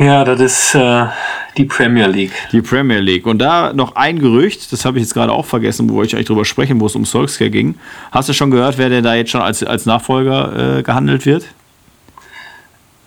Ja, 0.00 0.24
das 0.24 0.40
ist 0.40 0.74
äh, 0.74 1.04
die 1.58 1.66
Premier 1.66 2.06
League. 2.06 2.32
Die 2.52 2.62
Premier 2.62 3.00
League. 3.00 3.26
Und 3.26 3.38
da 3.38 3.74
noch 3.74 3.96
ein 3.96 4.18
Gerücht, 4.18 4.72
das 4.72 4.86
habe 4.86 4.96
ich 4.96 5.04
jetzt 5.04 5.12
gerade 5.12 5.30
auch 5.30 5.44
vergessen, 5.44 5.90
wo 5.90 6.02
ich 6.02 6.14
eigentlich 6.14 6.26
drüber 6.26 6.46
sprechen, 6.46 6.80
wo 6.80 6.86
es 6.86 6.96
um 6.96 7.04
Solskjaer 7.04 7.50
ging. 7.50 7.74
Hast 8.10 8.30
du 8.30 8.32
schon 8.32 8.50
gehört, 8.50 8.78
wer 8.78 8.88
denn 8.88 9.04
da 9.04 9.14
jetzt 9.14 9.30
schon 9.30 9.42
als, 9.42 9.62
als 9.62 9.84
Nachfolger 9.84 10.78
äh, 10.78 10.82
gehandelt 10.82 11.26
wird? 11.26 11.44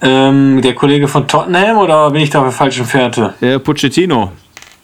Ähm, 0.03 0.61
der 0.61 0.75
Kollege 0.75 1.07
von 1.07 1.27
Tottenham 1.27 1.77
oder 1.77 2.11
bin 2.11 2.21
ich 2.21 2.29
da 2.29 2.39
auf 2.39 2.45
der 2.45 2.51
falschen 2.51 2.85
Fährte? 2.85 3.33
Der 3.41 3.57
Pochettino. 3.57 4.31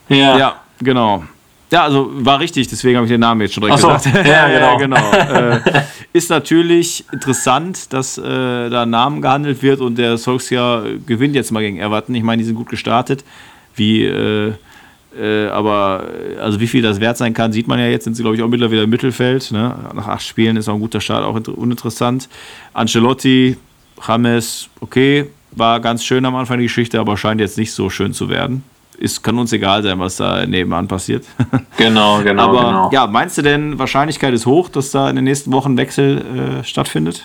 Ja. 0.07 0.35
Ja, 0.35 0.55
genau. 0.81 1.23
Ja, 1.71 1.83
also 1.83 2.09
war 2.13 2.39
richtig, 2.39 2.67
deswegen 2.67 2.97
habe 2.97 3.05
ich 3.05 3.11
den 3.11 3.19
Namen 3.19 3.41
jetzt 3.41 3.53
schon 3.53 3.61
direkt 3.61 3.79
so, 3.79 3.89
gesagt. 3.89 4.27
ja, 4.27 4.47
genau. 4.47 4.77
genau. 4.79 5.11
Äh, 5.11 5.59
ist 6.13 6.29
natürlich 6.29 7.05
interessant, 7.11 7.93
dass 7.93 8.17
äh, 8.17 8.69
da 8.69 8.85
Namen 8.87 9.21
gehandelt 9.21 9.61
wird 9.61 9.79
und 9.79 9.97
der 9.97 10.17
Solskjaer 10.17 10.85
gewinnt 11.05 11.35
jetzt 11.35 11.51
mal 11.51 11.61
gegen 11.61 11.77
Everton. 11.79 12.15
Ich 12.15 12.23
meine, 12.23 12.39
die 12.41 12.45
sind 12.45 12.55
gut 12.55 12.69
gestartet. 12.69 13.23
Wie, 13.75 14.03
äh, 14.03 14.53
äh, 15.19 15.47
aber 15.49 16.05
also 16.41 16.59
wie 16.59 16.67
viel 16.67 16.81
das 16.81 16.99
wert 16.99 17.17
sein 17.17 17.33
kann, 17.35 17.51
sieht 17.51 17.67
man 17.67 17.77
ja 17.77 17.85
jetzt. 17.85 18.03
Sind 18.05 18.15
sie, 18.15 18.23
glaube 18.23 18.35
ich, 18.35 18.41
auch 18.41 18.47
mittlerweile 18.47 18.83
im 18.83 18.89
Mittelfeld. 18.89 19.51
Ne? 19.51 19.75
Nach 19.93 20.07
acht 20.07 20.23
Spielen 20.23 20.57
ist 20.57 20.67
auch 20.69 20.73
ein 20.73 20.79
guter 20.79 21.01
Start, 21.01 21.23
auch 21.23 21.35
inter- 21.35 21.55
uninteressant. 21.57 22.29
Ancelotti, 22.73 23.57
James, 24.07 24.69
okay, 24.81 25.27
war 25.51 25.79
ganz 25.79 26.03
schön 26.03 26.25
am 26.25 26.35
Anfang 26.35 26.57
die 26.57 26.65
Geschichte, 26.65 26.99
aber 26.99 27.15
scheint 27.15 27.41
jetzt 27.41 27.57
nicht 27.57 27.73
so 27.73 27.89
schön 27.89 28.13
zu 28.13 28.29
werden. 28.29 28.63
Ist, 28.99 29.23
kann 29.23 29.39
uns 29.39 29.53
egal 29.53 29.81
sein, 29.81 29.97
was 29.97 30.17
da 30.17 30.45
nebenan 30.45 30.87
passiert. 30.87 31.25
Genau, 31.77 32.21
genau, 32.21 32.43
Aber 32.43 32.63
genau. 32.63 32.89
ja, 32.91 33.07
meinst 33.07 33.37
du 33.37 33.41
denn, 33.41 33.79
Wahrscheinlichkeit 33.79 34.33
ist 34.33 34.45
hoch, 34.45 34.67
dass 34.67 34.91
da 34.91 35.09
in 35.09 35.15
den 35.15 35.23
nächsten 35.23 35.53
Wochen 35.53 35.77
Wechsel 35.77 36.59
äh, 36.59 36.63
stattfindet? 36.65 37.23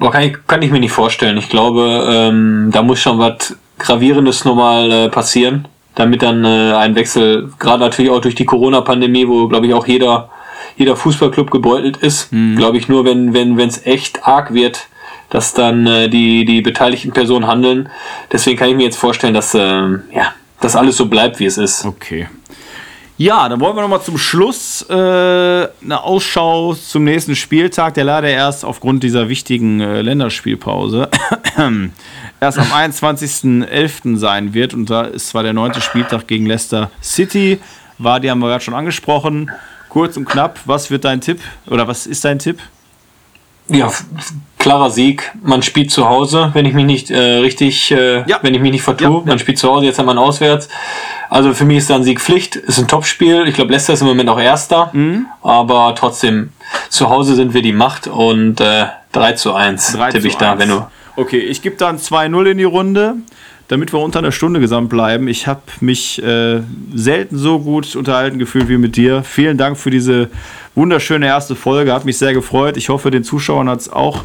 Kann, 0.00 0.22
ich, 0.22 0.36
kann 0.46 0.62
ich 0.62 0.70
mir 0.70 0.80
nicht 0.80 0.92
vorstellen. 0.92 1.36
Ich 1.36 1.50
glaube, 1.50 2.06
ähm, 2.08 2.70
da 2.72 2.82
muss 2.82 3.00
schon 3.00 3.18
was 3.18 3.54
Gravierendes 3.78 4.46
nochmal 4.46 4.90
äh, 4.90 5.08
passieren, 5.10 5.68
damit 5.94 6.22
dann 6.22 6.44
äh, 6.46 6.72
ein 6.72 6.94
Wechsel, 6.94 7.52
gerade 7.58 7.80
natürlich 7.80 8.10
auch 8.10 8.20
durch 8.20 8.34
die 8.34 8.46
Corona-Pandemie, 8.46 9.28
wo, 9.28 9.48
glaube 9.48 9.66
ich, 9.66 9.74
auch 9.74 9.86
jeder, 9.86 10.30
jeder 10.76 10.96
Fußballclub 10.96 11.50
gebeutelt 11.50 11.98
ist, 11.98 12.30
glaube 12.30 12.78
ich, 12.78 12.88
nur 12.88 13.04
wenn 13.04 13.34
wenn 13.34 13.58
wenn, 13.58 13.68
es 13.68 13.84
echt 13.84 14.26
arg 14.26 14.54
wird, 14.54 14.88
dass 15.32 15.54
dann 15.54 15.86
äh, 15.86 16.10
die, 16.10 16.44
die 16.44 16.60
beteiligten 16.60 17.10
Personen 17.10 17.46
handeln. 17.46 17.88
Deswegen 18.30 18.58
kann 18.58 18.68
ich 18.68 18.76
mir 18.76 18.84
jetzt 18.84 18.98
vorstellen, 18.98 19.32
dass 19.32 19.54
ähm, 19.54 20.02
ja, 20.14 20.34
das 20.60 20.76
alles 20.76 20.98
so 20.98 21.06
bleibt, 21.06 21.40
wie 21.40 21.46
es 21.46 21.56
ist. 21.56 21.86
Okay. 21.86 22.28
Ja, 23.16 23.48
dann 23.48 23.58
wollen 23.60 23.74
wir 23.74 23.80
nochmal 23.80 24.02
zum 24.02 24.18
Schluss 24.18 24.84
äh, 24.90 24.92
eine 24.94 26.02
Ausschau 26.02 26.74
zum 26.74 27.04
nächsten 27.04 27.34
Spieltag, 27.34 27.94
der 27.94 28.04
leider 28.04 28.28
erst 28.28 28.62
aufgrund 28.62 29.04
dieser 29.04 29.30
wichtigen 29.30 29.80
äh, 29.80 30.02
Länderspielpause 30.02 31.08
erst 32.40 32.58
am 32.58 32.66
21.11. 32.66 34.18
sein 34.18 34.52
wird. 34.52 34.74
Und 34.74 34.90
da 34.90 35.02
ist 35.02 35.28
zwar 35.28 35.44
der 35.44 35.54
neunte 35.54 35.80
Spieltag 35.80 36.26
gegen 36.26 36.44
Leicester 36.44 36.90
City, 37.02 37.58
war, 37.96 38.20
die 38.20 38.30
haben 38.30 38.40
wir 38.40 38.48
gerade 38.48 38.64
schon 38.64 38.74
angesprochen. 38.74 39.50
Kurz 39.88 40.18
und 40.18 40.26
knapp, 40.26 40.60
was 40.66 40.90
wird 40.90 41.06
dein 41.06 41.22
Tipp? 41.22 41.40
Oder 41.68 41.88
was 41.88 42.06
ist 42.06 42.24
dein 42.24 42.38
Tipp? 42.38 42.58
Ja, 43.68 43.90
klarer 44.62 44.90
Sieg. 44.90 45.30
Man 45.42 45.62
spielt 45.62 45.90
zu 45.90 46.08
Hause, 46.08 46.50
wenn 46.54 46.64
ich 46.64 46.72
mich 46.72 46.86
nicht 46.86 47.10
äh, 47.10 47.18
richtig, 47.18 47.90
äh, 47.90 48.22
Ja. 48.26 48.38
wenn 48.42 48.54
ich 48.54 48.60
mich 48.60 48.70
nicht 48.72 48.82
vertue. 48.82 49.08
Ja, 49.08 49.18
ja. 49.18 49.22
Man 49.26 49.38
spielt 49.38 49.58
zu 49.58 49.68
Hause, 49.68 49.84
jetzt 49.86 49.98
wir 49.98 50.08
einen 50.08 50.18
auswärts. 50.18 50.68
Also 51.28 51.52
für 51.52 51.64
mich 51.64 51.78
ist 51.78 51.90
da 51.90 51.96
ein 51.96 52.04
Sieg 52.04 52.20
Pflicht. 52.20 52.56
Ist 52.56 52.78
ein 52.78 52.88
Topspiel. 52.88 53.46
Ich 53.48 53.54
glaube, 53.54 53.72
Leicester 53.72 53.92
ist 53.92 54.00
im 54.02 54.06
Moment 54.06 54.28
auch 54.30 54.40
Erster. 54.40 54.90
Mhm. 54.92 55.26
Aber 55.42 55.94
trotzdem, 55.96 56.50
zu 56.88 57.10
Hause 57.10 57.34
sind 57.34 57.52
wir 57.54 57.62
die 57.62 57.72
Macht 57.72 58.06
und 58.06 58.60
äh, 58.60 58.86
3 59.12 59.32
zu 59.32 59.52
1 59.52 59.92
3 59.92 60.10
tippe 60.12 60.28
ich 60.28 60.36
da, 60.36 60.52
1. 60.52 60.60
wenn 60.60 60.68
du. 60.68 60.86
Okay, 61.14 61.40
ich 61.40 61.60
gebe 61.60 61.76
dann 61.76 61.98
2-0 61.98 62.52
in 62.52 62.58
die 62.58 62.64
Runde, 62.64 63.16
damit 63.68 63.92
wir 63.92 64.00
unter 64.00 64.20
einer 64.20 64.32
Stunde 64.32 64.60
gesamt 64.60 64.88
bleiben. 64.88 65.28
Ich 65.28 65.46
habe 65.46 65.60
mich 65.80 66.22
äh, 66.22 66.62
selten 66.94 67.36
so 67.36 67.58
gut 67.58 67.94
unterhalten 67.96 68.38
gefühlt 68.38 68.68
wie 68.70 68.78
mit 68.78 68.96
dir. 68.96 69.22
Vielen 69.22 69.58
Dank 69.58 69.76
für 69.76 69.90
diese 69.90 70.30
wunderschöne 70.74 71.26
erste 71.26 71.54
Folge. 71.54 71.92
Hat 71.92 72.06
mich 72.06 72.16
sehr 72.16 72.32
gefreut. 72.32 72.78
Ich 72.78 72.88
hoffe, 72.88 73.10
den 73.10 73.24
Zuschauern 73.24 73.68
hat 73.68 73.80
es 73.80 73.92
auch, 73.92 74.24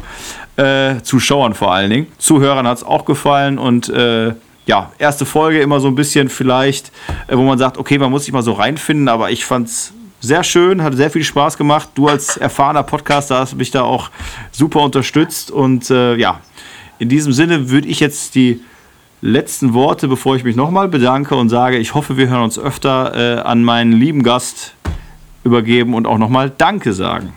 äh, 0.56 1.02
Zuschauern 1.02 1.52
vor 1.52 1.74
allen 1.74 1.90
Dingen, 1.90 2.06
Zuhörern 2.16 2.66
hat 2.66 2.78
es 2.78 2.84
auch 2.84 3.04
gefallen 3.04 3.58
und 3.58 3.90
äh, 3.90 4.32
ja, 4.64 4.92
erste 4.98 5.26
Folge 5.26 5.60
immer 5.60 5.80
so 5.80 5.88
ein 5.88 5.94
bisschen 5.94 6.30
vielleicht, 6.30 6.90
äh, 7.26 7.36
wo 7.36 7.42
man 7.42 7.58
sagt, 7.58 7.76
okay, 7.76 7.98
man 7.98 8.10
muss 8.10 8.24
sich 8.24 8.32
mal 8.32 8.42
so 8.42 8.52
reinfinden, 8.52 9.08
aber 9.08 9.30
ich 9.30 9.44
fand's 9.44 9.92
sehr 10.20 10.42
schön, 10.42 10.82
hat 10.82 10.94
sehr 10.94 11.10
viel 11.10 11.22
Spaß 11.22 11.58
gemacht. 11.58 11.90
Du 11.94 12.08
als 12.08 12.38
erfahrener 12.38 12.82
Podcaster 12.82 13.38
hast 13.38 13.56
mich 13.56 13.70
da 13.70 13.82
auch 13.82 14.10
super 14.52 14.80
unterstützt 14.80 15.50
und 15.50 15.90
äh, 15.90 16.16
ja, 16.16 16.40
in 16.98 17.08
diesem 17.08 17.32
Sinne 17.32 17.70
würde 17.70 17.88
ich 17.88 18.00
jetzt 18.00 18.34
die 18.34 18.60
letzten 19.20 19.74
Worte, 19.74 20.08
bevor 20.08 20.36
ich 20.36 20.44
mich 20.44 20.56
nochmal 20.56 20.88
bedanke 20.88 21.34
und 21.34 21.48
sage, 21.48 21.78
ich 21.78 21.94
hoffe, 21.94 22.16
wir 22.16 22.28
hören 22.28 22.42
uns 22.42 22.58
öfter 22.58 23.38
äh, 23.38 23.40
an 23.40 23.64
meinen 23.64 23.92
lieben 23.92 24.22
Gast 24.22 24.74
übergeben 25.44 25.94
und 25.94 26.06
auch 26.06 26.18
nochmal 26.18 26.52
Danke 26.56 26.92
sagen. 26.92 27.32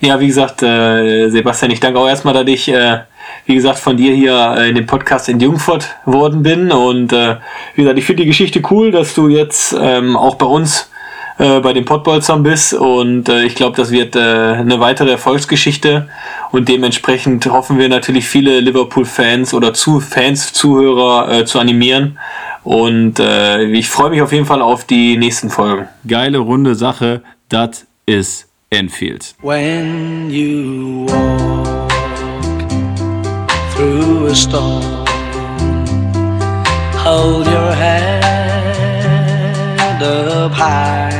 Ja, 0.00 0.18
wie 0.18 0.28
gesagt, 0.28 0.62
äh, 0.62 1.28
Sebastian, 1.28 1.72
ich 1.72 1.80
danke 1.80 1.98
auch 1.98 2.08
erstmal, 2.08 2.32
dass 2.32 2.46
ich, 2.46 2.68
äh, 2.68 3.00
wie 3.44 3.54
gesagt, 3.54 3.78
von 3.78 3.96
dir 3.96 4.14
hier 4.14 4.54
äh, 4.56 4.70
in 4.70 4.74
dem 4.74 4.86
Podcast 4.86 5.28
in 5.28 5.40
Jungfurt 5.40 5.88
worden 6.06 6.42
bin. 6.42 6.72
Und 6.72 7.12
äh, 7.12 7.36
wie 7.74 7.82
gesagt, 7.82 7.98
ich 7.98 8.04
finde 8.06 8.22
die 8.22 8.28
Geschichte 8.28 8.62
cool, 8.70 8.92
dass 8.92 9.14
du 9.14 9.28
jetzt 9.28 9.76
ähm, 9.78 10.16
auch 10.16 10.36
bei 10.36 10.46
uns 10.46 10.90
äh, 11.40 11.60
bei 11.60 11.72
den 11.72 11.84
Pottbolzern 11.84 12.42
bist. 12.42 12.74
Und 12.74 13.28
äh, 13.28 13.44
ich 13.44 13.54
glaube, 13.54 13.76
das 13.76 13.90
wird 13.90 14.14
äh, 14.14 14.20
eine 14.20 14.78
weitere 14.78 15.10
Erfolgsgeschichte. 15.10 16.08
Und 16.52 16.68
dementsprechend 16.68 17.46
hoffen 17.46 17.78
wir 17.78 17.88
natürlich 17.88 18.26
viele 18.26 18.60
Liverpool-Fans 18.60 19.54
oder 19.54 19.72
zu 19.72 20.00
Fans, 20.00 20.52
Zuhörer 20.52 21.32
äh, 21.32 21.44
zu 21.46 21.58
animieren. 21.58 22.18
Und 22.62 23.18
äh, 23.18 23.64
ich 23.64 23.88
freue 23.88 24.10
mich 24.10 24.20
auf 24.20 24.32
jeden 24.32 24.44
Fall 24.44 24.60
auf 24.60 24.84
die 24.84 25.16
nächsten 25.16 25.48
Folgen. 25.48 25.88
Geile, 26.06 26.38
runde 26.38 26.74
Sache, 26.74 27.22
das 27.48 27.86
ist 28.04 28.46
Enfield. 28.68 29.34
When 29.42 30.30
you 30.30 31.06
walk 31.06 31.90
through 33.74 34.26
a 34.26 34.34
storm, 34.34 34.82
hold 37.02 37.46
your 37.46 37.72
head 37.74 38.20
up 40.02 40.52
high 40.52 41.19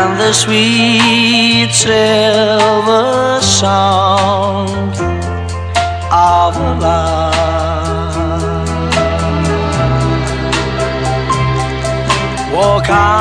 and 0.00 0.20
the 0.20 0.32
sweet 0.32 1.70
silver 1.72 3.40
song 3.42 4.68
of 6.12 6.54
love. 6.80 7.34
Walk 12.52 12.88
on. 12.90 13.17